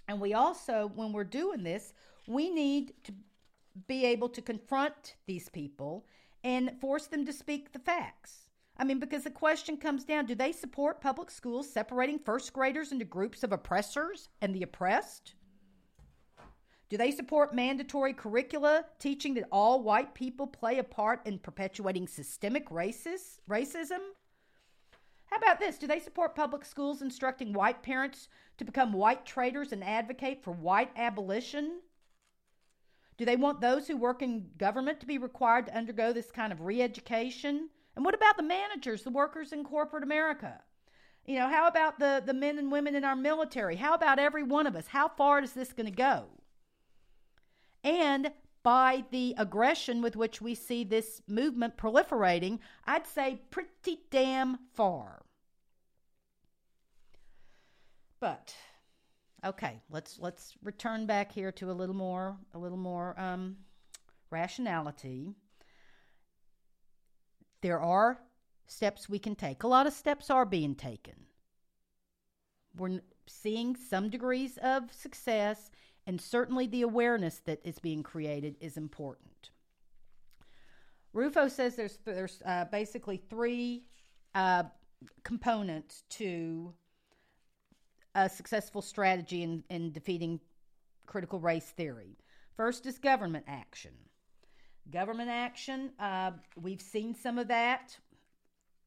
And 0.09 0.19
we 0.19 0.33
also, 0.33 0.91
when 0.95 1.13
we're 1.13 1.23
doing 1.23 1.63
this, 1.63 1.93
we 2.27 2.49
need 2.49 2.91
to 3.05 3.13
be 3.87 4.05
able 4.05 4.27
to 4.27 4.41
confront 4.41 5.15
these 5.27 5.47
people 5.47 6.05
and 6.43 6.73
force 6.81 7.07
them 7.07 7.25
to 7.25 7.31
speak 7.31 7.71
the 7.71 7.79
facts. 7.79 8.49
I 8.75 8.83
mean, 8.83 8.99
because 8.99 9.23
the 9.23 9.29
question 9.29 9.77
comes 9.77 10.03
down 10.03 10.25
do 10.25 10.35
they 10.35 10.51
support 10.51 10.99
public 10.99 11.31
schools 11.31 11.71
separating 11.71 12.19
first 12.19 12.51
graders 12.51 12.91
into 12.91 13.05
groups 13.05 13.43
of 13.43 13.53
oppressors 13.53 14.27
and 14.41 14.53
the 14.53 14.63
oppressed? 14.63 15.35
Do 16.93 16.97
they 16.97 17.09
support 17.09 17.55
mandatory 17.55 18.13
curricula 18.13 18.85
teaching 18.99 19.33
that 19.33 19.47
all 19.51 19.81
white 19.81 20.13
people 20.13 20.45
play 20.45 20.77
a 20.77 20.83
part 20.83 21.25
in 21.25 21.39
perpetuating 21.39 22.07
systemic 22.07 22.69
racist, 22.69 23.39
racism? 23.49 23.97
How 25.25 25.37
about 25.37 25.59
this? 25.59 25.79
Do 25.79 25.87
they 25.87 25.97
support 25.97 26.35
public 26.35 26.63
schools 26.63 27.01
instructing 27.01 27.51
white 27.51 27.81
parents 27.81 28.27
to 28.59 28.63
become 28.63 28.93
white 28.93 29.25
traitors 29.25 29.71
and 29.71 29.83
advocate 29.83 30.43
for 30.43 30.51
white 30.51 30.91
abolition? 30.95 31.79
Do 33.17 33.25
they 33.25 33.37
want 33.37 33.59
those 33.59 33.87
who 33.87 33.97
work 33.97 34.21
in 34.21 34.51
government 34.59 34.99
to 34.99 35.07
be 35.07 35.17
required 35.17 35.65
to 35.65 35.75
undergo 35.75 36.13
this 36.13 36.29
kind 36.29 36.53
of 36.53 36.61
re 36.61 36.79
education? 36.79 37.69
And 37.95 38.05
what 38.05 38.13
about 38.13 38.37
the 38.37 38.43
managers, 38.43 39.01
the 39.01 39.09
workers 39.09 39.51
in 39.51 39.63
corporate 39.63 40.03
America? 40.03 40.61
You 41.25 41.39
know, 41.39 41.49
how 41.49 41.67
about 41.67 41.97
the, 41.97 42.21
the 42.23 42.35
men 42.35 42.59
and 42.59 42.71
women 42.71 42.93
in 42.93 43.03
our 43.03 43.15
military? 43.15 43.77
How 43.77 43.95
about 43.95 44.19
every 44.19 44.43
one 44.43 44.67
of 44.67 44.75
us? 44.75 44.85
How 44.85 45.07
far 45.07 45.41
is 45.41 45.53
this 45.53 45.73
going 45.73 45.89
to 45.89 45.91
go? 45.91 46.27
And 47.83 48.31
by 48.63 49.03
the 49.11 49.35
aggression 49.37 50.01
with 50.01 50.15
which 50.15 50.41
we 50.41 50.55
see 50.55 50.83
this 50.83 51.21
movement 51.27 51.75
proliferating, 51.75 52.59
I'd 52.85 53.05
say 53.05 53.41
pretty 53.51 53.99
damn 54.09 54.57
far. 54.73 55.23
But 58.21 58.55
okay, 59.43 59.81
let's 59.89 60.17
let's 60.17 60.55
return 60.63 61.05
back 61.05 61.31
here 61.33 61.51
to 61.53 61.71
a 61.71 61.73
little 61.73 61.95
more 61.95 62.37
a 62.53 62.57
little 62.57 62.77
more 62.77 63.19
um, 63.19 63.57
rationality. 64.29 65.33
There 67.61 67.81
are 67.81 68.19
steps 68.65 69.09
we 69.09 69.19
can 69.19 69.35
take. 69.35 69.63
A 69.63 69.67
lot 69.67 69.87
of 69.87 69.93
steps 69.93 70.29
are 70.29 70.45
being 70.45 70.75
taken. 70.75 71.15
We're 72.77 73.01
seeing 73.27 73.75
some 73.75 74.09
degrees 74.09 74.57
of 74.63 74.91
success 74.93 75.69
and 76.05 76.19
certainly 76.19 76.67
the 76.67 76.81
awareness 76.81 77.39
that 77.45 77.59
is 77.63 77.79
being 77.79 78.03
created 78.03 78.55
is 78.59 78.77
important. 78.77 79.51
Rufo 81.13 81.47
says 81.47 81.75
there's 81.75 81.99
there's 82.05 82.41
uh, 82.45 82.65
basically 82.65 83.17
three 83.29 83.85
uh, 84.33 84.63
components 85.23 86.03
to 86.09 86.73
a 88.15 88.29
successful 88.29 88.81
strategy 88.81 89.43
in, 89.43 89.63
in 89.69 89.91
defeating 89.91 90.39
critical 91.05 91.39
race 91.39 91.65
theory. 91.65 92.17
First 92.55 92.85
is 92.85 92.97
government 92.97 93.45
action. 93.47 93.91
Government 94.91 95.29
action, 95.29 95.91
uh, 95.99 96.31
we've 96.61 96.81
seen 96.81 97.15
some 97.15 97.37
of 97.37 97.47
that 97.47 97.97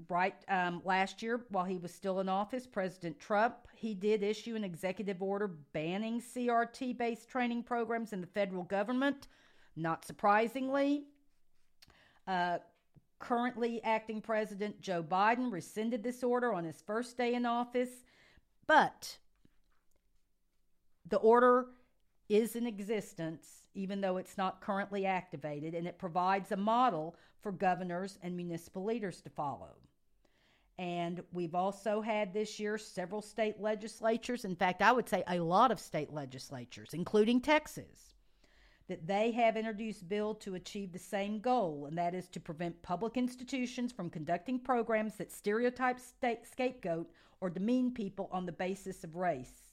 right 0.08 0.34
um, 0.48 0.82
last 0.84 1.22
year 1.22 1.46
while 1.48 1.64
he 1.64 1.78
was 1.78 1.92
still 1.92 2.20
in 2.20 2.28
office 2.28 2.66
president 2.66 3.18
trump 3.18 3.54
he 3.72 3.94
did 3.94 4.22
issue 4.22 4.54
an 4.54 4.62
executive 4.62 5.22
order 5.22 5.48
banning 5.72 6.20
crt 6.20 6.96
based 6.98 7.28
training 7.28 7.62
programs 7.62 8.12
in 8.12 8.20
the 8.20 8.26
federal 8.26 8.64
government. 8.64 9.28
Not 9.78 10.04
surprisingly 10.04 11.04
uh, 12.26 12.58
currently 13.18 13.82
acting 13.84 14.20
president 14.20 14.80
joe 14.80 15.02
biden 15.02 15.50
rescinded 15.50 16.02
this 16.02 16.22
order 16.22 16.52
on 16.52 16.64
his 16.64 16.82
first 16.86 17.16
day 17.16 17.34
in 17.34 17.46
office 17.46 18.04
but 18.66 19.16
the 21.08 21.18
order 21.18 21.68
is 22.28 22.56
in 22.56 22.66
existence 22.66 23.62
even 23.74 24.00
though 24.00 24.16
it's 24.16 24.36
not 24.36 24.60
currently 24.60 25.06
activated 25.06 25.74
and 25.74 25.86
it 25.86 25.98
provides 25.98 26.52
a 26.52 26.56
model 26.56 27.16
for 27.40 27.52
governors 27.52 28.18
and 28.22 28.36
municipal 28.36 28.84
leaders 28.84 29.20
to 29.22 29.30
follow 29.30 29.76
and 30.78 31.22
we've 31.32 31.54
also 31.54 32.02
had 32.02 32.34
this 32.34 32.60
year 32.60 32.76
several 32.76 33.22
state 33.22 33.58
legislatures, 33.60 34.44
in 34.44 34.56
fact, 34.56 34.82
I 34.82 34.92
would 34.92 35.08
say 35.08 35.24
a 35.26 35.40
lot 35.40 35.70
of 35.70 35.80
state 35.80 36.12
legislatures, 36.12 36.90
including 36.92 37.40
Texas, 37.40 38.14
that 38.88 39.06
they 39.06 39.32
have 39.32 39.56
introduced 39.56 40.08
bills 40.08 40.36
to 40.40 40.54
achieve 40.54 40.92
the 40.92 40.98
same 40.98 41.40
goal, 41.40 41.86
and 41.86 41.96
that 41.96 42.14
is 42.14 42.28
to 42.28 42.40
prevent 42.40 42.82
public 42.82 43.16
institutions 43.16 43.90
from 43.90 44.10
conducting 44.10 44.58
programs 44.58 45.14
that 45.16 45.32
stereotype, 45.32 45.98
state, 45.98 46.46
scapegoat, 46.46 47.10
or 47.40 47.50
demean 47.50 47.92
people 47.92 48.28
on 48.30 48.46
the 48.46 48.52
basis 48.52 49.02
of 49.02 49.16
race. 49.16 49.66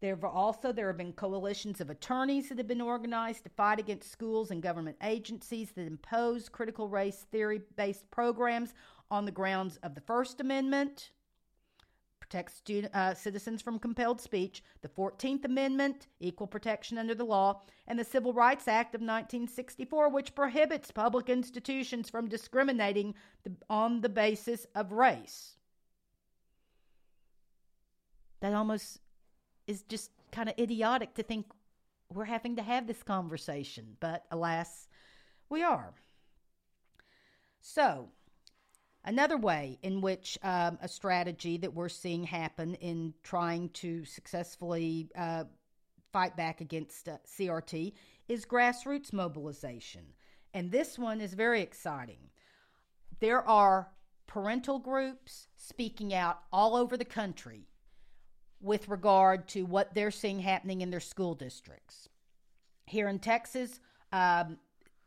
There 0.00 0.14
have 0.14 0.24
also 0.24 0.70
there 0.70 0.86
have 0.86 0.96
been 0.96 1.12
coalitions 1.12 1.80
of 1.80 1.90
attorneys 1.90 2.48
that 2.48 2.58
have 2.58 2.68
been 2.68 2.80
organized 2.80 3.42
to 3.44 3.50
fight 3.50 3.80
against 3.80 4.12
schools 4.12 4.52
and 4.52 4.62
government 4.62 4.96
agencies 5.02 5.72
that 5.72 5.86
impose 5.86 6.48
critical 6.48 6.88
race 6.88 7.26
theory 7.32 7.62
based 7.76 8.08
programs 8.12 8.74
on 9.10 9.24
the 9.24 9.32
grounds 9.32 9.78
of 9.82 9.94
the 9.94 10.00
First 10.00 10.40
Amendment, 10.40 11.10
protects 12.20 12.54
student, 12.54 12.94
uh, 12.94 13.14
citizens 13.14 13.62
from 13.62 13.78
compelled 13.78 14.20
speech, 14.20 14.62
the 14.82 14.88
14th 14.88 15.44
Amendment, 15.44 16.08
equal 16.20 16.46
protection 16.46 16.98
under 16.98 17.14
the 17.14 17.24
law, 17.24 17.62
and 17.86 17.98
the 17.98 18.04
Civil 18.04 18.34
Rights 18.34 18.68
Act 18.68 18.94
of 18.94 19.00
1964, 19.00 20.10
which 20.10 20.34
prohibits 20.34 20.90
public 20.90 21.30
institutions 21.30 22.10
from 22.10 22.28
discriminating 22.28 23.14
the, 23.44 23.52
on 23.70 24.02
the 24.02 24.10
basis 24.10 24.66
of 24.74 24.92
race. 24.92 25.56
That 28.40 28.52
almost 28.52 29.00
is 29.66 29.82
just 29.82 30.10
kind 30.30 30.48
of 30.48 30.58
idiotic 30.58 31.14
to 31.14 31.22
think 31.22 31.46
we're 32.12 32.24
having 32.24 32.56
to 32.56 32.62
have 32.62 32.86
this 32.86 33.02
conversation, 33.02 33.96
but 34.00 34.24
alas, 34.30 34.86
we 35.48 35.62
are. 35.62 35.94
So, 37.60 38.10
Another 39.08 39.38
way 39.38 39.78
in 39.82 40.02
which 40.02 40.38
um, 40.42 40.78
a 40.82 40.86
strategy 40.86 41.56
that 41.56 41.72
we're 41.72 41.88
seeing 41.88 42.24
happen 42.24 42.74
in 42.74 43.14
trying 43.22 43.70
to 43.70 44.04
successfully 44.04 45.08
uh, 45.16 45.44
fight 46.12 46.36
back 46.36 46.60
against 46.60 47.08
uh, 47.08 47.16
CRT 47.26 47.94
is 48.28 48.44
grassroots 48.44 49.10
mobilization. 49.14 50.02
And 50.52 50.70
this 50.70 50.98
one 50.98 51.22
is 51.22 51.32
very 51.32 51.62
exciting. 51.62 52.18
There 53.18 53.40
are 53.48 53.88
parental 54.26 54.78
groups 54.78 55.48
speaking 55.56 56.12
out 56.12 56.40
all 56.52 56.76
over 56.76 56.98
the 56.98 57.06
country 57.06 57.66
with 58.60 58.90
regard 58.90 59.48
to 59.48 59.62
what 59.62 59.94
they're 59.94 60.10
seeing 60.10 60.40
happening 60.40 60.82
in 60.82 60.90
their 60.90 61.00
school 61.00 61.34
districts. 61.34 62.10
Here 62.84 63.08
in 63.08 63.20
Texas, 63.20 63.80
um, 64.12 64.58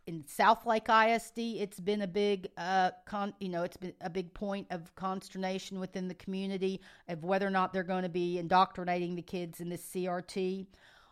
in 0.08 0.24
Southlake 0.24 0.90
ISD, 0.90 1.62
it's 1.62 1.80
been 1.80 2.02
a 2.02 2.08
big, 2.08 2.50
uh, 2.58 2.92
con, 3.06 3.34
you 3.40 3.50
know, 3.50 3.64
it's 3.64 3.78
been 3.78 3.94
a 4.02 4.10
big 4.10 4.34
point 4.34 4.68
of 4.72 4.94
consternation 4.96 5.80
within 5.80 6.08
the 6.08 6.16
community 6.16 6.82
of 7.08 7.24
whether 7.24 7.46
or 7.46 7.52
not 7.52 7.72
they're 7.72 7.84
going 7.84 8.04
to 8.04 8.10
be 8.10 8.40
indoctrinating 8.40 9.16
the 9.16 9.22
kids 9.22 9.62
in 9.62 9.70
this 9.70 9.88
CRT. 9.94 10.66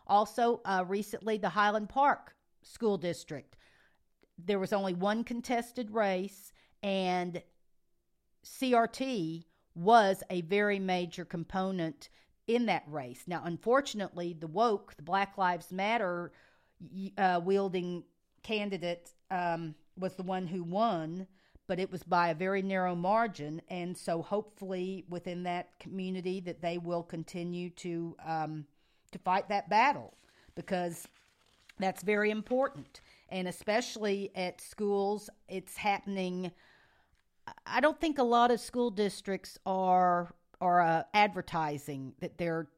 Also, 0.06 0.60
uh, 0.64 0.84
recently, 0.86 1.38
the 1.38 1.50
Highland 1.50 1.88
Park 1.88 2.34
School 2.62 2.98
District, 2.98 3.56
there 4.38 4.58
was 4.58 4.72
only 4.72 4.94
one 4.94 5.22
contested 5.22 5.92
race, 5.92 6.52
and 6.82 7.42
CRT 8.44 9.44
was 9.74 10.22
a 10.30 10.40
very 10.42 10.80
major 10.80 11.24
component 11.24 12.08
in 12.48 12.66
that 12.66 12.82
race. 12.88 13.22
Now, 13.28 13.42
unfortunately, 13.44 14.36
the 14.38 14.48
woke, 14.48 14.96
the 14.96 15.02
Black 15.02 15.38
Lives 15.38 15.70
Matter 15.72 16.32
uh, 17.16 17.40
wielding 17.44 18.02
candidate 18.42 19.10
um, 19.30 19.74
was 19.98 20.14
the 20.14 20.22
one 20.22 20.46
who 20.46 20.62
won, 20.62 21.26
but 21.66 21.78
it 21.78 21.90
was 21.90 22.02
by 22.02 22.30
a 22.30 22.34
very 22.34 22.62
narrow 22.62 22.94
margin. 22.94 23.62
And 23.68 23.96
so, 23.96 24.22
hopefully, 24.22 25.04
within 25.08 25.42
that 25.44 25.78
community, 25.78 26.40
that 26.40 26.60
they 26.60 26.78
will 26.78 27.02
continue 27.02 27.70
to 27.70 28.16
um, 28.26 28.64
to 29.12 29.18
fight 29.18 29.48
that 29.48 29.68
battle 29.68 30.14
because 30.54 31.06
that's 31.78 32.02
very 32.02 32.30
important. 32.30 33.00
And 33.28 33.48
especially 33.48 34.30
at 34.34 34.60
schools, 34.60 35.30
it's 35.48 35.76
happening. 35.76 36.50
I 37.66 37.80
don't 37.80 38.00
think 38.00 38.18
a 38.18 38.24
lot 38.24 38.50
of 38.50 38.60
school 38.60 38.90
districts 38.90 39.58
are 39.64 40.34
are 40.60 40.80
uh, 40.82 41.02
advertising 41.14 42.12
that 42.20 42.36
they're 42.36 42.68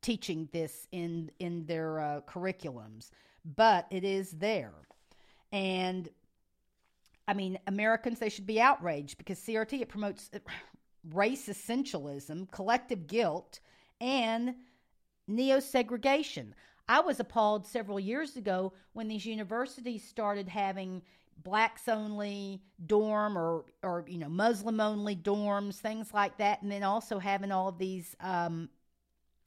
teaching 0.00 0.48
this 0.52 0.86
in 0.92 1.30
in 1.38 1.66
their 1.66 2.00
uh, 2.00 2.20
curriculums, 2.28 3.10
but 3.56 3.86
it 3.90 4.04
is 4.04 4.32
there. 4.32 4.74
And 5.52 6.08
I 7.28 7.34
mean, 7.34 7.58
Americans, 7.66 8.18
they 8.18 8.28
should 8.28 8.46
be 8.46 8.60
outraged 8.60 9.18
because 9.18 9.38
CRT, 9.38 9.80
it 9.80 9.88
promotes 9.88 10.30
race 11.12 11.48
essentialism, 11.48 12.50
collective 12.50 13.06
guilt, 13.06 13.60
and 14.00 14.54
neo 15.26 15.60
segregation. 15.60 16.54
I 16.88 17.00
was 17.00 17.18
appalled 17.18 17.66
several 17.66 17.98
years 17.98 18.36
ago 18.36 18.72
when 18.92 19.08
these 19.08 19.26
universities 19.26 20.04
started 20.04 20.48
having 20.48 21.02
blacks 21.42 21.88
only 21.88 22.62
dorm 22.86 23.36
or 23.36 23.64
or 23.82 24.04
you 24.08 24.18
know 24.18 24.28
Muslim 24.28 24.80
only 24.80 25.16
dorms, 25.16 25.76
things 25.76 26.14
like 26.14 26.36
that, 26.38 26.62
and 26.62 26.70
then 26.70 26.82
also 26.82 27.18
having 27.18 27.50
all 27.50 27.68
of 27.68 27.78
these 27.78 28.14
um, 28.20 28.68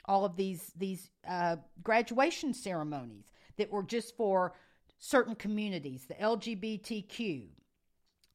all 0.06 0.26
of 0.26 0.36
these 0.36 0.72
these 0.78 1.10
uh, 1.28 1.56
graduation 1.84 2.54
ceremonies 2.54 3.26
that 3.58 3.72
were 3.72 3.84
just 3.84 4.16
for 4.18 4.54
certain 5.00 5.36
communities, 5.36 6.06
the 6.06 6.14
LGBTQ, 6.16 7.48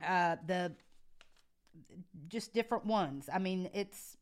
uh, 0.05 0.37
the 0.47 0.73
just 2.29 2.55
different 2.55 2.87
ones. 2.87 3.29
I 3.33 3.39
mean, 3.39 3.71
it's 3.75 4.17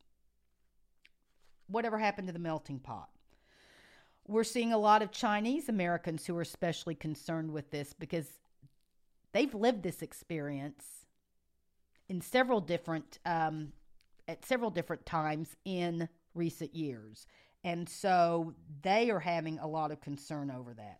whatever 1.67 1.97
happened 1.97 2.27
to 2.27 2.33
the 2.33 2.39
melting 2.39 2.79
pot. 2.79 3.09
We're 4.27 4.43
seeing 4.43 4.73
a 4.73 4.77
lot 4.77 5.01
of 5.01 5.11
Chinese 5.11 5.69
Americans 5.69 6.25
who 6.25 6.37
are 6.37 6.41
especially 6.41 6.95
concerned 6.95 7.51
with 7.51 7.71
this 7.71 7.93
because 7.93 8.27
they've 9.31 9.53
lived 9.53 9.83
this 9.83 10.01
experience 10.01 10.85
in 12.09 12.21
several 12.21 12.61
different 12.61 13.19
um, 13.25 13.71
at 14.27 14.45
several 14.45 14.69
different 14.69 15.05
times 15.05 15.55
in 15.65 16.07
recent 16.33 16.73
years, 16.73 17.27
and 17.63 17.87
so 17.87 18.53
they 18.81 19.09
are 19.09 19.19
having 19.19 19.59
a 19.59 19.67
lot 19.67 19.91
of 19.91 19.99
concern 19.99 20.49
over 20.51 20.73
that. 20.73 20.99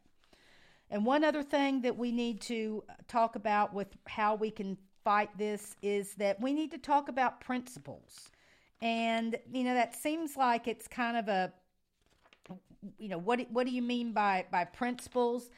And 0.89 1.05
one 1.05 1.23
other 1.23 1.43
thing 1.43 1.81
that 1.81 1.97
we 1.97 2.11
need 2.11 2.41
to 2.41 2.83
uh, 2.89 2.93
talk 3.07 3.35
about 3.35 3.73
with 3.73 3.87
how 4.05 4.35
we 4.35 4.51
can 4.51 4.77
fight 5.03 5.29
this 5.37 5.75
is 5.81 6.13
that 6.15 6.39
we 6.39 6.53
need 6.53 6.71
to 6.71 6.77
talk 6.77 7.09
about 7.09 7.41
principles. 7.41 8.29
And, 8.81 9.37
you 9.51 9.63
know, 9.63 9.73
that 9.73 9.95
seems 9.95 10.37
like 10.37 10.67
it's 10.67 10.87
kind 10.87 11.17
of 11.17 11.27
a, 11.27 11.53
you 12.97 13.09
know, 13.09 13.17
what, 13.17 13.39
what 13.51 13.65
do 13.65 13.71
you 13.71 13.81
mean 13.81 14.13
by, 14.13 14.45
by 14.51 14.65
principles? 14.65 15.49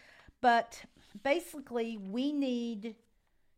But 0.42 0.82
basically, 1.24 1.98
we 1.98 2.32
need 2.32 2.96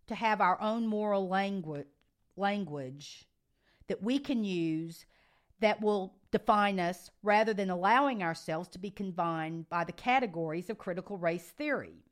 to 0.07 0.15
have 0.15 0.41
our 0.41 0.59
own 0.61 0.87
moral 0.87 1.27
language, 1.27 1.87
language 2.37 3.25
that 3.87 4.01
we 4.01 4.19
can 4.19 4.43
use 4.43 5.05
that 5.59 5.81
will 5.81 6.13
define 6.31 6.79
us 6.79 7.09
rather 7.23 7.53
than 7.53 7.69
allowing 7.69 8.21
ourselves 8.21 8.67
to 8.69 8.79
be 8.79 8.89
confined 8.89 9.69
by 9.69 9.83
the 9.83 9.91
categories 9.91 10.69
of 10.69 10.77
critical 10.77 11.17
race 11.17 11.49
theory. 11.49 12.03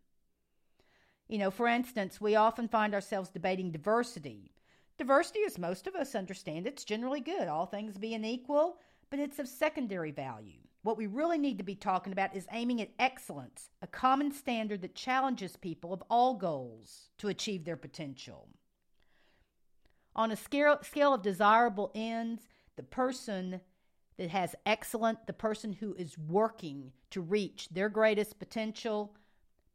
You 1.27 1.39
know, 1.39 1.51
for 1.51 1.67
instance, 1.67 2.21
we 2.21 2.35
often 2.35 2.67
find 2.67 2.93
ourselves 2.93 3.29
debating 3.29 3.71
diversity. 3.71 4.51
Diversity, 4.97 5.39
as 5.45 5.57
most 5.57 5.87
of 5.87 5.95
us 5.95 6.15
understand, 6.15 6.67
it's 6.67 6.85
generally 6.85 7.19
good, 7.19 7.47
all 7.47 7.65
things 7.65 7.97
being 7.97 8.23
equal, 8.23 8.77
but 9.09 9.19
it's 9.19 9.39
of 9.39 9.47
secondary 9.47 10.11
value. 10.11 10.59
What 10.83 10.97
we 10.97 11.07
really 11.07 11.39
need 11.39 11.57
to 11.57 11.63
be 11.63 11.75
talking 11.75 12.13
about 12.13 12.35
is 12.35 12.45
aiming 12.51 12.79
at 12.79 12.91
excellence, 12.99 13.71
a 13.81 13.87
common 13.87 14.31
standard 14.31 14.83
that 14.83 14.93
challenges 14.93 15.57
people 15.57 15.91
of 15.91 16.03
all 16.11 16.35
goals 16.35 17.09
to 17.17 17.27
achieve 17.27 17.65
their 17.65 17.75
potential. 17.75 18.47
On 20.15 20.31
a 20.31 20.35
scale, 20.35 20.77
scale 20.83 21.13
of 21.13 21.23
desirable 21.23 21.91
ends, 21.95 22.43
the 22.75 22.83
person 22.83 23.61
that 24.17 24.29
has 24.29 24.55
excellent, 24.65 25.27
the 25.27 25.33
person 25.33 25.73
who 25.73 25.93
is 25.95 26.17
working 26.17 26.91
to 27.11 27.21
reach 27.21 27.69
their 27.69 27.89
greatest 27.89 28.39
potential, 28.39 29.15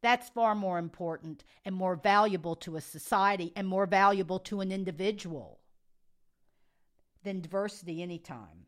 that's 0.02 0.30
far 0.30 0.54
more 0.54 0.78
important 0.78 1.44
and 1.64 1.74
more 1.74 1.96
valuable 1.96 2.56
to 2.56 2.76
a 2.76 2.80
society 2.80 3.52
and 3.54 3.68
more 3.68 3.86
valuable 3.86 4.38
to 4.38 4.60
an 4.60 4.72
individual 4.72 5.60
than 7.22 7.40
diversity 7.40 8.02
anytime. 8.02 8.66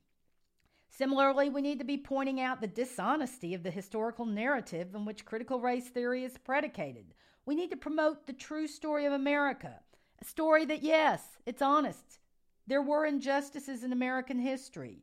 Similarly, 0.90 1.48
we 1.48 1.62
need 1.62 1.78
to 1.78 1.86
be 1.86 1.96
pointing 1.96 2.38
out 2.38 2.60
the 2.60 2.66
dishonesty 2.66 3.54
of 3.54 3.62
the 3.62 3.70
historical 3.70 4.26
narrative 4.26 4.94
in 4.94 5.06
which 5.06 5.24
critical 5.24 5.58
race 5.58 5.88
theory 5.88 6.22
is 6.22 6.36
predicated. 6.36 7.14
We 7.46 7.54
need 7.54 7.70
to 7.70 7.78
promote 7.78 8.26
the 8.26 8.34
true 8.34 8.66
story 8.66 9.06
of 9.06 9.14
America, 9.14 9.80
a 10.20 10.24
story 10.24 10.66
that, 10.66 10.82
yes, 10.82 11.22
it's 11.46 11.62
honest. 11.62 12.18
There 12.66 12.82
were 12.82 13.06
injustices 13.06 13.82
in 13.82 13.92
American 13.92 14.38
history, 14.38 15.02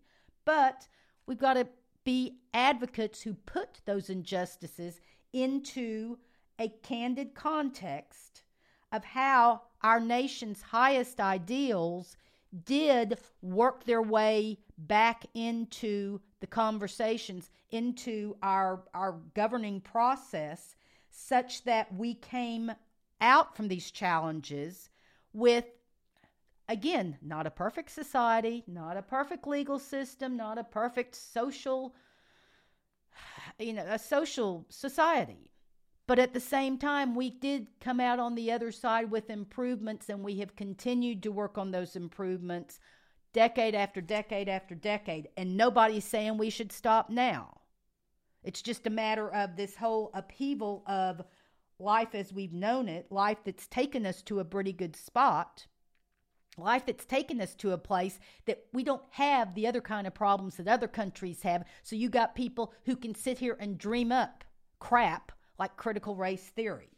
but 0.50 0.88
we've 1.28 1.38
got 1.38 1.54
to 1.54 1.68
be 2.04 2.40
advocates 2.56 3.22
who 3.22 3.36
put 3.36 3.82
those 3.86 4.10
injustices 4.10 5.00
into 5.32 6.18
a 6.58 6.70
candid 6.82 7.36
context 7.36 8.42
of 8.92 9.04
how 9.04 9.62
our 9.84 10.00
nation's 10.00 10.64
highest 10.64 11.20
ideals 11.20 12.18
did 12.66 13.20
work 13.44 13.84
their 13.84 14.02
way 14.02 14.58
back 14.80 15.24
into 15.36 16.20
the 16.40 16.48
conversations, 16.48 17.52
into 17.70 18.36
our, 18.42 18.82
our 18.96 19.18
governing 19.36 19.80
process, 19.80 20.76
such 21.12 21.64
that 21.66 21.94
we 21.94 22.16
came 22.16 22.72
out 23.22 23.56
from 23.56 23.68
these 23.68 23.92
challenges 23.92 24.90
with, 25.32 25.66
again, 26.70 27.18
not 27.22 27.48
a 27.48 27.52
perfect 27.52 27.92
society, 27.92 28.64
not 28.68 28.96
a 28.96 29.02
perfect 29.02 29.46
legal 29.46 29.80
system, 29.80 30.38
not 30.38 30.58
a 30.58 30.64
perfect 30.64 31.16
social, 31.16 31.96
you 33.60 33.74
know, 33.74 33.86
a 33.90 34.00
social 34.00 34.66
society. 34.70 35.52
But 36.08 36.20
at 36.20 36.34
the 36.34 36.40
same 36.40 36.78
time, 36.78 37.14
we 37.14 37.30
did 37.30 37.68
come 37.82 38.00
out 38.00 38.20
on 38.20 38.36
the 38.36 38.52
other 38.52 38.72
side 38.72 39.12
with 39.12 39.30
improvements, 39.30 40.10
and 40.10 40.24
we 40.24 40.40
have 40.40 40.56
continued 40.56 41.22
to 41.24 41.32
work 41.32 41.58
on 41.58 41.72
those 41.72 41.96
improvements 41.96 42.80
decade 43.32 43.76
after 43.76 44.02
decade 44.02 44.50
after 44.50 44.74
decade. 44.74 45.28
And 45.38 45.56
nobody's 45.56 46.06
saying 46.06 46.38
we 46.38 46.50
should 46.50 46.72
stop 46.72 47.10
now. 47.10 47.62
It's 48.44 48.62
just 48.62 48.88
a 48.88 48.92
matter 48.92 49.30
of 49.30 49.56
this 49.56 49.76
whole 49.76 50.10
upheaval 50.14 50.84
of 50.88 51.22
life 51.78 52.16
as 52.16 52.34
we've 52.34 52.54
known 52.54 52.90
it, 52.90 53.12
life 53.12 53.38
that's 53.46 53.68
taken 53.68 54.06
us 54.06 54.22
to 54.24 54.40
a 54.40 54.46
pretty 54.46 54.74
good 54.74 54.96
spot, 54.96 55.68
life 56.60 56.86
that's 56.86 57.06
taken 57.06 57.42
us 57.42 57.56
to 57.56 57.72
a 57.72 57.78
place 57.78 58.20
that 58.46 58.66
we 58.74 58.84
don't 58.84 59.02
have 59.12 59.56
the 59.56 59.68
other 59.68 59.82
kind 59.82 60.06
of 60.06 60.14
problems 60.14 60.58
that 60.58 60.68
other 60.68 60.88
countries 60.88 61.42
have. 61.44 61.64
So 61.84 61.96
you 61.96 62.10
got 62.10 62.36
people 62.36 62.74
who 62.86 62.96
can 62.96 63.16
sit 63.16 63.40
here 63.40 63.58
and 63.60 63.78
dream 63.78 64.12
up 64.12 64.44
crap 64.80 65.32
like 65.58 65.78
critical 65.78 66.16
race 66.16 66.44
theory. 66.44 66.90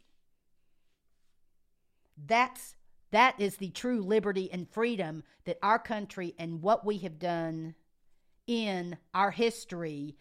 That's 2.26 2.74
that 3.10 3.38
is 3.38 3.56
the 3.56 3.70
true 3.70 4.00
liberty 4.00 4.50
and 4.50 4.68
freedom 4.68 5.22
that 5.44 5.58
our 5.62 5.78
country 5.78 6.34
and 6.38 6.62
what 6.62 6.84
we 6.86 6.98
have 6.98 7.18
done 7.18 7.74
in 8.46 8.96
our 9.14 9.30
history 9.30 10.16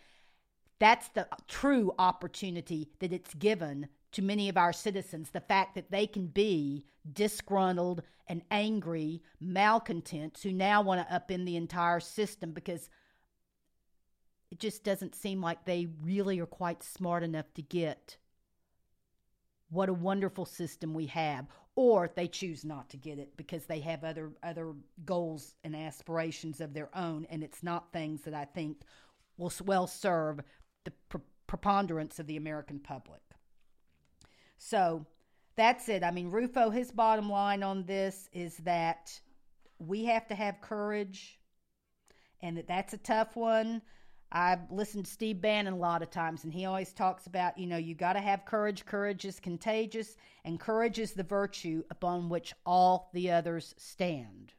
that's 0.81 1.09
the 1.09 1.27
true 1.47 1.93
opportunity 1.99 2.89
that 3.01 3.13
it's 3.13 3.35
given 3.35 3.87
to 4.11 4.21
many 4.21 4.49
of 4.49 4.57
our 4.57 4.73
citizens 4.73 5.29
the 5.29 5.39
fact 5.39 5.75
that 5.75 5.91
they 5.91 6.05
can 6.05 6.27
be 6.27 6.85
disgruntled 7.13 8.01
and 8.27 8.41
angry 8.51 9.21
malcontents 9.39 10.43
who 10.43 10.51
now 10.51 10.81
want 10.81 11.05
to 11.05 11.13
upend 11.13 11.45
the 11.45 11.55
entire 11.55 11.99
system 11.99 12.51
because 12.51 12.89
it 14.51 14.59
just 14.59 14.83
doesn't 14.83 15.15
seem 15.15 15.41
like 15.41 15.63
they 15.63 15.87
really 16.03 16.39
are 16.39 16.45
quite 16.45 16.83
smart 16.83 17.23
enough 17.23 17.53
to 17.53 17.61
get 17.61 18.17
what 19.69 19.89
a 19.89 19.93
wonderful 19.93 20.45
system 20.45 20.93
we 20.93 21.05
have 21.05 21.47
or 21.75 22.09
they 22.15 22.27
choose 22.27 22.65
not 22.65 22.89
to 22.89 22.97
get 22.97 23.17
it 23.17 23.35
because 23.37 23.65
they 23.65 23.79
have 23.79 24.03
other 24.03 24.31
other 24.43 24.73
goals 25.05 25.55
and 25.63 25.75
aspirations 25.75 26.59
of 26.59 26.73
their 26.73 26.89
own 26.95 27.25
and 27.29 27.43
it's 27.43 27.63
not 27.63 27.91
things 27.93 28.21
that 28.21 28.33
I 28.33 28.45
think 28.45 28.81
will 29.37 29.53
well 29.65 29.87
serve 29.87 30.41
the 30.83 30.91
pre- 31.09 31.21
preponderance 31.47 32.19
of 32.19 32.27
the 32.27 32.37
American 32.37 32.79
public. 32.79 33.21
So 34.63 35.07
that's 35.55 35.89
it. 35.89 36.03
I 36.03 36.11
mean, 36.11 36.29
Rufo, 36.29 36.69
his 36.69 36.91
bottom 36.91 37.31
line 37.31 37.63
on 37.63 37.83
this 37.83 38.29
is 38.31 38.57
that 38.57 39.19
we 39.79 40.05
have 40.05 40.27
to 40.27 40.35
have 40.35 40.61
courage 40.61 41.39
and 42.43 42.55
that 42.57 42.67
that's 42.67 42.93
a 42.93 42.99
tough 42.99 43.35
one. 43.35 43.81
I've 44.31 44.71
listened 44.71 45.05
to 45.05 45.11
Steve 45.11 45.41
Bannon 45.41 45.73
a 45.73 45.77
lot 45.77 46.03
of 46.03 46.11
times, 46.11 46.43
and 46.43 46.53
he 46.53 46.65
always 46.65 46.93
talks 46.93 47.25
about, 47.25 47.57
you 47.57 47.65
know, 47.65 47.77
you 47.77 47.95
got 47.95 48.13
to 48.13 48.21
have 48.21 48.45
courage. 48.45 48.85
Courage 48.85 49.25
is 49.25 49.39
contagious, 49.39 50.15
and 50.45 50.59
courage 50.59 50.99
is 50.99 51.13
the 51.13 51.23
virtue 51.23 51.83
upon 51.89 52.29
which 52.29 52.53
all 52.63 53.09
the 53.13 53.31
others 53.31 53.73
stand. 53.77 54.53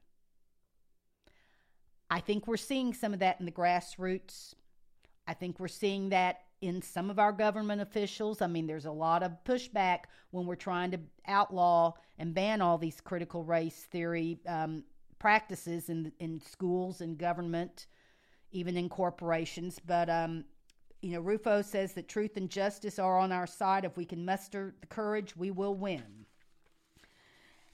I 2.11 2.21
think 2.21 2.47
we're 2.47 2.57
seeing 2.57 2.93
some 2.93 3.15
of 3.15 3.21
that 3.21 3.39
in 3.39 3.47
the 3.47 3.53
grassroots. 3.53 4.55
I 5.27 5.35
think 5.35 5.59
we're 5.59 5.69
seeing 5.69 6.11
that 6.11 6.41
in 6.63 6.81
some 6.81 7.11
of 7.11 7.19
our 7.19 7.33
government 7.33 7.83
officials. 7.83 8.41
I 8.41 8.47
mean, 8.47 8.67
there's 8.67 8.87
a 8.87 8.93
lot 8.93 9.23
of 9.23 9.33
pushback 9.45 10.05
when 10.31 10.47
we're 10.47 10.55
trying 10.55 10.91
to 10.93 11.01
outlaw 11.27 11.93
and 12.19 12.35
ban 12.35 12.63
all 12.63 12.79
these 12.79 13.01
critical 13.01 13.45
race 13.45 13.87
theory 13.91 14.39
um, 14.49 14.83
practices 15.19 15.91
in 15.91 16.13
in 16.19 16.41
schools 16.41 17.03
and 17.03 17.19
government 17.19 17.87
even 18.53 18.77
in 18.77 18.89
corporations. 18.89 19.81
But, 19.85 20.09
um, 20.09 20.45
you 21.01 21.13
know, 21.13 21.21
Rufo 21.21 21.63
says 21.63 21.95
that 21.95 22.09
truth 22.09 22.37
and 22.37 22.49
justice 22.49 22.99
are 22.99 23.19
on 23.19 23.33
our 23.33 23.47
side. 23.47 23.85
If 23.85 23.97
we 23.97 24.05
can 24.05 24.25
muster 24.25 24.75
the 24.81 24.87
courage, 24.87 25.37
we 25.37 25.51
will 25.51 25.75
win. 25.75 26.22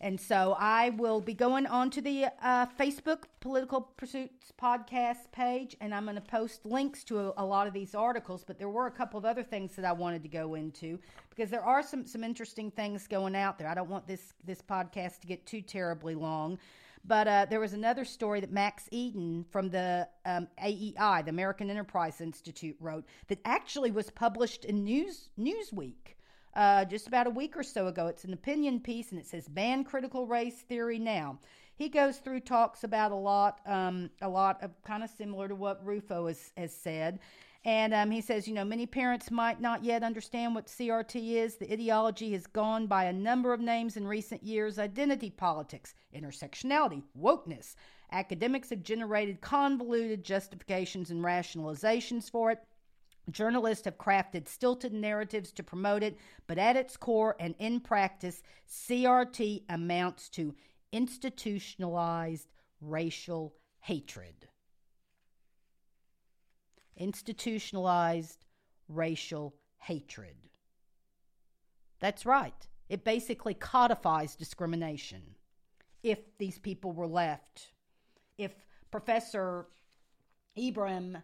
And 0.00 0.20
so 0.20 0.56
I 0.58 0.90
will 0.90 1.20
be 1.20 1.34
going 1.34 1.66
on 1.66 1.90
to 1.90 2.00
the 2.00 2.26
uh, 2.40 2.66
Facebook 2.78 3.24
Political 3.40 3.80
Pursuits 3.96 4.52
podcast 4.60 5.32
page, 5.32 5.76
and 5.80 5.92
I'm 5.92 6.04
going 6.04 6.14
to 6.14 6.20
post 6.20 6.64
links 6.64 7.02
to 7.04 7.18
a, 7.18 7.32
a, 7.38 7.44
lot 7.44 7.66
of 7.66 7.72
these 7.72 7.96
articles. 7.96 8.44
But 8.44 8.58
there 8.58 8.68
were 8.68 8.86
a 8.86 8.92
couple 8.92 9.18
of 9.18 9.24
other 9.24 9.42
things 9.42 9.74
that 9.74 9.84
I 9.84 9.92
wanted 9.92 10.22
to 10.22 10.28
go 10.28 10.54
into 10.54 11.00
because 11.30 11.50
there 11.50 11.64
are 11.64 11.82
some 11.82 12.06
some 12.06 12.22
interesting 12.22 12.70
things 12.70 13.08
going 13.08 13.34
out 13.34 13.58
there. 13.58 13.68
I 13.68 13.74
don't 13.74 13.90
want 13.90 14.06
this 14.06 14.34
this 14.44 14.62
podcast 14.62 15.20
to 15.20 15.26
get 15.26 15.46
too 15.46 15.62
terribly 15.62 16.14
long. 16.14 16.58
But 17.04 17.26
uh, 17.26 17.46
there 17.48 17.60
was 17.60 17.72
another 17.72 18.04
story 18.04 18.40
that 18.40 18.52
Max 18.52 18.88
Eden 18.90 19.44
from 19.50 19.70
the 19.70 20.08
um, 20.26 20.46
AEI, 20.62 21.22
the 21.22 21.30
American 21.30 21.70
Enterprise 21.70 22.20
Institute, 22.20 22.76
wrote 22.80 23.04
that 23.28 23.38
actually 23.44 23.90
was 23.90 24.10
published 24.10 24.64
in 24.64 24.84
News 24.84 25.28
Newsweek. 25.38 26.17
Uh, 26.58 26.84
just 26.84 27.06
about 27.06 27.28
a 27.28 27.30
week 27.30 27.56
or 27.56 27.62
so 27.62 27.86
ago. 27.86 28.08
It's 28.08 28.24
an 28.24 28.32
opinion 28.32 28.80
piece 28.80 29.12
and 29.12 29.20
it 29.20 29.28
says 29.28 29.46
ban 29.46 29.84
critical 29.84 30.26
race 30.26 30.56
theory 30.56 30.98
now. 30.98 31.38
He 31.76 31.88
goes 31.88 32.18
through 32.18 32.40
talks 32.40 32.82
about 32.82 33.12
a 33.12 33.14
lot, 33.14 33.60
um, 33.64 34.10
a 34.22 34.28
lot 34.28 34.60
of 34.64 34.72
kind 34.82 35.04
of 35.04 35.10
similar 35.10 35.46
to 35.46 35.54
what 35.54 35.86
Rufo 35.86 36.26
has, 36.26 36.50
has 36.56 36.74
said. 36.74 37.20
And 37.64 37.94
um, 37.94 38.10
he 38.10 38.20
says, 38.20 38.48
you 38.48 38.54
know, 38.54 38.64
many 38.64 38.86
parents 38.86 39.30
might 39.30 39.60
not 39.60 39.84
yet 39.84 40.02
understand 40.02 40.56
what 40.56 40.66
CRT 40.66 41.34
is. 41.34 41.54
The 41.54 41.72
ideology 41.72 42.32
has 42.32 42.48
gone 42.48 42.88
by 42.88 43.04
a 43.04 43.12
number 43.12 43.52
of 43.52 43.60
names 43.60 43.96
in 43.96 44.04
recent 44.04 44.42
years 44.42 44.80
identity 44.80 45.30
politics, 45.30 45.94
intersectionality, 46.12 47.04
wokeness. 47.16 47.76
Academics 48.10 48.70
have 48.70 48.82
generated 48.82 49.40
convoluted 49.40 50.24
justifications 50.24 51.12
and 51.12 51.22
rationalizations 51.22 52.28
for 52.28 52.50
it. 52.50 52.58
Journalists 53.30 53.84
have 53.84 53.98
crafted 53.98 54.48
stilted 54.48 54.92
narratives 54.92 55.52
to 55.52 55.62
promote 55.62 56.02
it, 56.02 56.18
but 56.46 56.58
at 56.58 56.76
its 56.76 56.96
core 56.96 57.36
and 57.38 57.54
in 57.58 57.80
practice, 57.80 58.42
CRT 58.68 59.64
amounts 59.68 60.28
to 60.30 60.54
institutionalized 60.92 62.48
racial 62.80 63.54
hatred 63.80 64.48
institutionalized 66.98 68.44
racial 68.88 69.54
hatred. 69.78 70.34
That's 72.00 72.26
right. 72.26 72.66
It 72.88 73.04
basically 73.04 73.54
codifies 73.54 74.34
discrimination. 74.34 75.22
If 76.02 76.18
these 76.38 76.58
people 76.58 76.92
were 76.92 77.06
left, 77.06 77.72
if 78.36 78.52
Professor 78.90 79.66
Ibram, 80.56 81.22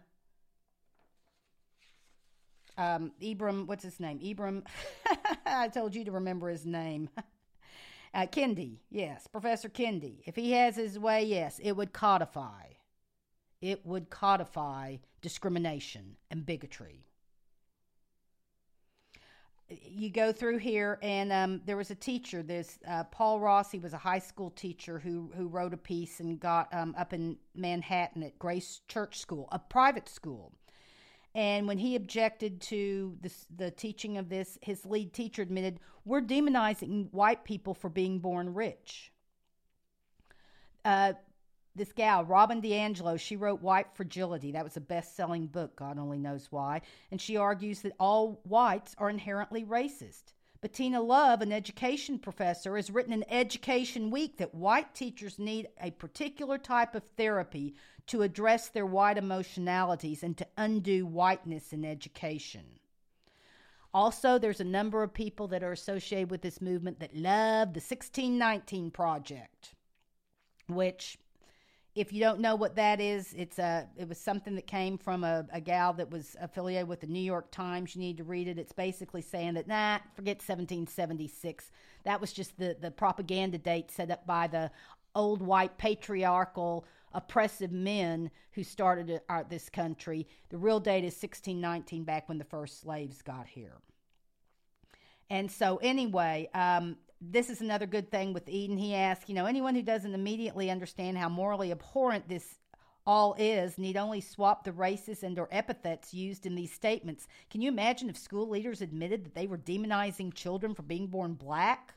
um, 2.77 3.11
Ibram, 3.21 3.67
what's 3.67 3.83
his 3.83 3.99
name? 3.99 4.19
Ibram, 4.19 4.63
I 5.45 5.67
told 5.69 5.95
you 5.95 6.05
to 6.05 6.11
remember 6.11 6.49
his 6.49 6.65
name. 6.65 7.09
uh, 8.13 8.25
Kendi, 8.27 8.77
yes, 8.89 9.27
Professor 9.27 9.69
Kendi. 9.69 10.21
If 10.25 10.35
he 10.35 10.51
has 10.53 10.75
his 10.75 10.97
way, 10.99 11.23
yes, 11.23 11.59
it 11.63 11.73
would 11.73 11.93
codify 11.93 12.75
it 13.65 13.85
would 13.85 14.09
codify 14.09 14.97
discrimination 15.21 16.17
and 16.29 16.45
bigotry. 16.45 17.03
You 19.67 20.11
go 20.11 20.31
through 20.31 20.59
here, 20.59 20.99
and 21.01 21.31
um, 21.31 21.61
there 21.65 21.75
was 21.75 21.89
a 21.89 21.95
teacher. 21.95 22.43
This 22.43 22.77
uh, 22.87 23.05
Paul 23.05 23.39
Ross. 23.39 23.71
He 23.71 23.79
was 23.79 23.93
a 23.93 23.97
high 23.97 24.19
school 24.19 24.51
teacher 24.51 24.99
who 24.99 25.31
who 25.35 25.47
wrote 25.47 25.73
a 25.73 25.77
piece 25.77 26.19
and 26.19 26.39
got 26.39 26.71
um, 26.71 26.93
up 26.95 27.13
in 27.13 27.37
Manhattan 27.55 28.21
at 28.21 28.37
Grace 28.37 28.81
Church 28.87 29.17
School, 29.17 29.47
a 29.51 29.57
private 29.57 30.07
school. 30.07 30.53
And 31.35 31.67
when 31.67 31.77
he 31.77 31.97
objected 31.97 32.61
to 32.61 33.17
the 33.55 33.69
teaching 33.69 34.17
of 34.17 34.29
this, 34.29 34.57
his 34.61 34.85
lead 34.85 35.13
teacher 35.13 35.41
admitted, 35.41 35.81
"We're 36.05 36.21
demonizing 36.21 37.11
white 37.11 37.43
people 37.43 37.73
for 37.73 37.89
being 37.89 38.19
born 38.19 38.53
rich." 38.53 39.11
Uh, 40.85 41.13
this 41.75 41.91
gal, 41.91 42.23
Robin 42.23 42.61
DiAngelo, 42.61 43.19
she 43.19 43.35
wrote 43.35 43.61
White 43.61 43.93
Fragility. 43.93 44.53
That 44.53 44.63
was 44.63 44.77
a 44.77 44.81
best 44.81 45.17
selling 45.17 45.47
book, 45.47 45.75
God 45.75 45.99
only 45.99 46.19
knows 46.19 46.49
why. 46.51 46.81
And 47.11 47.19
she 47.19 47.35
argues 47.35 47.81
that 47.81 47.91
all 47.99 48.39
whites 48.45 48.95
are 48.97 49.09
inherently 49.09 49.65
racist. 49.65 50.34
Bettina 50.65 50.99
Love, 50.99 51.43
an 51.43 51.51
education 51.51 52.17
professor, 52.17 52.75
has 52.75 52.89
written 52.89 53.13
in 53.13 53.23
Education 53.29 54.09
Week 54.09 54.37
that 54.37 54.55
white 54.55 54.95
teachers 54.95 55.37
need 55.37 55.69
a 55.79 55.91
particular 55.91 56.57
type 56.57 56.95
of 56.95 57.03
therapy 57.15 57.75
to 58.07 58.23
address 58.23 58.69
their 58.69 58.87
white 58.87 59.19
emotionalities 59.19 60.23
and 60.23 60.35
to 60.39 60.47
undo 60.57 61.05
whiteness 61.05 61.71
in 61.71 61.85
education. 61.85 62.63
Also, 63.93 64.39
there's 64.39 64.59
a 64.59 64.63
number 64.63 65.03
of 65.03 65.13
people 65.13 65.47
that 65.49 65.61
are 65.61 65.71
associated 65.71 66.31
with 66.31 66.41
this 66.41 66.59
movement 66.59 66.99
that 66.99 67.15
love 67.15 67.75
the 67.75 67.79
1619 67.79 68.89
Project, 68.89 69.75
which 70.67 71.19
if 71.95 72.11
you 72.11 72.19
don't 72.19 72.41
know 72.41 72.55
what 72.55 72.75
that 72.75 72.99
is, 72.99 73.33
it's 73.37 73.57
a 73.57 73.87
it 73.97 74.07
was 74.07 74.17
something 74.17 74.55
that 74.55 74.67
came 74.67 74.97
from 74.97 75.23
a, 75.23 75.45
a 75.51 75.61
gal 75.61 75.93
that 75.93 76.11
was 76.11 76.35
affiliated 76.41 76.89
with 76.89 76.99
the 76.99 77.07
New 77.07 77.21
York 77.21 77.51
Times. 77.51 77.95
You 77.95 78.01
need 78.01 78.17
to 78.17 78.25
read 78.25 78.49
it. 78.49 78.59
It's 78.59 78.73
basically 78.73 79.21
saying 79.21 79.53
that 79.53 79.67
nah, 79.67 79.99
forget 80.13 80.37
1776. 80.37 81.71
That 82.03 82.19
was 82.19 82.33
just 82.33 82.57
the 82.57 82.75
the 82.79 82.91
propaganda 82.91 83.57
date 83.57 83.91
set 83.91 84.11
up 84.11 84.27
by 84.27 84.47
the 84.47 84.69
old 85.15 85.41
white 85.41 85.77
patriarchal 85.77 86.85
oppressive 87.13 87.71
men 87.71 88.29
who 88.51 88.63
started 88.63 89.21
this 89.49 89.69
country. 89.69 90.27
The 90.49 90.57
real 90.57 90.81
date 90.81 91.05
is 91.05 91.13
1619, 91.13 92.03
back 92.03 92.27
when 92.27 92.37
the 92.37 92.43
first 92.43 92.81
slaves 92.81 93.21
got 93.21 93.47
here. 93.47 93.77
And 95.29 95.49
so, 95.49 95.77
anyway, 95.77 96.49
um, 96.53 96.97
this 97.21 97.49
is 97.49 97.61
another 97.61 97.85
good 97.85 98.11
thing 98.11 98.33
with 98.33 98.49
Eden. 98.49 98.77
He 98.77 98.93
asked, 98.93 99.29
you 99.29 99.35
know, 99.35 99.45
anyone 99.45 99.75
who 99.75 99.81
doesn't 99.81 100.13
immediately 100.13 100.69
understand 100.69 101.17
how 101.17 101.29
morally 101.29 101.71
abhorrent 101.71 102.27
this 102.27 102.55
all 103.07 103.35
is 103.37 103.77
need 103.77 103.97
only 103.97 104.19
swap 104.19 104.63
the 104.63 104.71
races 104.71 105.21
and 105.23 105.37
or 105.37 105.47
epithets 105.51 106.13
used 106.13 106.45
in 106.45 106.55
these 106.55 106.73
statements. 106.73 107.27
Can 107.51 107.61
you 107.61 107.69
imagine 107.69 108.09
if 108.09 108.17
school 108.17 108.49
leaders 108.49 108.81
admitted 108.81 109.23
that 109.25 109.35
they 109.35 109.47
were 109.47 109.57
demonizing 109.57 110.33
children 110.33 110.73
for 110.73 110.81
being 110.81 111.07
born 111.07 111.33
black? 111.33 111.93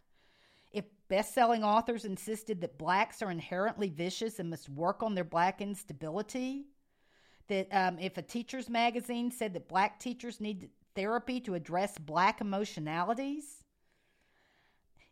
If 0.71 0.85
best-selling 1.09 1.65
authors 1.65 2.05
insisted 2.05 2.61
that 2.61 2.77
blacks 2.77 3.23
are 3.23 3.31
inherently 3.31 3.89
vicious 3.89 4.39
and 4.39 4.51
must 4.51 4.69
work 4.69 5.03
on 5.03 5.15
their 5.15 5.25
black 5.25 5.63
instability? 5.63 6.67
That 7.49 7.69
um, 7.73 7.99
if 7.99 8.19
a 8.19 8.23
teacher's 8.23 8.69
magazine 8.69 9.31
said 9.31 9.55
that 9.55 9.69
black 9.69 9.99
teachers 9.99 10.41
need 10.41 10.69
therapy 10.95 11.41
to 11.41 11.55
address 11.55 11.97
black 11.97 12.43
emotionalities? 12.43 13.58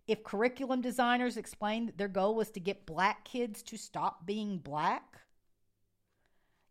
If 0.06 0.22
curriculum 0.22 0.80
designers 0.80 1.36
explained 1.36 1.88
that 1.88 1.98
their 1.98 2.08
goal 2.08 2.34
was 2.34 2.50
to 2.50 2.60
get 2.60 2.86
black 2.86 3.24
kids 3.24 3.62
to 3.62 3.76
stop 3.76 4.26
being 4.26 4.58
black 4.58 5.20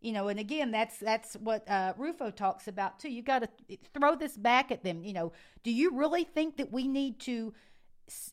you 0.01 0.11
know 0.11 0.27
and 0.27 0.39
again 0.39 0.71
that's 0.71 0.97
that's 0.99 1.33
what 1.35 1.67
uh, 1.69 1.93
rufo 1.97 2.29
talks 2.29 2.67
about 2.67 2.99
too. 2.99 3.11
You 3.11 3.23
got 3.23 3.39
to 3.39 3.77
throw 3.93 4.15
this 4.15 4.37
back 4.37 4.71
at 4.71 4.83
them 4.83 5.03
you 5.03 5.13
know 5.13 5.31
do 5.63 5.71
you 5.71 5.97
really 5.97 6.23
think 6.23 6.57
that 6.57 6.71
we 6.71 6.87
need 6.87 7.19
to 7.21 7.53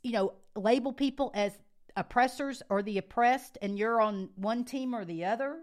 you 0.03 0.13
know 0.13 0.35
label 0.55 0.93
people 0.93 1.31
as 1.35 1.59
oppressors 1.97 2.63
or 2.69 2.83
the 2.83 2.99
oppressed 2.99 3.59
and 3.63 3.79
you're 3.79 4.01
on 4.01 4.31
one 4.37 4.65
team 4.65 4.95
or 4.95 5.05
the 5.05 5.25
other 5.25 5.59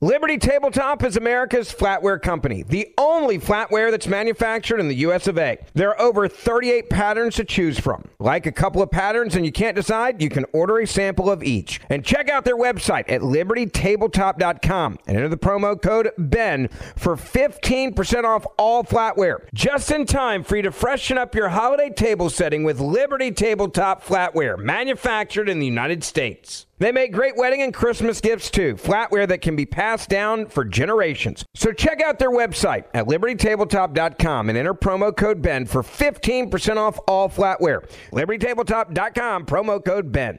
Liberty 0.00 0.38
Tabletop 0.38 1.02
is 1.02 1.16
America's 1.16 1.74
flatware 1.74 2.22
company, 2.22 2.62
the 2.62 2.94
only 2.96 3.36
flatware 3.36 3.90
that's 3.90 4.06
manufactured 4.06 4.78
in 4.78 4.86
the 4.86 4.94
US 4.98 5.26
of 5.26 5.36
A. 5.38 5.58
There 5.74 5.90
are 5.90 6.00
over 6.00 6.28
38 6.28 6.88
patterns 6.88 7.34
to 7.34 7.44
choose 7.44 7.80
from. 7.80 8.04
Like 8.20 8.46
a 8.46 8.52
couple 8.52 8.80
of 8.80 8.92
patterns 8.92 9.34
and 9.34 9.44
you 9.44 9.50
can't 9.50 9.74
decide, 9.74 10.22
you 10.22 10.28
can 10.28 10.46
order 10.52 10.78
a 10.78 10.86
sample 10.86 11.28
of 11.28 11.42
each. 11.42 11.80
And 11.90 12.04
check 12.04 12.30
out 12.30 12.44
their 12.44 12.56
website 12.56 13.10
at 13.10 13.22
libertytabletop.com 13.22 14.98
and 15.08 15.16
enter 15.16 15.28
the 15.28 15.36
promo 15.36 15.82
code 15.82 16.12
BEN 16.16 16.68
for 16.94 17.16
15% 17.16 18.22
off 18.22 18.46
all 18.56 18.84
flatware. 18.84 19.48
Just 19.52 19.90
in 19.90 20.06
time 20.06 20.44
for 20.44 20.54
you 20.54 20.62
to 20.62 20.70
freshen 20.70 21.18
up 21.18 21.34
your 21.34 21.48
holiday 21.48 21.90
table 21.90 22.30
setting 22.30 22.62
with 22.62 22.78
Liberty 22.78 23.32
Tabletop 23.32 24.04
flatware, 24.04 24.56
manufactured 24.56 25.48
in 25.48 25.58
the 25.58 25.66
United 25.66 26.04
States. 26.04 26.67
They 26.78 26.92
make 26.92 27.12
great 27.12 27.36
wedding 27.36 27.62
and 27.62 27.74
Christmas 27.74 28.20
gifts 28.20 28.50
too, 28.50 28.74
flatware 28.74 29.26
that 29.28 29.42
can 29.42 29.56
be 29.56 29.66
passed 29.66 30.08
down 30.08 30.46
for 30.46 30.64
generations. 30.64 31.44
So 31.54 31.72
check 31.72 32.00
out 32.00 32.18
their 32.18 32.30
website 32.30 32.84
at 32.94 33.06
libertytabletop.com 33.06 34.48
and 34.48 34.58
enter 34.58 34.74
promo 34.74 35.16
code 35.16 35.42
BEN 35.42 35.66
for 35.66 35.82
15% 35.82 36.76
off 36.76 36.98
all 37.08 37.28
flatware. 37.28 37.88
libertytabletop.com, 38.12 39.46
promo 39.46 39.84
code 39.84 40.12
BEN. 40.12 40.38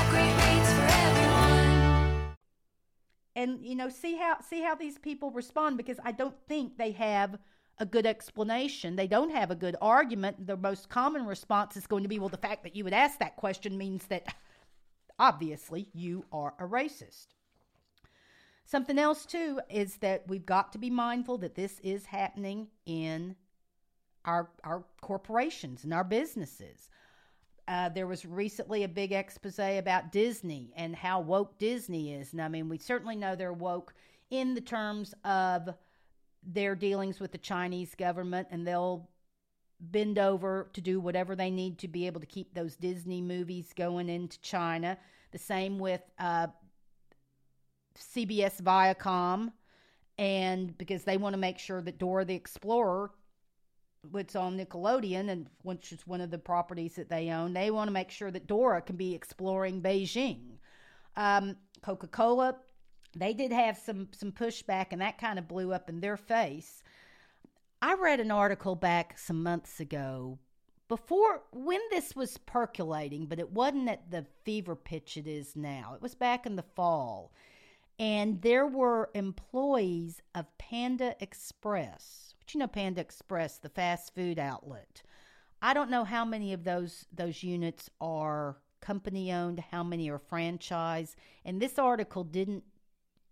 You 3.61 3.75
know 3.75 3.89
see 3.89 4.17
how 4.17 4.39
see 4.41 4.61
how 4.61 4.75
these 4.75 4.97
people 4.97 5.31
respond 5.31 5.77
because 5.77 5.99
I 6.03 6.11
don't 6.11 6.35
think 6.47 6.77
they 6.77 6.91
have 6.91 7.37
a 7.81 7.85
good 7.85 8.05
explanation. 8.05 8.95
They 8.95 9.07
don't 9.07 9.31
have 9.31 9.49
a 9.49 9.55
good 9.55 9.75
argument. 9.81 10.45
The 10.45 10.55
most 10.55 10.89
common 10.89 11.25
response 11.25 11.75
is 11.75 11.87
going 11.87 12.03
to 12.03 12.09
be, 12.09 12.19
well, 12.19 12.29
the 12.29 12.37
fact 12.37 12.63
that 12.63 12.75
you 12.75 12.83
would 12.83 12.93
ask 12.93 13.17
that 13.19 13.37
question 13.37 13.75
means 13.77 14.05
that 14.05 14.35
obviously 15.17 15.87
you 15.93 16.25
are 16.31 16.53
a 16.59 16.63
racist. 16.63 17.27
Something 18.65 18.99
else, 18.99 19.25
too, 19.25 19.59
is 19.69 19.97
that 19.97 20.23
we've 20.27 20.45
got 20.45 20.71
to 20.73 20.77
be 20.77 20.89
mindful 20.91 21.39
that 21.39 21.55
this 21.55 21.79
is 21.79 22.05
happening 22.05 22.67
in 22.85 23.35
our, 24.25 24.49
our 24.63 24.83
corporations 25.01 25.83
and 25.83 25.93
our 25.93 26.03
businesses. 26.03 26.87
Uh, 27.71 27.87
there 27.87 28.05
was 28.05 28.25
recently 28.25 28.83
a 28.83 28.87
big 28.87 29.13
expose 29.13 29.57
about 29.57 30.11
Disney 30.11 30.73
and 30.75 30.93
how 30.93 31.21
woke 31.21 31.57
Disney 31.57 32.13
is. 32.13 32.33
And 32.33 32.41
I 32.41 32.49
mean, 32.49 32.67
we 32.67 32.77
certainly 32.77 33.15
know 33.15 33.33
they're 33.33 33.53
woke 33.53 33.93
in 34.29 34.55
the 34.55 34.59
terms 34.59 35.13
of 35.23 35.69
their 36.43 36.75
dealings 36.75 37.21
with 37.21 37.31
the 37.31 37.37
Chinese 37.37 37.95
government, 37.95 38.49
and 38.51 38.67
they'll 38.67 39.09
bend 39.79 40.19
over 40.19 40.69
to 40.73 40.81
do 40.81 40.99
whatever 40.99 41.33
they 41.33 41.49
need 41.49 41.79
to 41.79 41.87
be 41.87 42.07
able 42.07 42.19
to 42.19 42.25
keep 42.25 42.53
those 42.53 42.75
Disney 42.75 43.21
movies 43.21 43.71
going 43.73 44.09
into 44.09 44.37
China. 44.41 44.97
The 45.31 45.37
same 45.37 45.79
with 45.79 46.01
uh, 46.19 46.47
CBS 47.97 48.61
Viacom, 48.61 49.53
and 50.17 50.77
because 50.77 51.05
they 51.05 51.15
want 51.15 51.35
to 51.35 51.39
make 51.39 51.57
sure 51.57 51.81
that 51.81 51.99
Dora 51.99 52.25
the 52.25 52.35
Explorer, 52.35 53.11
which 54.09 54.35
on 54.35 54.57
Nickelodeon, 54.57 55.29
and 55.29 55.47
which 55.61 55.91
is 55.91 56.07
one 56.07 56.21
of 56.21 56.31
the 56.31 56.37
properties 56.37 56.95
that 56.95 57.09
they 57.09 57.29
own, 57.29 57.53
they 57.53 57.69
want 57.71 57.87
to 57.87 57.93
make 57.93 58.09
sure 58.09 58.31
that 58.31 58.47
Dora 58.47 58.81
can 58.81 58.95
be 58.95 59.13
exploring 59.13 59.81
Beijing. 59.81 60.57
Um, 61.15 61.57
Coca 61.83 62.07
Cola, 62.07 62.55
they 63.15 63.33
did 63.33 63.51
have 63.51 63.77
some 63.77 64.07
some 64.11 64.31
pushback, 64.31 64.87
and 64.91 65.01
that 65.01 65.17
kind 65.17 65.37
of 65.37 65.47
blew 65.47 65.73
up 65.73 65.89
in 65.89 65.99
their 65.99 66.17
face. 66.17 66.83
I 67.81 67.95
read 67.95 68.19
an 68.19 68.31
article 68.31 68.75
back 68.75 69.17
some 69.17 69.43
months 69.43 69.79
ago 69.79 70.39
before 70.87 71.41
when 71.51 71.79
this 71.89 72.15
was 72.15 72.37
percolating, 72.37 73.25
but 73.25 73.39
it 73.39 73.51
wasn't 73.51 73.89
at 73.89 74.11
the 74.11 74.25
fever 74.43 74.75
pitch 74.75 75.17
it 75.17 75.25
is 75.25 75.55
now. 75.55 75.93
It 75.95 76.01
was 76.01 76.15
back 76.15 76.45
in 76.45 76.55
the 76.55 76.63
fall. 76.63 77.31
And 77.97 78.41
there 78.41 78.67
were 78.67 79.09
employees 79.13 80.21
of 80.35 80.45
Panda 80.57 81.15
Express. 81.19 82.30
You 82.53 82.59
know 82.59 82.67
Panda 82.67 83.01
Express, 83.01 83.57
the 83.57 83.69
fast 83.69 84.13
food 84.13 84.37
outlet. 84.37 85.03
I 85.61 85.73
don't 85.73 85.89
know 85.89 86.03
how 86.03 86.25
many 86.25 86.53
of 86.53 86.63
those 86.63 87.05
those 87.13 87.43
units 87.43 87.89
are 88.01 88.57
company 88.81 89.31
owned, 89.31 89.63
how 89.71 89.83
many 89.83 90.09
are 90.09 90.19
franchise, 90.19 91.15
and 91.45 91.61
this 91.61 91.79
article 91.79 92.23
didn't 92.23 92.63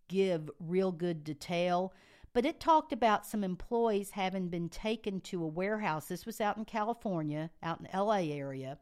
give 0.07 0.49
real 0.59 0.91
good 0.91 1.23
detail, 1.23 1.93
but 2.33 2.45
it 2.45 2.59
talked 2.59 2.93
about 2.93 3.25
some 3.25 3.43
employees 3.43 4.11
having 4.11 4.47
been 4.47 4.69
taken 4.69 5.19
to 5.21 5.43
a 5.43 5.47
warehouse. 5.47 6.07
This 6.07 6.25
was 6.25 6.39
out 6.39 6.57
in 6.57 6.65
California, 6.65 7.49
out 7.61 7.79
in 7.79 7.87
LA 7.99 8.31
area, 8.31 8.77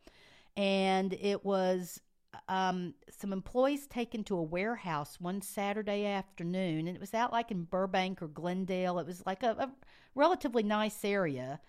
and 0.56 1.14
it 1.14 1.46
was 1.46 2.02
um, 2.48 2.94
some 3.10 3.34
employees 3.34 3.88
taken 3.88 4.24
to 4.26 4.38
a 4.38 4.44
warehouse 4.44 5.18
one 5.20 5.42
Saturday 5.42 6.06
afternoon, 6.06 6.88
and 6.88 6.96
it 6.96 7.00
was 7.00 7.14
out 7.14 7.32
like 7.32 7.52
in 7.52 7.64
Burbank 7.64 8.22
or 8.22 8.28
Glendale. 8.28 9.00
It 9.00 9.08
was 9.08 9.26
like 9.26 9.44
a, 9.44 9.52
a 9.60 9.72
relatively 10.16 10.64
nice 10.64 11.04
area. 11.04 11.60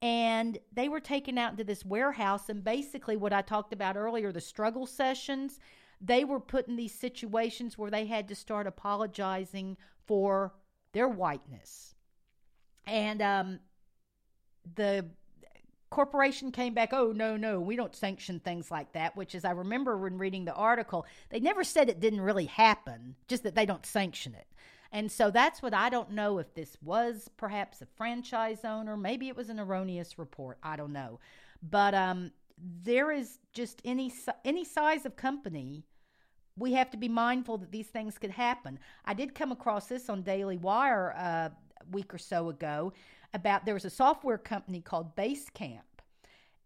And 0.00 0.58
they 0.72 0.88
were 0.88 1.00
taken 1.00 1.38
out 1.38 1.52
into 1.52 1.64
this 1.64 1.84
warehouse, 1.84 2.48
and 2.48 2.62
basically, 2.62 3.16
what 3.16 3.32
I 3.32 3.42
talked 3.42 3.72
about 3.72 3.96
earlier 3.96 4.30
the 4.30 4.40
struggle 4.40 4.86
sessions 4.86 5.58
they 6.00 6.24
were 6.24 6.40
put 6.40 6.68
in 6.68 6.76
these 6.76 6.94
situations 6.94 7.76
where 7.76 7.90
they 7.90 8.06
had 8.06 8.28
to 8.28 8.34
start 8.34 8.66
apologizing 8.66 9.76
for 10.06 10.54
their 10.92 11.08
whiteness. 11.08 11.94
And 12.86 13.20
um, 13.20 13.60
the 14.74 15.06
corporation 15.90 16.52
came 16.52 16.74
back, 16.74 16.92
oh, 16.92 17.12
no, 17.12 17.36
no, 17.36 17.60
we 17.60 17.76
don't 17.76 17.94
sanction 17.94 18.40
things 18.40 18.70
like 18.70 18.92
that, 18.92 19.16
which, 19.16 19.34
as 19.34 19.44
I 19.44 19.52
remember 19.52 19.96
when 19.96 20.18
reading 20.18 20.44
the 20.44 20.54
article, 20.54 21.06
they 21.30 21.40
never 21.40 21.64
said 21.64 21.88
it 21.88 22.00
didn't 22.00 22.20
really 22.20 22.46
happen, 22.46 23.14
just 23.26 23.42
that 23.42 23.54
they 23.54 23.66
don't 23.66 23.86
sanction 23.86 24.34
it. 24.34 24.46
And 24.92 25.10
so 25.12 25.30
that's 25.30 25.60
what 25.60 25.74
I 25.74 25.90
don't 25.90 26.12
know 26.12 26.38
if 26.38 26.54
this 26.54 26.76
was 26.82 27.30
perhaps 27.36 27.82
a 27.82 27.86
franchise 27.96 28.64
owner. 28.64 28.96
Maybe 28.96 29.28
it 29.28 29.36
was 29.36 29.50
an 29.50 29.60
erroneous 29.60 30.18
report. 30.18 30.58
I 30.62 30.76
don't 30.76 30.92
know. 30.92 31.20
But 31.62 31.94
um, 31.94 32.32
there 32.82 33.12
is 33.12 33.38
just 33.52 33.82
any 33.84 34.12
any 34.44 34.64
size 34.64 35.04
of 35.04 35.16
company 35.16 35.84
we 36.56 36.72
have 36.72 36.90
to 36.90 36.96
be 36.96 37.08
mindful 37.08 37.58
that 37.58 37.70
these 37.70 37.86
things 37.86 38.18
could 38.18 38.30
happen. 38.30 38.78
I 39.04 39.14
did 39.14 39.34
come 39.34 39.52
across 39.52 39.86
this 39.86 40.08
on 40.08 40.22
Daily 40.22 40.56
Wire 40.56 41.14
uh, 41.16 41.20
a 41.20 41.52
week 41.92 42.12
or 42.12 42.18
so 42.18 42.48
ago 42.48 42.92
about 43.34 43.64
there 43.64 43.74
was 43.74 43.84
a 43.84 43.90
software 43.90 44.38
company 44.38 44.80
called 44.80 45.16
Basecamp, 45.16 45.80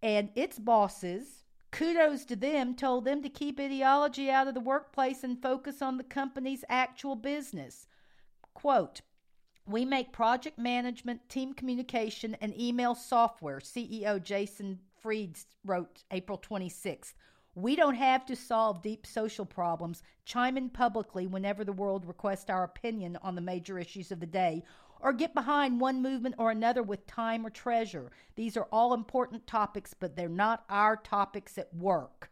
and 0.03 0.31
its 0.35 0.59
bosses, 0.59 1.45
kudos 1.71 2.25
to 2.27 2.37
them, 2.37 2.75
told 2.75 3.05
them 3.05 3.23
to 3.23 3.29
keep 3.29 3.59
ideology 3.59 4.31
out 4.31 4.49
of 4.49 4.55
the 4.55 4.61
workplace 4.61 5.25
and 5.25 5.41
focus 5.41 5.81
on 5.83 5.97
the 5.97 6.05
company's 6.05 6.65
actual 6.69 7.17
business. 7.17 7.87
Quote, 8.55 9.01
we 9.67 9.85
make 9.85 10.13
project 10.13 10.59
management, 10.59 11.29
team 11.29 11.55
communication, 11.55 12.37
and 12.41 12.59
email 12.61 12.95
software, 12.95 13.61
CEO 13.61 14.23
Jason 14.23 14.81
Fried 15.01 15.39
wrote 15.65 16.03
April 16.11 16.39
26th. 16.39 17.15
We 17.55 17.77
don't 17.77 17.95
have 17.95 18.25
to 18.27 18.37
solve 18.37 18.83
deep 18.83 19.07
social 19.07 19.45
problems, 19.45 20.03
chime 20.25 20.57
in 20.57 20.71
publicly 20.71 21.27
whenever 21.27 21.65
the 21.65 21.73
world 21.73 22.07
requests 22.07 22.49
our 22.49 22.65
opinion 22.65 23.19
on 23.23 23.35
the 23.35 23.41
major 23.41 23.79
issues 23.79 24.11
of 24.11 24.21
the 24.21 24.27
day, 24.27 24.65
or 25.03 25.13
get 25.13 25.35
behind 25.35 25.81
one 25.81 26.01
movement 26.01 26.37
or 26.39 26.51
another 26.51 26.83
with 26.83 27.07
time 27.07 27.45
or 27.45 27.51
treasure. 27.51 28.13
These 28.37 28.57
are 28.57 28.69
all 28.71 28.95
important 28.95 29.47
topics, 29.47 29.95
but 29.99 30.17
they're 30.17 30.29
not 30.29 30.65
our 30.71 30.97
topics 30.97 31.59
at 31.59 31.75
work. 31.75 32.31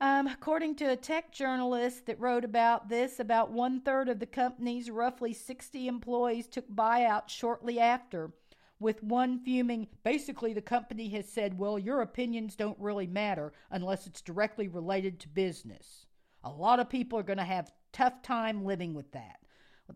Um, 0.00 0.26
according 0.26 0.74
to 0.76 0.86
a 0.86 0.96
tech 0.96 1.32
journalist 1.32 2.06
that 2.06 2.18
wrote 2.18 2.44
about 2.44 2.88
this, 2.88 3.20
about 3.20 3.52
one 3.52 3.80
third 3.80 4.08
of 4.08 4.18
the 4.18 4.26
company's 4.26 4.90
roughly 4.90 5.32
60 5.32 5.86
employees 5.86 6.48
took 6.48 6.68
buyouts 6.68 7.28
shortly 7.28 7.78
after, 7.78 8.32
with 8.80 9.02
one 9.04 9.38
fuming. 9.44 9.86
Basically, 10.02 10.52
the 10.52 10.60
company 10.60 11.08
has 11.10 11.28
said, 11.28 11.56
well, 11.56 11.78
your 11.78 12.00
opinions 12.00 12.56
don't 12.56 12.78
really 12.80 13.06
matter 13.06 13.52
unless 13.70 14.08
it's 14.08 14.20
directly 14.20 14.66
related 14.66 15.20
to 15.20 15.28
business. 15.28 16.06
A 16.42 16.50
lot 16.50 16.80
of 16.80 16.90
people 16.90 17.16
are 17.16 17.22
going 17.22 17.38
to 17.38 17.44
have 17.44 17.72
tough 17.92 18.22
time 18.22 18.64
living 18.64 18.94
with 18.94 19.12
that. 19.12 19.41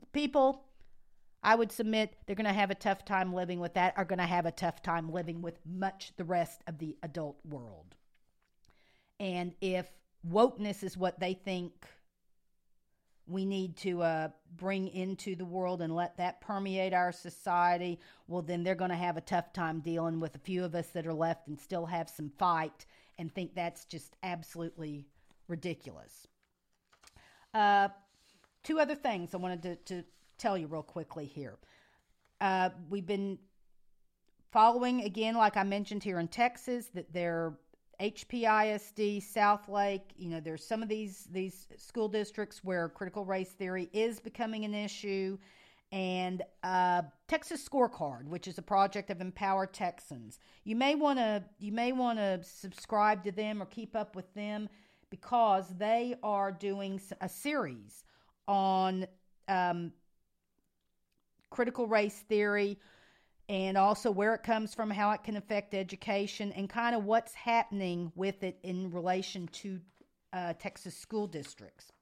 The 0.01 0.07
people 0.07 0.64
I 1.42 1.55
would 1.55 1.70
submit 1.70 2.16
they're 2.26 2.34
going 2.36 2.47
to 2.47 2.53
have 2.53 2.70
a 2.72 2.74
tough 2.74 3.05
time 3.05 3.32
living 3.32 3.61
with 3.61 3.74
that, 3.74 3.94
are 3.97 4.05
going 4.05 4.18
to 4.18 4.26
have 4.26 4.47
a 4.47 4.51
tough 4.51 4.82
time 4.82 5.12
living 5.12 5.42
with 5.42 5.61
much 5.64 6.12
the 6.16 6.24
rest 6.24 6.62
of 6.66 6.78
the 6.78 6.97
adult 7.03 7.38
world. 7.49 7.94
And 9.20 9.55
if 9.61 9.86
wokeness 10.28 10.82
is 10.82 10.97
what 10.97 11.20
they 11.20 11.34
think 11.34 11.72
we 13.28 13.44
need 13.44 13.76
to 13.76 14.03
uh, 14.03 14.28
bring 14.57 14.88
into 14.88 15.34
the 15.34 15.44
world 15.44 15.82
and 15.82 15.94
let 15.94 16.16
that 16.16 16.40
permeate 16.40 16.92
our 16.92 17.12
society, 17.12 18.01
well, 18.28 18.42
then 18.42 18.62
they're 18.62 18.74
going 18.74 18.90
to 18.90 18.97
have 18.97 19.16
a 19.16 19.20
tough 19.20 19.53
time 19.53 19.80
dealing 19.80 20.20
with 20.20 20.34
a 20.34 20.40
few 20.40 20.64
of 20.64 20.74
us 20.74 20.88
that 20.88 21.07
are 21.07 21.14
left 21.14 21.49
and 21.49 21.59
still 21.59 21.86
have 21.86 22.09
some 22.09 22.30
fight 22.38 22.86
and 23.18 23.32
think 23.32 23.55
that's 23.55 23.84
just 23.84 24.16
absolutely 24.22 25.07
ridiculous. 25.49 26.26
Uh, 27.55 27.88
two 28.67 28.81
other 28.81 28.97
things 28.97 29.33
I 29.33 29.37
wanted 29.37 29.62
to, 29.62 29.77
to, 29.95 30.05
tell 30.39 30.59
you 30.59 30.67
real 30.67 30.83
quickly 30.83 31.25
here. 31.25 31.57
Uh, 32.43 32.69
we've 32.91 33.07
been 33.07 33.39
following, 34.53 35.01
again, 35.05 35.35
like 35.35 35.57
I 35.57 35.62
mentioned 35.62 36.05
here 36.05 36.21
in 36.21 36.29
Texas, 36.29 36.89
that 36.93 37.11
they're 37.11 37.55
HPISD, 38.03 39.25
Southlake, 39.25 40.03
you 40.19 40.29
know, 40.29 40.41
there's 40.41 40.62
some 40.62 40.83
of 40.83 40.91
these 40.91 41.27
these 41.33 41.69
school 41.79 42.09
districts 42.09 42.62
where 42.62 42.91
critical 42.91 43.25
race 43.25 43.53
theory 43.53 43.89
is 43.95 44.21
becoming 44.21 44.67
an 44.67 44.75
issue, 44.75 45.39
and 45.91 46.43
uh, 46.62 47.01
Texas 47.29 47.67
Scorecard, 47.67 48.27
which 48.27 48.47
is 48.47 48.59
a 48.59 48.62
project 48.62 49.09
of 49.09 49.23
Empower 49.23 49.64
Texans. 49.64 50.39
You 50.64 50.77
may 50.77 50.97
want 50.97 51.19
to 51.19 51.43
you 51.59 51.73
may 51.73 51.93
want 51.93 52.19
to 52.19 52.41
subscribe 52.43 53.25
to 53.25 53.33
them 53.33 53.62
or 53.62 53.64
keep 53.64 53.97
up 53.97 54.14
with 54.14 54.33
them 54.35 54.69
because 55.09 55.71
they 55.79 56.17
are 56.23 56.53
doing 56.53 57.01
a 57.23 57.29
series 57.31 58.05
on 58.47 59.07
um, 59.49 59.92
critical 61.51 61.86
race 61.86 62.24
theory 62.28 62.78
and 63.49 63.76
also 63.76 64.11
where 64.11 64.34
it 64.34 64.42
comes 64.42 64.74
from, 64.74 64.90
how 64.90 65.12
it 65.12 65.22
can 65.22 65.36
affect 65.36 65.72
education, 65.72 66.53
and 66.53 66.68
kind 66.68 66.97
of 66.97 67.05
what's 67.05 67.32
happening 67.34 68.11
with 68.16 68.42
it 68.42 68.59
in 68.64 68.90
relation 68.90 69.47
to 69.49 69.80
uh, 70.32 70.53
Texas 70.59 70.97
school 70.97 71.26
districts. 71.26 71.92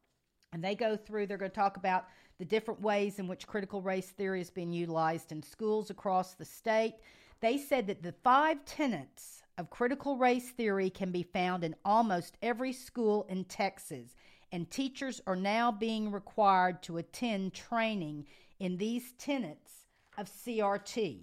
And 0.53 0.65
they 0.65 0.75
go 0.75 0.97
through, 0.97 1.27
they're 1.27 1.37
going 1.37 1.51
to 1.51 1.55
talk 1.55 1.77
about 1.77 2.07
the 2.39 2.45
different 2.45 2.81
ways 2.81 3.19
in 3.19 3.27
which 3.27 3.47
critical 3.47 3.83
race 3.83 4.11
theory 4.11 4.39
has 4.39 4.51
been 4.51 4.73
utilized 4.73 5.33
in 5.33 5.43
schools 5.43 5.91
across 5.91 6.35
the 6.35 6.45
state. 6.45 6.95
They 7.41 7.59
said 7.59 7.87
that 7.89 8.03
the 8.03 8.15
five 8.25 8.65
tenets 8.65 9.43
of 9.59 9.71
critical 9.71 10.17
race 10.17 10.51
theory 10.51 10.91
can 10.91 11.13
be 11.13 11.23
found 11.23 11.63
in 11.63 11.77
almost 11.85 12.39
every 12.43 12.73
school 12.73 13.27
in 13.29 13.45
Texas, 13.45 14.17
and 14.55 14.71
teachers 14.71 15.21
are 15.27 15.35
now 15.35 15.73
being 15.73 16.13
required 16.13 16.81
to 16.81 16.99
attend 16.99 17.53
training 17.53 18.25
in 18.61 18.77
these 18.77 19.11
tenets 19.19 19.89
of 20.17 20.31
CRT. 20.31 21.23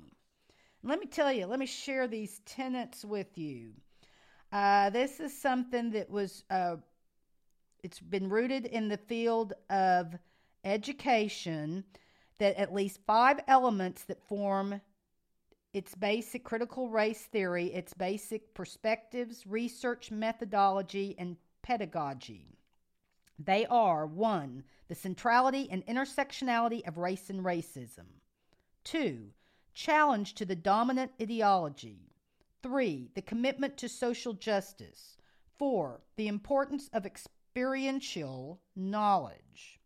Let 0.84 1.00
me 1.00 1.06
tell 1.06 1.32
you, 1.32 1.46
let 1.46 1.58
me 1.58 1.66
share 1.66 2.10
these 2.10 2.42
tenets 2.46 3.06
with 3.06 3.38
you. 3.38 3.72
Uh, 4.52 4.90
this 4.90 5.22
is 5.22 5.32
something 5.42 5.92
that 5.92 6.10
was, 6.10 6.44
uh, 6.50 6.76
it's 7.86 8.02
been 8.02 8.28
rooted 8.28 8.66
in 8.66 8.90
the 8.90 8.98
field 8.98 9.54
of 9.70 10.14
education 10.66 11.86
that 12.38 12.58
at 12.58 12.74
least 12.74 13.00
five 13.08 13.40
elements 13.48 14.04
that 14.04 14.22
form 14.28 14.82
its 15.72 15.96
basic 15.96 16.44
critical 16.44 16.90
race 16.90 17.22
theory, 17.32 17.68
its 17.68 17.94
basic 17.94 18.54
perspectives, 18.54 19.48
research 19.48 20.12
methodology, 20.12 21.16
and 21.18 21.38
pedagogy. 21.62 22.58
They 23.46 23.66
are 23.68 24.06
one, 24.06 24.64
the 24.88 24.96
centrality 24.96 25.68
and 25.72 25.86
intersectionality 25.86 26.88
of 26.88 26.98
race 26.98 27.30
and 27.30 27.44
racism. 27.44 28.08
Two, 28.84 29.30
challenge 29.74 30.34
to 30.36 30.46
the 30.46 30.56
dominant 30.56 31.12
ideology. 31.22 32.12
Three, 32.62 33.10
the 33.16 33.22
commitment 33.22 33.78
to 33.78 33.90
social 33.90 34.34
justice. 34.34 35.18
Four, 35.58 36.02
the 36.16 36.28
importance 36.28 36.90
of 36.94 37.06
experiential 37.06 38.60
knowledge. 38.76 39.80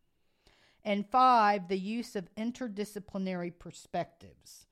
And 0.84 1.10
five, 1.10 1.68
the 1.68 1.78
use 1.78 2.16
of 2.16 2.34
interdisciplinary 2.36 3.58
perspectives. 3.58 4.68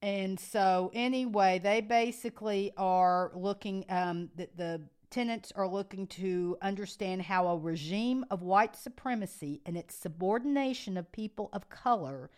And 0.00 0.38
so, 0.38 0.90
anyway, 0.92 1.60
they 1.62 1.80
basically 1.80 2.72
are 2.76 3.32
looking 3.34 3.86
um, 3.88 4.28
the 4.36 4.82
tenants 5.10 5.52
are 5.56 5.68
looking 5.68 6.06
to 6.08 6.56
understand 6.62 7.22
how 7.22 7.46
a 7.46 7.56
regime 7.56 8.24
of 8.30 8.42
white 8.42 8.76
supremacy 8.76 9.60
and 9.64 9.76
its 9.76 9.94
subordination 9.94 10.96
of 10.96 11.12
people 11.12 11.50
of 11.52 11.68
color 11.68 12.30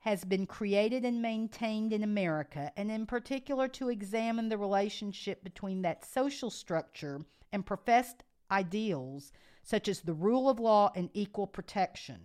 has 0.00 0.24
been 0.24 0.46
created 0.46 1.04
and 1.04 1.20
maintained 1.20 1.92
in 1.92 2.02
America, 2.02 2.72
and 2.76 2.90
in 2.90 3.04
particular 3.04 3.68
to 3.68 3.88
examine 3.88 4.48
the 4.48 4.58
relationship 4.58 5.42
between 5.42 5.82
that 5.82 6.04
social 6.04 6.50
structure 6.50 7.24
and 7.52 7.66
professed 7.66 8.24
ideals 8.50 9.32
such 9.62 9.88
as 9.88 10.00
the 10.00 10.14
rule 10.14 10.48
of 10.48 10.60
law 10.60 10.90
and 10.94 11.10
equal 11.12 11.46
protection. 11.46 12.20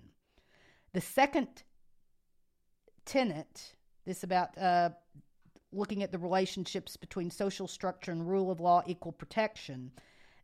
The 0.94 1.02
second 1.02 1.64
tenet, 3.06 3.76
this 4.06 4.24
about 4.24 4.58
uh, 4.58 4.92
looking 5.74 6.04
at 6.04 6.12
the 6.12 6.18
relationships 6.18 6.98
between 6.98 7.30
social 7.32 7.68
structure 7.68 8.12
and 8.12 8.30
rule 8.30 8.52
of 8.52 8.60
law, 8.60 8.84
equal 8.86 9.12
protection, 9.12 9.92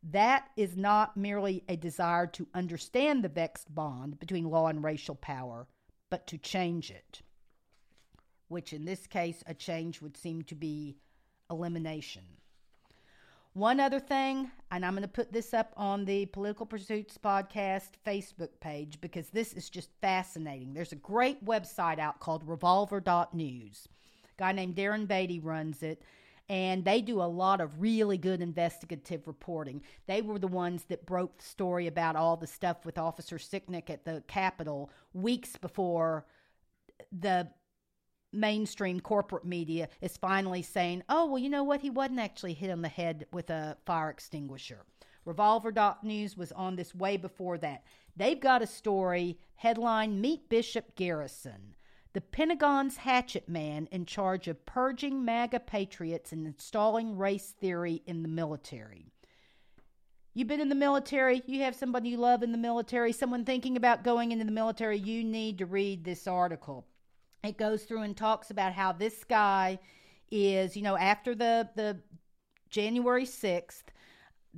That 0.04 0.50
is 0.56 0.78
not 0.78 1.18
merely 1.18 1.64
a 1.68 1.76
desire 1.76 2.26
to 2.28 2.48
understand 2.54 3.24
the 3.24 3.30
vexed 3.30 3.74
bond 3.74 4.20
between 4.20 4.50
law 4.50 4.68
and 4.68 4.84
racial 4.84 5.16
power, 5.16 5.68
but 6.10 6.26
to 6.28 6.38
change 6.38 6.90
it, 6.90 7.22
which 8.48 8.72
in 8.72 8.86
this 8.86 9.08
case, 9.08 9.44
a 9.46 9.54
change 9.54 10.02
would 10.02 10.16
seem 10.16 10.44
to 10.44 10.56
be 10.56 10.96
elimination. 11.52 12.24
One 13.54 13.80
other 13.80 14.00
thing, 14.00 14.52
and 14.72 14.86
I'm 14.86 14.94
going 14.94 15.02
to 15.02 15.08
put 15.08 15.34
this 15.34 15.54
up 15.54 15.74
on 15.76 16.06
the 16.06 16.28
Political 16.28 16.68
Pursuits 16.68 17.18
Podcast 17.18 17.90
Facebook 18.06 18.52
page 18.62 19.02
because 19.02 19.30
this 19.30 19.54
is 19.54 19.70
just 19.70 19.90
fascinating. 20.00 20.74
There's 20.74 20.94
a 20.94 20.98
great 20.98 21.44
website 21.44 22.00
out 22.00 22.20
called 22.22 22.48
revolver.news. 22.48 23.90
Guy 24.40 24.54
named 24.54 24.76
Darren 24.76 25.06
Beattie 25.06 25.42
runs 25.42 25.84
it, 25.84 26.02
and 26.48 26.84
they 26.86 27.02
do 27.02 27.22
a 27.22 27.24
lot 27.24 27.60
of 27.60 27.82
really 27.82 28.18
good 28.18 28.42
investigative 28.42 29.28
reporting. 29.28 29.84
They 30.08 30.22
were 30.22 30.40
the 30.40 30.48
ones 30.48 30.86
that 30.86 31.06
broke 31.06 31.38
the 31.38 31.44
story 31.44 31.88
about 31.88 32.16
all 32.16 32.38
the 32.38 32.48
stuff 32.48 32.86
with 32.86 32.98
Officer 32.98 33.38
Sicknick 33.38 33.90
at 33.90 34.06
the 34.06 34.24
Capitol 34.28 34.90
weeks 35.14 35.58
before 35.58 36.26
the 37.12 37.50
mainstream 38.32 39.02
corporate 39.02 39.46
media 39.46 39.90
is 40.02 40.16
finally 40.16 40.62
saying, 40.62 41.04
oh, 41.10 41.26
well, 41.26 41.40
you 41.40 41.50
know 41.50 41.64
what? 41.64 41.82
He 41.82 41.90
wasn't 41.90 42.20
actually 42.20 42.54
hit 42.54 42.72
on 42.72 42.82
the 42.82 42.88
head 42.88 43.26
with 43.34 43.50
a 43.50 43.76
fire 43.86 44.10
extinguisher. 44.10 44.86
Revolver.news 45.26 46.38
was 46.38 46.52
on 46.54 46.76
this 46.78 46.96
way 46.96 47.18
before 47.18 47.58
that. 47.58 47.84
They've 48.16 48.40
got 48.40 48.62
a 48.62 48.68
story 48.68 49.38
headline 49.56 50.22
Meet 50.22 50.50
Bishop 50.50 50.96
Garrison, 50.96 51.76
the 52.14 52.22
Pentagon's 52.22 52.98
hatchet 52.98 53.48
man 53.48 53.88
in 53.92 54.06
charge 54.06 54.48
of 54.48 54.66
purging 54.66 55.24
MAGA 55.24 55.60
patriots 55.62 56.32
and 56.32 56.48
installing 56.48 57.18
race 57.18 57.52
theory 57.60 58.02
in 58.06 58.24
the 58.24 58.30
military. 58.30 59.06
You've 60.34 60.48
been 60.48 60.62
in 60.62 60.70
the 60.70 60.76
military, 60.76 61.44
you 61.46 61.62
have 61.64 61.76
somebody 61.76 62.10
you 62.10 62.18
love 62.18 62.44
in 62.44 62.52
the 62.52 62.58
military, 62.58 63.12
someone 63.12 63.46
thinking 63.46 63.78
about 63.78 64.04
going 64.04 64.32
into 64.32 64.46
the 64.46 64.52
military, 64.52 64.98
you 64.98 65.24
need 65.24 65.58
to 65.58 65.66
read 65.66 66.04
this 66.04 66.28
article 66.28 66.86
it 67.44 67.58
goes 67.58 67.84
through 67.84 68.02
and 68.02 68.16
talks 68.16 68.52
about 68.52 68.74
how 68.74 68.92
this 68.92 69.24
guy 69.24 69.80
is, 70.32 70.76
you 70.76 70.82
know, 70.82 70.98
after 70.98 71.34
the 71.36 71.70
the 71.76 71.98
January 72.70 73.26
6th, 73.26 73.84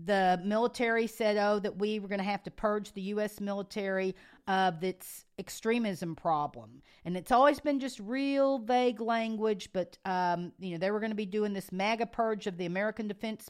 the 0.05 0.41
military 0.43 1.07
said, 1.07 1.37
oh, 1.37 1.59
that 1.59 1.77
we 1.77 1.99
were 1.99 2.09
going 2.09 2.19
to 2.19 2.25
have 2.25 2.43
to 2.43 2.51
purge 2.51 2.91
the 2.91 3.01
U.S. 3.01 3.39
military 3.39 4.15
of 4.47 4.83
its 4.83 5.25
extremism 5.39 6.15
problem. 6.15 6.81
And 7.05 7.15
it's 7.17 7.31
always 7.31 7.59
been 7.59 7.79
just 7.79 7.99
real 7.99 8.59
vague 8.59 9.01
language, 9.01 9.69
but, 9.73 9.97
um, 10.05 10.51
you 10.59 10.71
know, 10.71 10.77
they 10.77 10.91
were 10.91 10.99
going 10.99 11.11
to 11.11 11.15
be 11.15 11.25
doing 11.25 11.53
this 11.53 11.71
MAGA 11.71 12.07
purge 12.07 12.47
of 12.47 12.57
the 12.57 12.65
American 12.65 13.07
Defense, 13.07 13.49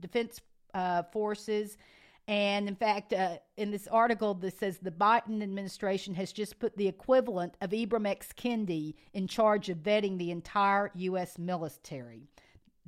Defense 0.00 0.40
uh, 0.74 1.02
Forces 1.04 1.76
and 2.28 2.66
in 2.66 2.74
fact, 2.74 3.12
uh, 3.12 3.38
in 3.56 3.70
this 3.70 3.86
article 3.86 4.34
that 4.34 4.58
says 4.58 4.78
the 4.78 4.90
Biden 4.90 5.42
administration 5.42 6.14
has 6.14 6.32
just 6.32 6.58
put 6.58 6.76
the 6.76 6.88
equivalent 6.88 7.54
of 7.60 7.70
Ibram 7.70 8.06
X. 8.06 8.32
Kendi 8.36 8.94
in 9.12 9.28
charge 9.28 9.68
of 9.68 9.78
vetting 9.78 10.18
the 10.18 10.32
entire 10.32 10.90
U.S. 10.94 11.38
military. 11.38 12.28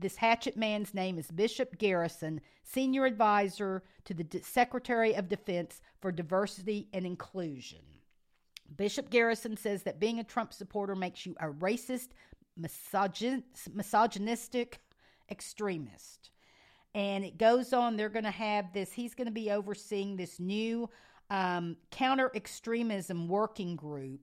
This 0.01 0.15
hatchet 0.15 0.57
man's 0.57 0.95
name 0.95 1.19
is 1.19 1.29
Bishop 1.29 1.77
Garrison, 1.77 2.41
senior 2.63 3.05
advisor 3.05 3.83
to 4.05 4.15
the 4.15 4.27
Secretary 4.45 5.15
of 5.15 5.29
Defense 5.29 5.81
for 6.01 6.13
Diversity 6.13 6.89
and 6.93 7.05
Inclusion. 7.05 7.81
Bishop 8.77 9.11
Garrison 9.11 9.57
says 9.57 9.83
that 9.83 9.99
being 9.99 10.21
a 10.21 10.25
Trump 10.25 10.53
supporter 10.53 10.95
makes 10.95 11.27
you 11.27 11.35
a 11.41 11.49
racist, 11.49 12.11
misogyn- 12.61 13.43
misogynistic 13.73 14.79
extremist. 15.31 16.31
And 16.95 17.25
it 17.25 17.37
goes 17.37 17.73
on, 17.73 17.97
they're 17.97 18.09
going 18.09 18.25
to 18.25 18.31
have 18.31 18.73
this, 18.73 18.93
he's 18.93 19.15
going 19.15 19.27
to 19.27 19.33
be 19.33 19.51
overseeing 19.51 20.17
this 20.17 20.39
new 20.39 20.89
um, 21.29 21.77
counter 21.91 22.31
extremism 22.37 23.27
working 23.27 23.75
group. 23.75 24.21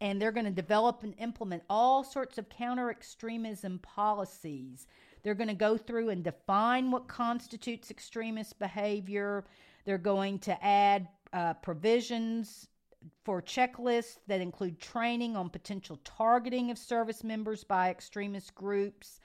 And 0.00 0.20
they're 0.20 0.32
going 0.32 0.46
to 0.46 0.52
develop 0.52 1.02
and 1.02 1.14
implement 1.18 1.62
all 1.68 2.04
sorts 2.04 2.38
of 2.38 2.48
counter 2.48 2.90
extremism 2.90 3.80
policies. 3.80 4.86
They're 5.22 5.34
going 5.34 5.48
to 5.48 5.54
go 5.54 5.76
through 5.76 6.10
and 6.10 6.22
define 6.22 6.90
what 6.90 7.08
constitutes 7.08 7.90
extremist 7.90 8.58
behavior. 8.58 9.44
They're 9.84 9.98
going 9.98 10.38
to 10.40 10.64
add 10.64 11.08
uh, 11.32 11.54
provisions 11.54 12.68
for 13.24 13.42
checklists 13.42 14.18
that 14.26 14.40
include 14.40 14.80
training 14.80 15.36
on 15.36 15.50
potential 15.50 15.98
targeting 16.04 16.70
of 16.70 16.78
service 16.78 17.24
members 17.24 17.64
by 17.64 17.90
extremist 17.90 18.54
groups 18.54 19.20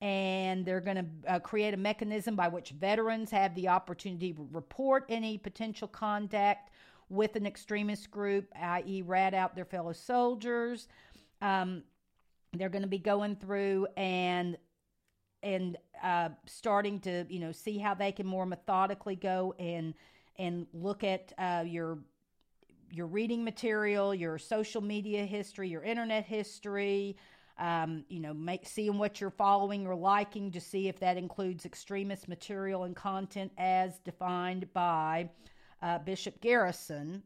and 0.00 0.66
they're 0.66 0.80
going 0.80 0.96
to 0.96 1.32
uh, 1.32 1.38
create 1.38 1.72
a 1.72 1.76
mechanism 1.78 2.36
by 2.36 2.48
which 2.48 2.70
veterans 2.70 3.30
have 3.30 3.54
the 3.54 3.68
opportunity 3.68 4.32
to 4.32 4.48
report 4.52 5.06
any 5.08 5.38
potential 5.38 5.88
contact 5.88 6.70
with 7.14 7.36
an 7.36 7.46
extremist 7.46 8.10
group, 8.10 8.46
i.e., 8.60 9.02
rat 9.02 9.34
out 9.34 9.54
their 9.54 9.64
fellow 9.64 9.92
soldiers. 9.92 10.88
Um, 11.40 11.82
they're 12.52 12.68
going 12.68 12.82
to 12.82 12.88
be 12.88 12.98
going 12.98 13.36
through 13.36 13.86
and 13.96 14.56
and 15.42 15.76
uh, 16.02 16.30
starting 16.46 17.00
to 17.00 17.26
you 17.28 17.38
know 17.38 17.52
see 17.52 17.78
how 17.78 17.94
they 17.94 18.12
can 18.12 18.26
more 18.26 18.46
methodically 18.46 19.16
go 19.16 19.54
and 19.58 19.94
and 20.36 20.66
look 20.72 21.04
at 21.04 21.32
uh, 21.38 21.64
your 21.66 21.98
your 22.90 23.06
reading 23.06 23.44
material, 23.44 24.14
your 24.14 24.38
social 24.38 24.80
media 24.80 25.24
history, 25.24 25.68
your 25.68 25.82
internet 25.82 26.24
history, 26.24 27.16
um, 27.58 28.04
you 28.08 28.20
know, 28.20 28.34
make, 28.34 28.66
seeing 28.66 28.98
what 28.98 29.20
you're 29.20 29.30
following 29.30 29.86
or 29.86 29.94
liking 29.94 30.50
to 30.52 30.60
see 30.60 30.88
if 30.88 30.98
that 31.00 31.16
includes 31.16 31.64
extremist 31.66 32.28
material 32.28 32.84
and 32.84 32.94
content 32.94 33.52
as 33.58 33.98
defined 33.98 34.72
by 34.72 35.28
uh, 35.84 35.98
Bishop 35.98 36.40
Garrison. 36.40 37.22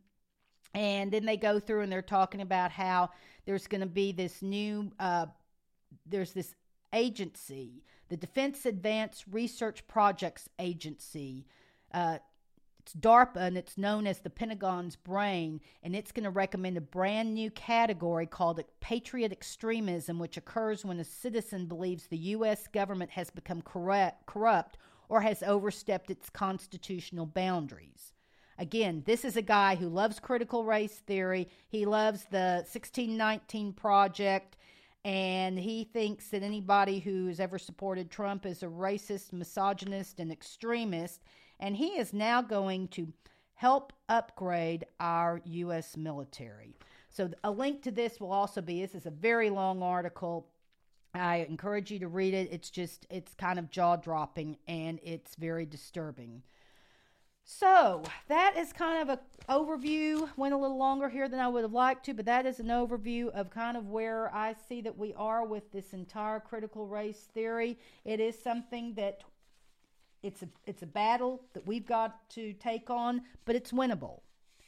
And 0.74 1.11
then 1.11 1.24
they 1.24 1.36
go 1.36 1.59
through 1.61 1.80
and 1.80 1.90
they're 1.90 2.02
talking 2.02 2.42
about 2.42 2.70
how 2.70 3.11
there's 3.46 3.66
going 3.66 3.80
to 3.80 3.86
be 3.86 4.12
this 4.12 4.42
new, 4.42 4.90
uh, 4.98 5.26
there's 6.04 6.32
this 6.32 6.54
agency, 6.92 7.84
the 8.11 8.16
Defense 8.16 8.66
Advanced 8.66 9.24
Research 9.30 9.86
Projects 9.86 10.48
Agency, 10.59 11.46
uh, 11.94 12.18
it's 12.80 12.94
DARPA 12.94 13.36
and 13.36 13.59
it's 13.59 13.76
known 13.76 14.06
as 14.06 14.20
the 14.20 14.30
Pentagon's 14.30 14.96
brain, 14.96 15.61
and 15.82 15.94
it's 15.94 16.11
going 16.11 16.24
to 16.24 16.30
recommend 16.30 16.78
a 16.78 16.82
brand 16.82 17.34
new 17.34 17.50
category 17.50 18.26
called 18.26 18.62
patriot 18.80 19.30
extremism, 19.30 20.18
which 20.18 20.38
occurs 20.38 20.86
when 20.86 20.98
a 20.98 21.04
citizen 21.04 21.66
believes 21.66 22.06
the 22.06 22.16
U.S. 22.16 22.66
government 22.66 23.11
has 23.11 23.28
become 23.28 23.61
corrupt, 23.61 24.24
corrupt 24.24 24.78
or 25.11 25.20
has 25.20 25.42
overstepped 25.42 26.11
its 26.11 26.30
constitutional 26.30 27.26
boundaries. 27.26 28.14
Again, 28.59 29.02
this 29.06 29.24
is 29.24 29.36
a 29.36 29.42
guy 29.42 29.76
who 29.76 29.88
loves 29.88 30.18
critical 30.18 30.64
race 30.64 30.96
theory. 31.06 31.48
He 31.68 31.86
loves 31.86 32.24
the 32.24 32.64
1619 32.70 33.72
Project, 33.72 34.56
and 35.04 35.59
he 35.59 35.84
thinks 35.84 36.28
that 36.28 36.42
anybody 36.42 36.98
who's 36.98 37.40
ever 37.40 37.59
supported 37.59 38.11
Trump 38.11 38.44
is 38.46 38.62
a 38.62 38.66
racist, 38.66 39.32
misogynist, 39.32 40.18
and 40.18 40.32
extremist 40.32 41.22
and 41.61 41.76
he 41.76 41.98
is 41.98 42.12
now 42.12 42.42
going 42.42 42.88
to 42.88 43.12
help 43.54 43.92
upgrade 44.09 44.86
our 45.00 45.40
U.S. 45.44 45.96
military. 45.96 46.76
So, 47.11 47.30
a 47.42 47.50
link 47.50 47.82
to 47.82 47.90
this 47.90 48.20
will 48.20 48.32
also 48.32 48.61
be 48.61 48.80
this 48.80 48.94
is 48.94 49.06
a 49.06 49.11
very 49.11 49.50
long 49.50 49.82
article. 49.82 50.46
I 51.14 51.46
encourage 51.48 51.90
you 51.90 51.98
to 52.00 52.09
read 52.09 52.34
it. 52.34 52.48
It's 52.52 52.70
just, 52.70 53.06
it's 53.11 53.34
kind 53.34 53.59
of 53.59 53.70
jaw 53.70 53.96
dropping 53.96 54.59
and 54.68 55.00
it's 55.02 55.34
very 55.34 55.64
disturbing. 55.64 56.42
So, 57.51 58.03
that 58.28 58.59
is 58.59 58.74
kind 58.74 59.01
of 59.01 59.09
an 59.09 59.18
overview. 59.49 60.28
Went 60.36 60.53
a 60.53 60.57
little 60.59 60.76
longer 60.76 61.09
here 61.09 61.30
than 61.30 61.40
I 61.40 61.49
would 61.49 61.62
have 61.62 61.72
liked 61.72 62.05
to, 62.05 62.12
but 62.12 62.26
that 62.26 62.44
is 62.44 62.61
an 62.61 62.66
overview 62.66 63.30
of 63.30 63.49
kind 63.49 63.74
of 63.74 63.88
where 63.88 64.32
I 64.34 64.55
see 64.68 64.82
that 64.82 64.99
we 64.99 65.14
are 65.14 65.46
with 65.46 65.72
this 65.72 65.94
entire 65.94 66.40
critical 66.40 66.86
race 66.86 67.26
theory. 67.32 67.78
It 68.05 68.20
is 68.20 68.38
something 68.38 68.92
that 68.96 69.22
it's 70.22 70.42
a 70.42 70.49
it's 70.66 70.82
a 70.82 70.86
battle 70.86 71.40
that 71.55 71.66
we've 71.66 71.86
got 71.86 72.28
to 72.32 72.53
take 72.53 72.90
on, 72.90 73.22
but 73.46 73.57
it's 73.57 73.72
winnable. 73.72 74.20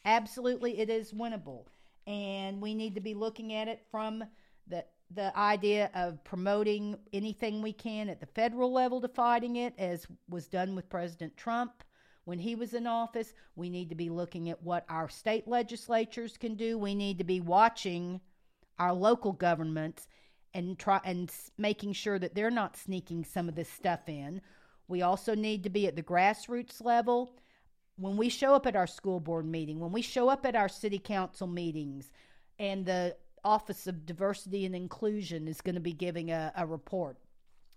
Absolutely, 0.07 0.81
it 0.81 0.89
is 0.89 1.13
winnable, 1.13 1.67
and 2.07 2.63
we 2.63 2.73
need 2.73 2.95
to 2.95 3.03
be 3.03 3.13
looking 3.13 3.53
at 3.53 3.69
it 3.69 3.83
from 3.91 4.25
the 4.67 4.87
the 5.15 5.39
idea 5.39 5.91
of 5.95 6.25
promoting 6.25 6.97
anything 7.13 7.61
we 7.61 7.75
can 7.75 8.09
at 8.09 8.21
the 8.21 8.27
federal 8.27 8.73
level 8.73 9.03
to 9.03 9.09
fighting 9.09 9.57
it, 9.57 9.75
as 9.77 10.07
was 10.31 10.49
done 10.49 10.75
with 10.75 10.89
President 10.89 11.37
Trump 11.37 11.85
when 12.25 12.39
he 12.39 12.55
was 12.55 12.75
in 12.75 12.87
office. 12.87 13.35
We 13.57 13.71
need 13.71 13.89
to 13.91 13.95
be 13.95 14.11
looking 14.11 14.51
at 14.51 14.63
what 14.63 14.85
our 14.89 15.09
state 15.09 15.49
legislatures 15.49 16.37
can 16.37 16.55
do. 16.55 16.79
We 16.79 16.95
need 16.95 17.19
to 17.19 17.25
be 17.25 17.41
watching 17.41 18.21
our 18.79 18.93
local 18.93 19.33
governments 19.33 20.09
and 20.55 20.79
try 20.79 21.01
and 21.05 21.31
making 21.59 21.93
sure 21.93 22.19
that 22.19 22.35
they're 22.35 22.51
not 22.51 22.77
sneaking 22.77 23.25
some 23.25 23.49
of 23.49 23.55
this 23.55 23.69
stuff 23.69 24.09
in. 24.09 24.41
We 24.89 25.03
also 25.03 25.35
need 25.35 25.63
to 25.65 25.71
be 25.71 25.87
at 25.87 25.97
the 25.97 26.03
grassroots 26.03 26.85
level. 26.85 27.37
When 27.97 28.17
we 28.17 28.29
show 28.29 28.55
up 28.55 28.67
at 28.67 28.77
our 28.77 28.87
school 28.87 29.21
board 29.21 29.47
meeting, 29.47 29.79
when 29.79 29.93
we 29.93 30.03
show 30.03 30.29
up 30.29 30.45
at 30.47 30.57
our 30.57 30.69
city 30.69 30.99
council 30.99 31.47
meetings, 31.47 32.11
and 32.59 32.85
the 32.85 33.17
Office 33.43 33.87
of 33.87 34.05
Diversity 34.05 34.67
and 34.67 34.75
Inclusion 34.77 35.49
is 35.49 35.61
going 35.61 35.75
to 35.75 35.81
be 35.81 35.93
giving 35.93 36.31
a, 36.31 36.53
a 36.57 36.67
report. 36.67 37.17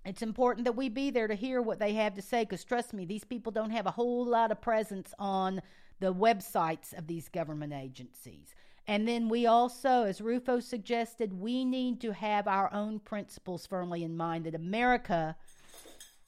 It's 0.06 0.22
important 0.22 0.66
that 0.66 0.76
we 0.76 0.90
be 0.90 1.10
there 1.10 1.28
to 1.28 1.36
hear 1.36 1.62
what 1.62 1.80
they 1.80 1.94
have 1.94 2.16
to 2.16 2.22
say 2.22 2.44
because 2.44 2.64
trust 2.64 2.94
me, 2.94 3.06
these 3.06 3.24
people 3.24 3.52
don't 3.52 3.72
have 3.72 3.86
a 3.86 3.92
whole 3.92 4.26
lot 4.26 4.52
of 4.52 4.62
presence 4.62 5.14
on 5.18 5.62
the 6.00 6.14
websites 6.14 6.98
of 6.98 7.08
these 7.08 7.30
government 7.30 7.74
agencies. 7.74 8.54
And 8.86 9.08
then 9.08 9.30
we 9.30 9.46
also, 9.46 10.04
as 10.04 10.20
Rufo 10.20 10.60
suggested, 10.60 11.40
we 11.40 11.64
need 11.64 12.02
to 12.02 12.12
have 12.12 12.48
our 12.48 12.74
own 12.74 13.00
principles 13.00 13.66
firmly 13.66 14.04
in 14.04 14.18
mind 14.18 14.46
that 14.46 14.56
America 14.56 15.38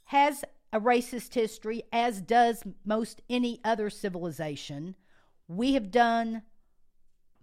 has 0.06 0.46
a 0.72 0.80
racist 0.80 1.34
history, 1.34 1.84
as 1.92 2.22
does 2.22 2.64
most 2.86 3.22
any 3.30 3.60
other 3.66 3.90
civilization. 3.90 4.96
We 5.50 5.74
have 5.74 5.92
done 5.92 6.44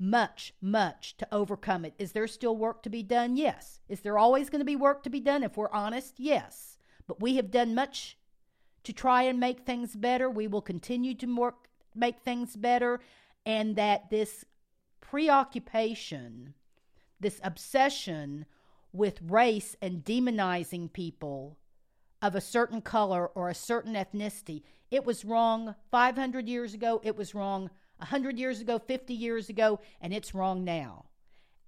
much, 0.03 0.53
much 0.61 1.17
to 1.17 1.29
overcome 1.33 1.85
it. 1.85 1.95
Is 1.97 2.11
there 2.11 2.27
still 2.27 2.57
work 2.57 2.83
to 2.83 2.91
be 2.91 3.05
done? 3.05 3.37
Yes. 3.37 3.79
Is 3.89 4.01
there 4.01 4.19
always 4.19 4.51
going 4.51 4.59
to 4.59 4.65
be 4.65 4.75
work 4.75 5.05
to 5.05 5.11
be 5.11 5.21
done? 5.21 5.45
If 5.45 5.57
we're 5.57 5.71
honest, 5.71 6.19
yes. 6.19 6.77
But 7.07 7.21
we 7.21 7.37
have 7.37 7.53
done 7.53 7.73
much 7.75 8.19
to 8.83 8.93
try 8.93 9.23
and 9.23 9.39
make 9.39 9.61
things 9.61 9.95
better. 9.95 10.29
We 10.29 10.49
will 10.49 10.61
continue 10.61 11.15
to 11.15 11.27
work, 11.27 11.69
make 11.95 12.21
things 12.21 12.57
better. 12.57 12.99
And 13.47 13.77
that 13.77 14.11
this 14.11 14.45
preoccupation, 15.01 16.55
this 17.21 17.41
obsession 17.45 18.47
with 18.93 19.23
race 19.23 19.77
and 19.81 20.05
demonizing 20.05 20.93
people 20.93 21.59
of 22.21 22.35
a 22.35 22.41
certain 22.41 22.81
color 22.81 23.29
or 23.29 23.49
a 23.49 23.55
certain 23.55 23.95
ethnicity, 23.95 24.63
it 24.91 25.05
was 25.05 25.25
wrong 25.25 25.77
500 25.93 26.49
years 26.49 26.75
ago. 26.75 27.01
It 27.05 27.17
was 27.17 27.37
wrong 27.37 27.71
100 28.03 28.39
years 28.39 28.61
ago, 28.61 28.79
50 28.79 29.15
years 29.15 29.49
ago, 29.49 29.81
and 30.01 30.13
it's 30.13 30.35
wrong 30.35 30.65
now. 30.65 31.07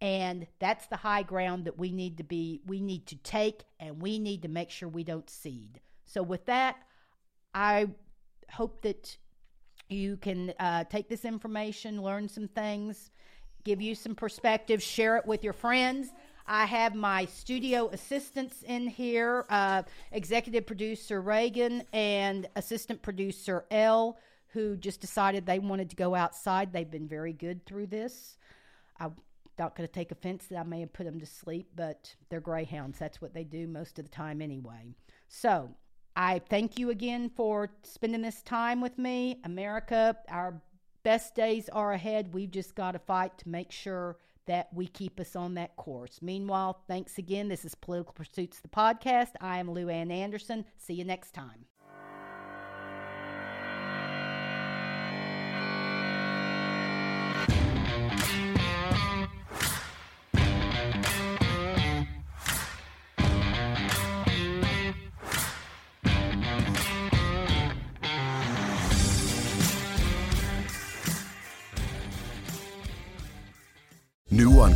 And 0.01 0.47
that's 0.59 0.87
the 0.89 0.97
high 0.97 1.23
ground 1.23 1.65
that 1.65 1.79
we 1.79 1.93
need 1.93 2.19
to 2.19 2.25
be, 2.25 2.61
we 2.67 2.81
need 2.81 3.07
to 3.07 3.17
take, 3.17 3.63
and 3.81 4.03
we 4.03 4.19
need 4.19 4.43
to 4.43 4.49
make 4.49 4.71
sure 4.71 4.89
we 4.89 5.05
don't 5.05 5.31
cede. 5.31 5.81
So, 6.05 6.23
with 6.23 6.45
that, 6.47 6.77
I 7.55 7.89
hope 8.51 8.83
that 8.83 9.17
you 9.89 10.17
can 10.17 10.53
uh, 10.59 10.85
take 10.85 11.09
this 11.09 11.25
information, 11.25 12.03
learn 12.03 12.29
some 12.29 12.49
things, 12.49 13.11
give 13.63 13.81
you 13.81 13.95
some 13.95 14.15
perspective, 14.15 14.83
share 14.83 15.17
it 15.17 15.27
with 15.27 15.45
your 15.45 15.53
friends. 15.53 16.09
I 16.47 16.67
have 16.67 16.95
my 16.95 17.25
studio 17.27 17.89
assistants 17.89 18.63
in 18.65 18.89
here 18.89 19.47
uh, 19.49 19.85
executive 20.13 20.67
producer 20.67 21.23
Reagan 21.23 21.85
and 21.93 22.47
assistant 22.57 23.01
producer 23.01 23.65
Elle 23.71 24.19
who 24.55 24.77
just 24.77 25.01
decided 25.01 25.45
they 25.45 25.59
wanted 25.59 25.91
to 25.91 25.97
go 25.97 26.15
outside. 26.15 26.73
They've 26.73 26.91
been 26.91 27.09
very 27.09 27.33
good 27.33 27.67
through 27.67 27.89
this. 27.89 28.39
I'm 28.99 29.15
not 29.59 29.77
going 29.77 29.87
to 29.87 29.93
take 29.93 30.13
offense 30.13 30.47
that 30.47 30.59
I 30.59 30.63
may 30.63 30.81
have 30.81 30.93
put 30.93 31.05
them 31.05 31.21
to 31.21 31.27
sleep, 31.27 31.69
but 31.77 32.15
they're 32.31 32.41
greyhounds. 32.41 32.99
That's 32.99 33.21
what 33.21 33.35
they 33.35 33.45
do 33.45 33.67
most 33.67 33.99
of 33.99 34.05
the 34.05 34.11
time 34.11 34.41
anyway. 34.41 34.95
So 35.29 35.71
I 36.17 36.41
thank 36.49 36.79
you 36.79 36.91
again 36.91 37.31
for 37.35 37.71
spending 37.83 38.23
this 38.23 38.43
time 38.43 38.81
with 38.81 38.97
me. 38.97 39.41
America, 39.45 40.17
our 40.29 40.63
best 41.03 41.35
days 41.35 41.69
are 41.69 41.93
ahead. 41.93 42.33
We've 42.33 42.51
just 42.51 42.77
got 42.77 42.93
to 42.93 43.01
fight 43.01 43.37
to 43.39 43.49
make 43.49 43.73
sure 43.73 44.19
that 44.47 44.69
we 44.73 44.87
keep 44.87 45.19
us 45.19 45.35
on 45.35 45.55
that 45.55 45.75
course. 45.77 46.21
Meanwhile, 46.23 46.83
thanks 46.87 47.19
again. 47.19 47.49
This 47.49 47.65
is 47.65 47.75
Political 47.75 48.13
Pursuits, 48.13 48.61
the 48.61 48.69
podcast. 48.69 49.33
I 49.41 49.59
am 49.59 49.71
Lou 49.71 49.89
Ann 49.89 50.11
Anderson. 50.11 50.65
See 50.77 50.95
you 50.95 51.05
next 51.05 51.33
time. 51.33 51.65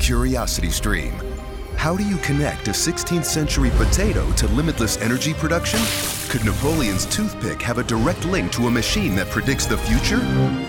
Curiosity 0.09 0.71
Stream. 0.71 1.13
How 1.77 1.95
do 1.95 2.03
you 2.03 2.17
connect 2.29 2.69
a 2.69 2.71
16th 2.71 3.27
century 3.27 3.69
potato 3.77 4.33
to 4.37 4.47
limitless 4.47 4.97
energy 5.03 5.35
production? 5.35 5.81
Could 6.31 6.47
Napoleon's 6.47 7.05
toothpick 7.05 7.61
have 7.61 7.77
a 7.77 7.85
direct 7.85 8.25
link 8.25 8.51
to 8.53 8.69
a 8.69 8.71
machine 8.71 9.15
that 9.17 9.29
predicts 9.29 9.67
the 9.67 9.77
future? 9.77 10.23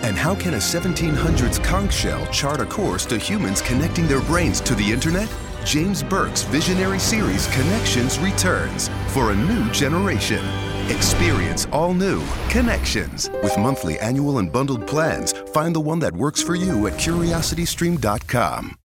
And 0.03 0.17
how 0.17 0.35
can 0.35 0.55
a 0.55 0.57
1700s 0.57 1.63
conch 1.63 1.93
shell 1.93 2.25
chart 2.33 2.59
a 2.59 2.65
course 2.65 3.05
to 3.05 3.17
humans 3.17 3.61
connecting 3.61 4.07
their 4.07 4.19
brains 4.23 4.59
to 4.59 4.75
the 4.75 4.91
internet? 4.91 5.33
James 5.63 6.03
Burke's 6.03 6.41
visionary 6.41 6.99
series 6.99 7.47
Connections 7.47 8.19
returns 8.19 8.89
for 9.13 9.31
a 9.31 9.35
new 9.37 9.71
generation. 9.71 10.43
Experience 10.89 11.65
all 11.71 11.93
new 11.93 12.21
Connections 12.49 13.29
with 13.41 13.57
monthly, 13.57 13.97
annual, 13.99 14.39
and 14.39 14.51
bundled 14.51 14.85
plans. 14.85 15.31
Find 15.53 15.73
the 15.73 15.79
one 15.79 15.99
that 15.99 16.13
works 16.13 16.43
for 16.43 16.55
you 16.55 16.87
at 16.87 16.93
curiositystream.com. 16.95 18.75